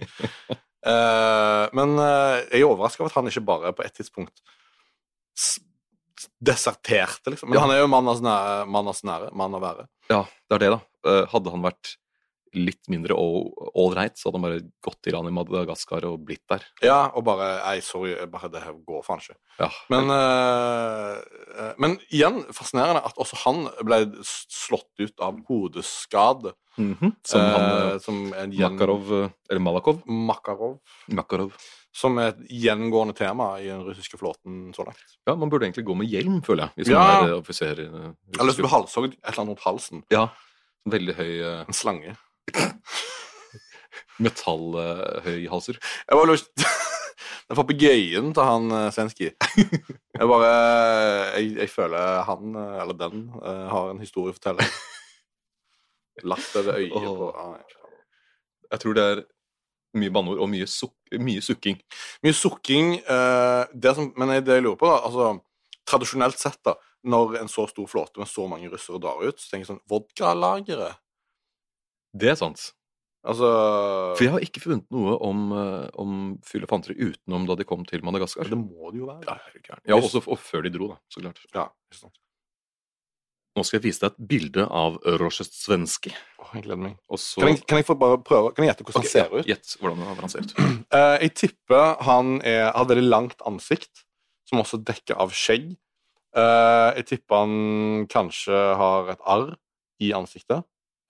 Eh, 0.87 1.65
men 1.77 1.97
eh, 1.99 2.37
jeg 2.55 2.63
er 2.63 2.69
overraska 2.71 3.03
over 3.05 3.11
at 3.13 3.19
han 3.21 3.29
ikke 3.29 3.45
bare 3.45 3.73
på 3.77 3.85
et 3.85 3.93
tidspunkt 3.99 4.41
deserterte, 6.41 7.31
liksom. 7.33 7.49
Men 7.51 7.57
Ja. 7.59 7.61
han 7.67 7.71
er 7.75 7.81
jo 7.81 7.87
mann 7.89 8.09
av 8.09 8.17
sin 8.17 8.27
ære, 8.29 8.67
mann 9.33 9.55
av 9.55 9.63
ære. 9.65 9.87
Ja, 10.11 10.25
det 10.49 10.55
er 10.57 10.59
det, 10.59 10.71
da. 10.71 10.81
Eh, 11.11 11.27
Hadde 11.33 11.51
han 11.51 11.63
vært 11.65 11.97
litt 12.55 12.89
mindre 12.91 13.15
ålreit, 13.15 14.17
så 14.19 14.29
hadde 14.29 14.39
han 14.41 14.47
bare 14.47 14.63
gått 14.83 15.07
i 15.07 15.13
land 15.15 15.29
i 15.31 15.35
Madagaskar 15.35 16.05
og 16.09 16.25
blitt 16.27 16.43
der. 16.51 16.65
Ja, 16.83 17.11
og 17.15 17.23
bare 17.25 17.51
Nei, 17.65 17.77
sorry, 17.85 18.15
bare 18.27 18.51
det 18.51 18.63
her 18.65 18.73
går 18.87 19.05
faen 19.07 19.21
ikke. 19.23 19.37
Ja, 19.61 19.69
Men, 19.93 20.11
eh, 20.11 21.73
men 21.79 21.99
igjen 22.11 22.41
fascinerende 22.57 23.03
at 23.07 23.19
også 23.21 23.39
han 23.45 23.67
ble 23.87 24.01
slått 24.27 24.91
ut 24.99 25.21
av 25.23 25.39
hodeskade. 25.49 26.55
Mhm. 26.79 27.11
Som 27.27 27.41
han 27.41 27.65
eh, 27.93 27.99
som 27.99 28.21
en 28.33 28.53
gjen- 28.55 28.73
Makarov 28.79 29.11
Eller 29.51 29.61
Malakov? 29.61 30.03
Makarov. 30.07 30.79
Makarov. 31.11 31.53
Som 31.93 32.19
er 32.23 32.29
et 32.31 32.43
gjengående 32.49 33.15
tema 33.19 33.57
i 33.61 33.67
den 33.67 33.83
russiske 33.85 34.17
flåten 34.17 34.71
så 34.75 34.85
langt. 34.87 35.17
Ja, 35.27 35.35
man 35.35 35.51
burde 35.51 35.67
egentlig 35.67 35.85
gå 35.85 35.97
med 35.99 36.07
hjelm, 36.09 36.41
føler 36.47 36.69
jeg, 36.69 36.73
hvis 36.87 36.93
Ja. 36.93 36.99
man 37.23 37.29
er 37.31 37.35
offiser. 37.41 37.79
eh, 37.81 38.13
Jeg 38.33 38.39
har 38.39 38.47
lyst 38.47 38.57
til 38.57 38.65
å 38.65 38.69
bli 38.69 38.75
halshogd 38.77 39.13
et 39.13 39.19
eller 39.27 39.41
annet 39.43 39.49
rundt 39.59 39.67
halsen. 39.67 40.03
Ja. 40.11 40.29
Veldig 40.89 41.15
høy 41.15 41.43
uh... 41.43 41.65
En 41.69 41.75
slange. 41.75 42.17
Metallhøyhalser. 44.25 45.81
Jeg 45.81 46.19
bare 46.19 46.33
lyst 46.33 46.53
Den 47.51 47.59
papegøyen 47.59 48.31
til 48.35 48.47
han 48.47 48.71
uh, 48.71 48.93
Svenski. 48.95 49.33
Jeg 50.21 50.29
bare 50.31 50.51
jeg, 51.35 51.57
jeg 51.57 51.71
føler 51.73 52.23
han, 52.29 52.55
eh, 52.55 52.77
eller 52.83 52.95
den, 52.95 53.25
eh, 53.41 53.67
har 53.73 53.91
en 53.91 54.03
historie 54.03 54.31
å 54.31 54.37
fortelle. 54.37 54.67
Lapp 56.31 56.57
over 56.61 56.79
øyet 56.79 56.93
på 56.93 57.31
Åh. 57.31 57.41
ah. 57.41 57.77
Jeg 58.71 58.83
tror 58.83 58.95
det 58.95 59.07
er 59.07 59.23
mye 59.99 60.13
banneord 60.15 60.45
og 60.45 60.51
mye, 60.53 60.69
suk 60.71 60.95
mye 61.19 61.43
sukking. 61.43 61.81
Mye 62.23 62.37
sukking. 62.37 62.93
Uh, 63.09 63.67
det 63.75 63.97
som, 63.97 64.13
men 64.21 64.37
det 64.45 64.61
jeg 64.61 64.67
lurer 64.67 64.79
på, 64.79 64.91
da 64.91 65.01
altså, 65.09 65.33
Tradisjonelt 65.91 66.39
sett, 66.39 66.61
da, 66.63 66.77
når 67.11 67.41
en 67.41 67.49
så 67.51 67.65
stor 67.67 67.89
flåte 67.91 68.21
med 68.23 68.29
så 68.31 68.45
mange 68.47 68.69
russere 68.71 69.01
drar 69.03 69.25
ut, 69.25 69.41
så 69.41 69.49
tenker 69.49 69.65
jeg 69.65 69.73
sånn 69.73 69.87
Vodkalageret? 69.91 71.01
Det 72.17 72.33
er 72.33 72.39
sant. 72.39 72.71
Altså 73.21 73.49
For 74.17 74.25
jeg 74.25 74.33
har 74.33 74.45
ikke 74.45 74.63
funnet 74.63 74.87
noe 74.95 75.19
om, 75.21 75.51
eh, 75.53 75.89
om 76.01 76.15
fyll 76.47 76.65
og 76.65 76.71
fantere 76.73 76.97
utenom 76.97 77.45
da 77.49 77.59
de 77.59 77.67
kom 77.69 77.85
til 77.89 78.01
Madagaskar. 78.07 78.49
Det 78.49 78.57
må 78.57 78.93
det 78.95 79.03
jo 79.03 79.11
være. 79.11 79.37
Ja, 79.85 79.99
også 79.99 80.23
og 80.25 80.41
før 80.41 80.65
de 80.65 80.73
dro, 80.73 80.95
da, 80.95 81.01
så 81.13 81.21
klart. 81.21 81.43
Ja, 81.53 81.69
ikke 81.91 82.01
sant. 82.07 82.17
Nå 83.59 83.65
skal 83.67 83.81
jeg 83.81 83.89
vise 83.89 84.01
deg 84.05 84.15
et 84.15 84.27
bilde 84.31 84.65
av 84.65 84.97
Rozjestvenskij. 85.21 86.15
Åh, 86.39 86.53
jeg 86.55 86.65
gleder 86.65 86.81
meg. 86.81 86.95
Så 87.19 87.43
Kan 87.43 87.51
jeg, 87.51 87.65
kan 87.67 87.81
jeg 87.81 87.87
få 87.89 87.97
bare 87.99 88.21
prøve? 88.23 88.55
Kan 88.55 88.65
jeg 88.65 88.71
gjette 88.71 88.87
hvordan 88.87 89.03
Ok, 89.03 89.09
han 89.09 89.13
ser 89.13 89.35
ut? 89.35 89.49
Gjett 89.51 89.75
hvordan 89.83 90.05
hvordan 90.07 90.25
han 90.25 90.33
ser 90.33 90.47
ut. 90.47 90.55
Eh, 90.91 91.17
jeg 91.23 91.35
tipper 91.39 92.01
han 92.03 92.41
er, 92.47 92.71
har 92.73 92.83
et 92.83 92.91
veldig 92.91 93.11
langt 93.11 93.43
ansikt, 93.47 94.07
som 94.49 94.63
også 94.63 94.81
dekker 94.87 95.19
av 95.23 95.35
skjegg. 95.37 95.75
Uh, 96.31 96.95
jeg 96.95 97.07
tipper 97.11 97.43
han 97.43 98.07
kanskje 98.11 98.59
har 98.79 99.11
et 99.13 99.23
arr 99.27 99.53
i 100.03 100.13
ansiktet. 100.15 100.63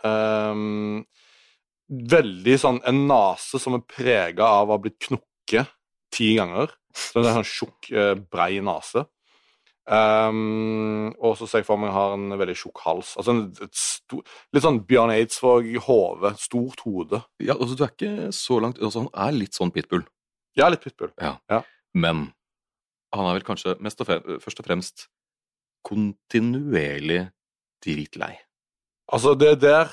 Ehm, 0.07 1.05
veldig 1.91 2.55
sånn 2.63 2.79
En 2.87 3.01
nese 3.11 3.59
som 3.61 3.75
er 3.77 3.83
prega 3.85 4.47
av 4.61 4.69
å 4.71 4.77
ha 4.77 4.83
blitt 4.83 5.01
knukket 5.09 5.73
ti 6.15 6.35
ganger. 6.39 6.71
Så 6.95 7.21
det 7.21 7.31
er 7.31 7.39
en 7.39 7.43
sånn 7.45 7.51
tjukk, 7.51 7.91
eh, 7.95 8.15
brei 8.15 8.61
nese. 8.65 9.07
Um, 9.91 11.09
og 11.19 11.35
så 11.39 11.49
ser 11.49 11.63
jeg 11.63 11.67
for 11.67 11.81
meg 11.81 11.91
han 11.91 11.97
har 11.97 12.13
en 12.15 12.39
veldig 12.39 12.55
tjukk 12.59 12.83
hals. 12.85 13.17
Altså 13.19 13.33
en, 13.33 13.41
et 13.65 13.75
sto, 13.75 14.21
Litt 14.55 14.63
sånn 14.63 14.83
Bjørn 14.87 15.11
Eidsvåg-hode. 15.17 16.31
Stort 16.39 16.85
hode. 16.87 17.23
Ja, 17.43 17.57
altså 17.57 17.75
Du 17.79 17.83
er 17.87 17.91
ikke 17.95 18.31
så 18.37 18.61
langt 18.63 18.79
altså, 18.79 19.07
Han 19.09 19.11
er 19.27 19.39
litt 19.39 19.59
sånn 19.59 19.73
pitbull, 19.75 20.05
Ja, 20.59 20.69
litt 20.71 20.85
pitbull. 20.85 21.11
men 21.95 22.29
han 23.11 23.27
er 23.27 23.41
vel 23.41 23.47
kanskje 23.47 23.75
mest 23.83 23.99
og 24.03 24.07
fremst, 24.07 24.45
først 24.45 24.61
og 24.63 24.67
fremst 24.69 25.09
kontinuerlig 25.83 27.25
dritlei. 27.83 28.37
Altså, 29.11 29.35
det 29.35 29.57
der 29.63 29.91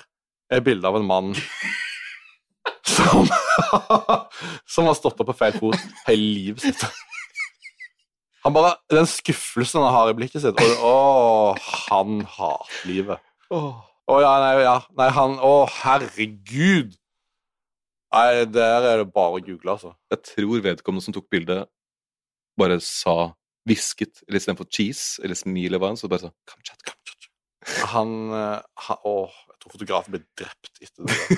er 0.53 0.63
bildet 0.63 0.87
av 0.87 0.95
en 0.99 1.07
mann 1.07 1.33
som 2.95 3.27
Som 4.69 4.87
har 4.87 4.95
stått 4.97 5.19
opp 5.19 5.31
på 5.31 5.37
feil 5.37 5.55
fot 5.57 5.79
hele 6.07 6.27
livet 6.37 6.63
sitt. 6.63 6.83
Han 8.45 8.53
bare, 8.55 8.75
Den 8.91 9.07
skuffelsen 9.09 9.81
han 9.81 9.95
har 9.95 10.11
i 10.11 10.15
blikket 10.15 10.43
sitt 10.43 10.61
og, 10.61 10.85
Å, 10.87 11.55
han 11.89 12.21
hater 12.37 12.87
livet. 12.87 13.23
Å 13.51 14.21
ja, 14.23 14.31
nei, 14.43 14.53
ja. 14.63 14.77
Nei, 14.99 15.09
han 15.17 15.35
Å, 15.43 15.53
herregud! 15.81 16.95
Nei, 18.15 18.45
der 18.47 18.85
er 18.87 19.01
det 19.01 19.09
bare 19.11 19.35
å 19.35 19.43
google, 19.43 19.73
altså. 19.73 19.91
Jeg 20.13 20.23
tror 20.29 20.63
vedkommende 20.63 21.03
som 21.03 21.15
tok 21.15 21.27
bildet, 21.33 21.67
bare 22.59 22.79
sa 22.83 23.33
hvisket, 23.67 24.23
eller 24.27 24.39
istedenfor 24.39 24.69
cheese 24.71 25.19
eller 25.23 25.35
smil 25.35 25.67
eller 25.67 25.81
hva, 25.83 25.91
så 25.99 26.07
bare 26.07 26.29
sa 26.29 26.31
Kamchat, 26.47 26.79
Kamchat. 26.87 27.16
Han, 27.91 28.13
eh, 28.31 28.61
han 28.87 29.01
Å, 29.07 29.15
jeg 29.51 29.59
tror 29.61 29.73
fotografen 29.75 30.15
ble 30.15 30.23
drept 30.39 30.81
etter 30.81 31.07
det. 31.09 31.37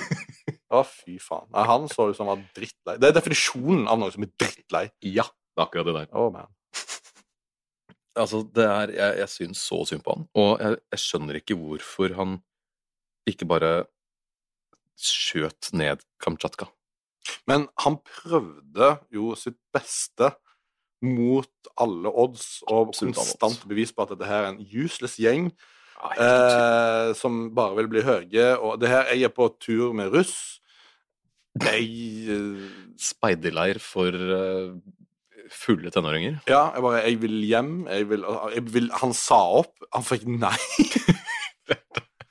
Å, 0.70 0.84
fy 0.86 1.16
faen. 1.22 1.48
Nei, 1.50 1.64
han 1.66 1.88
så 1.90 2.10
ut 2.10 2.16
som 2.18 2.28
han 2.30 2.38
var 2.38 2.56
drittlei. 2.56 2.96
Det 3.02 3.08
er 3.10 3.16
definisjonen 3.16 3.88
av 3.90 3.98
noe 3.98 4.14
som 4.14 4.22
er 4.26 4.30
drittlei. 4.38 4.84
Ja, 5.02 5.26
det 5.26 5.58
er 5.58 5.64
akkurat 5.66 5.88
det 5.88 5.96
der. 5.96 6.10
Oh, 6.14 6.28
man. 6.34 6.50
Altså, 8.18 8.42
det 8.54 8.66
er 8.66 8.92
Jeg, 8.94 9.16
jeg 9.22 9.32
syns 9.32 9.62
så 9.66 9.80
synd 9.88 10.04
på 10.06 10.14
han, 10.14 10.26
og 10.38 10.52
jeg, 10.62 10.78
jeg 10.94 11.02
skjønner 11.04 11.38
ikke 11.40 11.56
hvorfor 11.58 12.14
han 12.18 12.36
ikke 13.30 13.46
bare 13.50 13.72
skjøt 15.00 15.70
ned 15.76 16.02
Kamtsjatka. 16.22 16.68
Men 17.48 17.66
han 17.82 17.98
prøvde 18.04 18.94
jo 19.14 19.34
sitt 19.38 19.58
beste 19.74 20.32
mot 21.04 21.70
alle 21.80 22.10
odds, 22.12 22.60
og 22.68 22.90
Absolutt 22.90 23.16
alle 23.16 23.24
odds. 23.24 23.36
konstant 23.40 23.68
bevis 23.70 23.92
på 23.94 24.04
at 24.04 24.12
dette 24.12 24.28
her 24.28 24.44
er 24.44 24.50
en 24.52 24.60
useless 24.60 25.16
gjeng 25.22 25.48
Eh, 26.00 27.10
som 27.18 27.42
bare 27.54 27.76
vil 27.80 27.90
bli 27.92 28.04
høye. 28.06 28.46
Og 28.58 28.80
det 28.80 28.90
her, 28.92 29.10
jeg 29.12 29.28
er 29.28 29.34
på 29.34 29.50
tur 29.60 29.92
med 29.96 30.14
russ. 30.14 30.60
Jeg 31.60 31.86
eh, 32.30 32.64
Speiderleir 33.00 33.80
for 33.82 34.14
eh, 34.14 34.72
fulle 35.50 35.92
tenåringer. 35.92 36.40
Ja, 36.48 36.70
jeg 36.74 36.84
bare 36.86 37.04
Jeg 37.04 37.22
vil 37.22 37.38
hjem. 37.44 37.72
Jeg 37.88 38.08
vil, 38.10 38.26
jeg 38.54 38.66
vil 38.74 38.90
Han 39.02 39.14
sa 39.16 39.40
opp. 39.62 39.74
Han 39.94 40.06
fikk 40.06 40.26
nei. 40.30 40.56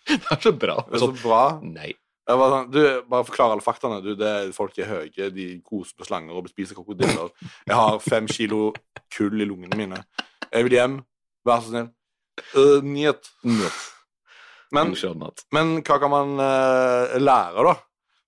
Det 0.09 0.25
er 0.33 0.39
så 0.41 0.53
bra. 0.57 0.79
Det 0.87 0.97
er 0.97 1.03
så 1.03 1.11
bra. 1.13 1.43
Nei. 1.61 1.91
Jeg 2.29 2.37
var 2.37 2.51
sånn, 2.53 2.67
du, 2.69 2.79
bare 3.09 3.25
forklar 3.25 3.53
alle 3.55 3.65
faktaene. 3.65 4.01
Du, 4.05 4.11
det 4.17 4.29
er, 4.29 4.49
folk 4.53 4.75
er 4.77 4.89
høye, 4.89 5.29
de 5.33 5.45
koser 5.65 5.97
på 5.97 6.05
slanger 6.05 6.37
og 6.37 6.49
spiser 6.51 6.77
krokodiller. 6.77 7.31
Jeg 7.65 7.77
har 7.77 8.01
fem 8.03 8.29
kilo 8.29 8.71
kull 9.13 9.41
i 9.41 9.47
lungene 9.49 9.77
mine. 9.77 10.01
Jeg 10.49 10.67
vil 10.67 10.77
hjem. 10.77 10.99
Vær 11.45 11.63
så 11.63 11.73
snill. 11.73 11.89
Uh, 12.55 12.79
Nyhet. 12.85 13.29
Men, 14.75 14.93
Skjønner. 14.93 15.33
men 15.55 15.79
hva 15.81 15.97
kan 16.01 16.11
man 16.13 16.35
uh, 16.37 17.15
lære, 17.17 17.63
da? 17.65 17.75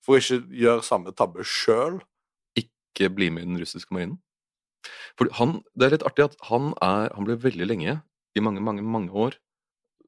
For 0.01 0.17
å 0.17 0.21
ikke 0.21 0.39
gjøre 0.57 0.85
samme 0.85 1.13
tabbe 1.13 1.45
sjøl? 1.45 1.99
Ikke 2.57 3.11
bli 3.13 3.29
med 3.33 3.45
i 3.45 3.51
den 3.51 3.61
russiske 3.61 3.93
marinen. 3.93 4.17
For 5.19 5.29
han, 5.37 5.59
det 5.77 5.87
er 5.87 5.95
litt 5.95 6.07
artig 6.07 6.25
at 6.25 6.39
han 6.47 6.71
er 6.81 7.11
Han 7.13 7.27
ble 7.27 7.35
veldig 7.37 7.67
lenge, 7.69 7.99
i 8.33 8.41
mange, 8.41 8.63
mange, 8.63 8.81
mange 8.81 9.13
år, 9.13 9.35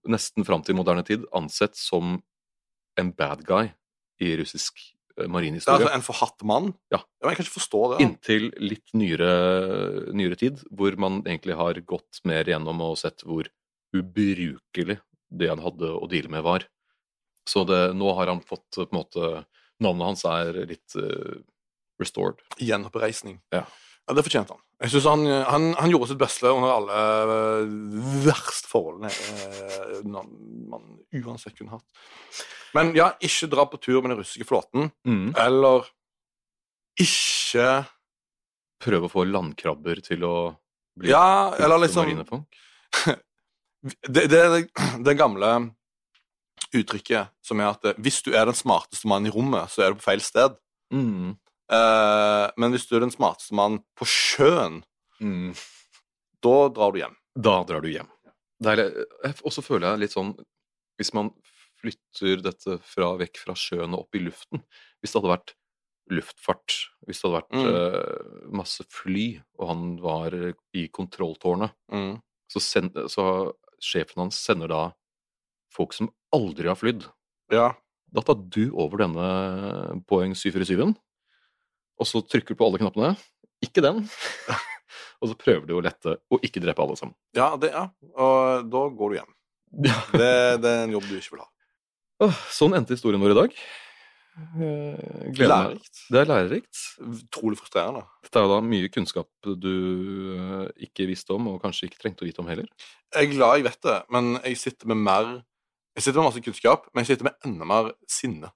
nesten 0.10 0.48
fram 0.48 0.64
til 0.66 0.78
moderne 0.80 1.04
tid, 1.06 1.28
ansett 1.36 1.78
som 1.78 2.18
en 3.00 3.14
bad 3.14 3.44
guy 3.46 3.70
i 4.24 4.34
russisk 4.40 4.80
er 5.20 5.30
marinehistorie. 5.30 5.84
altså 5.84 5.94
en 5.94 6.06
forhatt 6.06 6.46
mann? 6.48 6.72
Ja. 6.94 7.02
Men 7.22 7.32
jeg 7.32 7.38
kan 7.38 7.46
ikke 7.46 7.58
forstå 7.60 7.82
det. 7.84 7.98
da. 7.98 8.06
Inntil 8.08 8.48
litt 8.62 8.94
nyere, 8.98 9.34
nyere 10.16 10.38
tid, 10.40 10.64
hvor 10.74 10.96
man 10.98 11.22
egentlig 11.26 11.58
har 11.60 11.80
gått 11.86 12.24
mer 12.30 12.50
gjennom 12.50 12.82
og 12.86 12.98
sett 13.02 13.26
hvor 13.28 13.50
ubrukelig 13.94 15.00
det 15.34 15.50
han 15.50 15.62
hadde 15.64 15.90
å 15.96 16.08
deale 16.10 16.32
med, 16.32 16.44
var. 16.46 16.66
Så 17.50 17.66
det, 17.68 17.94
nå 17.98 18.14
har 18.18 18.30
han 18.32 18.44
fått 18.46 18.78
på 18.78 18.88
en 18.88 19.00
måte 19.02 19.34
Navnet 19.84 20.06
hans 20.06 20.22
er 20.30 20.58
litt 20.70 20.94
uh, 20.96 21.42
restored. 22.00 22.40
Gjenoppreisning. 22.62 23.40
Ja. 23.52 23.66
Ja, 24.06 24.14
Det 24.16 24.24
fortjente 24.24 24.54
han. 24.54 24.62
Jeg 24.84 24.94
synes 24.94 25.08
han, 25.10 25.26
han, 25.50 25.66
han 25.80 25.92
gjorde 25.92 26.12
sitt 26.12 26.22
beste 26.22 26.52
under 26.52 26.72
alle 26.76 27.00
uh, 27.28 27.74
verst 28.24 28.70
forholdene 28.70 29.10
uh, 29.10 30.06
man, 30.14 30.86
uansett 31.20 31.58
kunne 31.58 31.76
hatt. 31.76 32.06
Men 32.78 32.94
ja, 32.96 33.10
ikke 33.24 33.50
dra 33.52 33.66
på 33.70 33.82
tur 33.82 34.00
med 34.02 34.14
den 34.14 34.22
russiske 34.22 34.48
flåten, 34.48 34.90
eller 35.42 35.90
ikke 37.00 37.84
Prøve 38.84 39.08
å 39.08 39.12
få 39.12 39.24
landkrabber 39.24 40.02
til 40.04 40.26
å 40.28 40.36
bli 41.00 41.12
Ja, 41.14 41.54
eller 41.56 41.80
liksom 41.86 42.04
marinefolk. 42.04 42.58
Det, 44.08 44.28
det 44.32 44.44
det 45.04 45.18
gamle 45.20 45.50
uttrykket 46.74 47.30
som 47.46 47.60
er 47.62 47.72
at 47.74 47.86
eh, 47.90 47.98
hvis 48.02 48.22
du 48.26 48.32
er 48.36 48.48
den 48.50 48.58
smarteste 48.58 49.08
mannen 49.10 49.30
i 49.30 49.34
rommet, 49.34 49.70
så 49.74 49.84
er 49.86 49.94
du 49.94 50.00
på 50.00 50.08
feil 50.08 50.24
sted. 50.24 50.56
Mm. 50.94 51.36
Eh, 51.74 52.46
men 52.60 52.74
hvis 52.76 52.88
du 52.90 52.96
er 52.98 53.04
den 53.06 53.14
smarteste 53.14 53.56
mannen 53.58 53.84
på 54.00 54.08
sjøen, 54.10 54.82
Mm. 55.22 55.54
da 56.44 56.54
drar 56.74 56.92
du 56.92 56.98
hjem. 57.00 57.14
Da 57.38 57.64
drar 57.64 57.82
du 57.86 57.88
hjem. 57.88 58.08
Og 59.46 59.52
så 59.54 59.62
føler 59.64 59.92
jeg 59.94 60.00
litt 60.02 60.12
sånn 60.16 60.34
Hvis 61.00 61.14
man 61.14 61.30
flytter 61.80 62.42
dette 62.44 62.80
fra, 62.84 63.12
vekk 63.22 63.38
fra 63.46 63.54
sjøen 63.56 63.94
og 63.94 64.02
opp 64.06 64.16
i 64.18 64.24
luften 64.26 64.64
Hvis 65.02 65.14
det 65.14 65.22
hadde 65.22 65.32
vært 65.38 65.54
luftfart. 66.12 66.76
Hvis 67.08 67.22
det 67.22 67.30
hadde 67.30 67.40
vært 67.40 67.56
Mm. 67.56 67.70
eh, 67.78 68.50
masse 68.52 68.84
fly, 68.90 69.42
og 69.60 69.68
han 69.70 69.84
var 70.02 70.34
eh, 70.34 70.54
i 70.74 70.88
kontrolltårnet, 70.90 71.72
Mm. 71.92 72.22
så, 72.52 72.60
send, 72.60 72.92
så 73.08 73.54
sjefen 73.84 74.26
hans 74.26 74.40
sender 74.40 74.72
da 74.72 74.84
folk 75.74 75.96
som 75.96 76.12
aldri 76.34 76.70
har 76.70 76.78
flydd. 76.80 77.06
Ja. 77.54 77.72
Da 78.14 78.22
tar 78.26 78.38
du 78.38 78.68
over 78.72 79.02
denne 79.04 79.28
Boeing 80.10 80.36
747-en, 80.38 80.94
og 82.00 82.10
så 82.10 82.22
trykker 82.26 82.54
du 82.54 82.60
på 82.60 82.68
alle 82.68 82.82
knappene. 82.82 83.14
Ikke 83.64 83.84
den. 83.86 84.04
og 85.22 85.32
så 85.32 85.38
prøver 85.40 85.66
du 85.70 85.78
å 85.78 85.84
lette 85.84 86.18
og 86.32 86.46
ikke 86.46 86.62
drepe 86.64 86.84
alle 86.84 86.98
sammen. 87.00 87.16
ja, 87.38 87.54
det, 87.60 87.74
ja. 87.74 87.88
Og 88.14 88.70
da 88.70 88.84
går 89.00 89.14
du 89.14 89.20
hjem. 89.20 89.34
Det, 89.74 89.96
det 90.62 90.70
er 90.70 90.84
en 90.84 90.94
jobb 90.94 91.08
du 91.10 91.16
ikke 91.18 91.38
vil 91.38 91.46
ha. 91.46 91.50
Sånn 92.54 92.76
endte 92.78 92.94
historien 92.94 93.22
vår 93.24 93.34
i 93.34 93.40
dag. 93.40 93.56
Eh. 94.34 95.30
Lærerikt. 95.38 96.00
Det 96.10 96.20
er 96.24 96.26
lærerikt. 96.30 96.80
Utrolig 97.06 97.58
frustrerende. 97.60 98.02
Dette 98.26 98.40
er 98.40 98.48
jo 98.48 98.54
da 98.56 98.62
mye 98.66 98.90
kunnskap 98.90 99.30
du 99.46 99.70
eh, 100.34 100.68
ikke 100.88 101.06
visste 101.10 101.36
om, 101.36 101.48
og 101.54 101.60
kanskje 101.62 101.86
ikke 101.90 102.00
trengte 102.02 102.26
å 102.26 102.28
vite 102.30 102.42
om 102.42 102.50
heller. 102.50 102.66
Jeg 103.14 103.28
er 103.28 103.34
glad 103.36 103.60
jeg 103.60 103.68
vet 103.68 103.82
det, 103.86 103.98
men 104.10 104.32
jeg 104.44 104.58
sitter 104.58 104.90
med 104.94 104.98
mer 105.06 105.34
Jeg 105.94 106.08
sitter 106.08 106.24
med 106.24 106.32
masse 106.32 106.42
kunnskap, 106.42 106.88
men 106.94 107.04
jeg 107.06 107.12
sitter 107.14 107.28
med 107.30 107.36
enda 107.46 107.66
mer 107.70 107.92
sinne. 108.10 108.50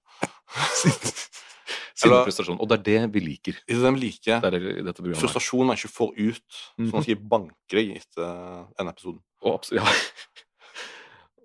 Sinneprestasjon. 1.98 2.58
Og 2.62 2.66
det 2.70 2.78
er 2.78 2.82
det 2.88 3.12
vi 3.14 3.20
liker. 3.22 3.56
Det 3.66 3.76
er 3.76 3.82
det 3.84 3.92
vi 3.94 4.00
liker. 4.08 4.40
Det 4.42 4.48
er 4.48 4.56
det 4.56 4.72
dette 4.86 4.98
programmet. 5.02 5.20
frustrasjon 5.22 5.66
man 5.70 5.76
ikke 5.78 5.90
får 5.94 6.12
ut. 6.18 6.48
Så 6.50 6.82
Mhm. 6.82 6.90
nå 6.92 7.02
skal 7.02 7.14
jeg 7.14 7.28
banke 7.28 7.54
deg 7.74 7.96
etter 7.96 8.66
denne 8.78 8.90
episoden. 8.94 9.20
Og, 9.42 9.62
ja. 9.78 9.84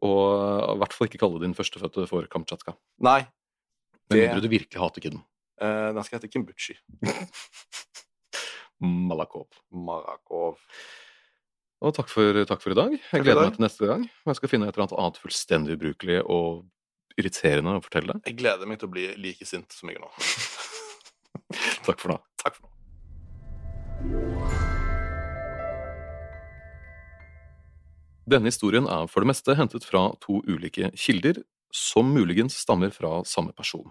og 0.01 0.75
i 0.75 0.77
hvert 0.81 0.93
fall 0.97 1.07
ikke 1.07 1.21
kalle 1.21 1.41
din 1.41 1.53
førstefødte 1.57 2.07
for 2.09 2.25
Kamtsjatka. 2.25 2.75
Nei, 3.01 3.21
Med 4.11 4.19
mindre 4.19 4.43
du 4.43 4.49
virkelig 4.51 4.81
hater 4.81 5.03
kidden. 5.03 5.23
Uh, 5.61 5.93
den 5.95 6.03
skal 6.03 6.19
hete 6.19 6.31
Kimbuchi. 6.31 6.75
Malakov. 8.83 9.47
Marakov. 9.71 10.59
Og 11.83 11.95
takk 11.95 12.09
for, 12.11 12.43
takk 12.47 12.61
for 12.63 12.71
i 12.73 12.79
dag. 12.79 12.93
Jeg 12.95 13.25
gleder 13.25 13.43
meg 13.43 13.57
til 13.57 13.65
neste 13.65 13.87
gang. 13.87 14.05
Jeg 14.27 14.39
skal 14.39 14.51
finne 14.51 14.67
et 14.69 14.77
eller 14.77 14.93
annet 14.95 15.19
fullstendig 15.19 15.75
ubrukelig 15.77 16.21
og 16.23 16.63
irriterende 17.19 17.77
å 17.77 17.83
fortelle. 17.83 18.15
Jeg 18.27 18.37
gleder 18.39 18.69
meg 18.69 18.79
til 18.81 18.89
å 18.89 18.93
bli 18.93 19.09
like 19.19 19.47
sint 19.47 19.75
som 19.75 19.91
jeg 19.91 19.99
er 19.99 20.05
nå. 20.05 20.11
Takk 21.87 21.99
for 21.99 22.15
nå. 22.15 22.19
Takk 22.43 22.57
for 22.57 22.67
nå. 22.67 22.71
Denne 28.23 28.47
historien 28.47 28.87
er 28.87 29.09
for 29.11 29.23
det 29.23 29.33
meste 29.33 29.55
hentet 29.59 29.83
fra 29.83 30.05
to 30.23 30.39
ulike 30.47 30.93
kilder, 30.95 31.41
som 31.73 32.13
muligens 32.13 32.55
stammer 32.61 32.93
fra 32.93 33.23
samme 33.27 33.53
person. 33.57 33.89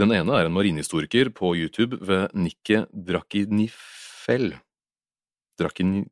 Den 0.00 0.12
ene 0.14 0.36
er 0.38 0.48
en 0.48 0.54
marinehistoriker 0.54 1.30
på 1.36 1.54
YouTube 1.56 1.98
ved 2.04 2.32
Nikke 2.36 2.86
Drakinifel. 2.92 4.54
Drakin... 5.60 6.02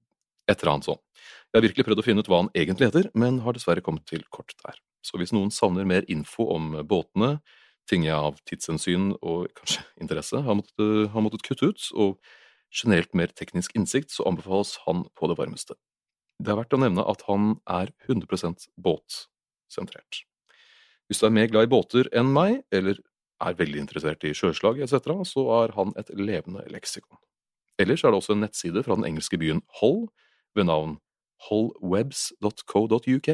Et 0.50 0.62
eller 0.64 0.72
annet 0.72 0.88
sånt. 0.88 1.02
Jeg 1.50 1.58
har 1.58 1.64
virkelig 1.64 1.84
prøvd 1.86 2.00
å 2.02 2.04
finne 2.04 2.22
ut 2.24 2.28
hva 2.30 2.40
han 2.42 2.48
egentlig 2.58 2.88
heter, 2.88 3.06
men 3.14 3.38
har 3.44 3.54
dessverre 3.54 3.82
kommet 3.86 4.02
til 4.10 4.24
kort 4.34 4.52
der. 4.64 4.80
Så 5.06 5.20
hvis 5.20 5.32
noen 5.34 5.52
savner 5.54 5.86
mer 5.86 6.06
info 6.10 6.48
om 6.50 6.72
båtene, 6.86 7.36
ting 7.90 8.04
jeg 8.06 8.16
av 8.16 8.40
tidshensyn 8.48 9.12
og 9.18 9.48
kanskje 9.58 9.84
interesse 10.02 10.42
har 10.46 10.58
måttet, 10.58 11.10
har 11.14 11.24
måttet 11.24 11.44
kutte 11.46 11.70
ut, 11.70 11.86
og 11.94 12.18
generelt 12.70 13.14
mer 13.18 13.32
teknisk 13.34 13.74
innsikt, 13.78 14.12
så 14.14 14.26
anbefales 14.30 14.76
han 14.86 15.06
på 15.18 15.30
det 15.30 15.38
varmeste. 15.40 15.78
Det 16.40 16.52
er 16.52 16.60
verdt 16.60 16.76
å 16.76 16.80
nevne 16.80 17.04
at 17.10 17.24
han 17.28 17.56
er 17.68 17.92
100 18.08 18.70
båtsentrert. 18.80 20.24
Hvis 21.10 21.18
du 21.18 21.26
er 21.26 21.34
mer 21.34 21.48
glad 21.50 21.66
i 21.66 21.70
båter 21.72 22.06
enn 22.14 22.28
meg, 22.30 22.60
eller 22.70 23.00
er 23.42 23.56
veldig 23.58 23.80
interessert 23.82 24.22
i 24.22 24.30
sjøslag 24.36 24.78
etc., 24.84 25.10
så 25.26 25.42
er 25.56 25.74
han 25.74 25.90
et 25.98 26.12
levende 26.14 26.62
leksikon. 26.70 27.18
Ellers 27.82 28.04
er 28.04 28.12
det 28.12 28.20
også 28.20 28.36
en 28.36 28.44
nettside 28.44 28.84
fra 28.86 28.94
den 28.94 29.08
engelske 29.08 29.40
byen 29.40 29.64
Hull 29.80 30.04
ved 30.54 30.68
navn 30.68 30.98
hullwebs.co.uk, 31.48 33.30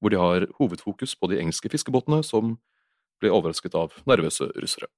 hvor 0.00 0.10
de 0.10 0.20
har 0.20 0.46
hovedfokus 0.58 1.14
på 1.14 1.30
de 1.30 1.38
engelske 1.38 1.70
fiskebåtene 1.70 2.22
som 2.24 2.56
ble 3.20 3.30
overrasket 3.30 3.76
av 3.78 3.94
nervøse 4.08 4.48
russere. 4.56 4.88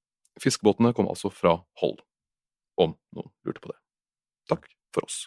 Fiskebåtene 0.41 0.95
kom 0.95 1.11
altså 1.11 1.29
fra 1.35 1.59
Hull, 1.83 1.99
om 2.79 2.95
noen 3.13 3.35
lurte 3.45 3.61
på 3.61 3.73
det. 3.75 3.79
Takk 4.49 4.71
for 4.95 5.05
oss. 5.05 5.27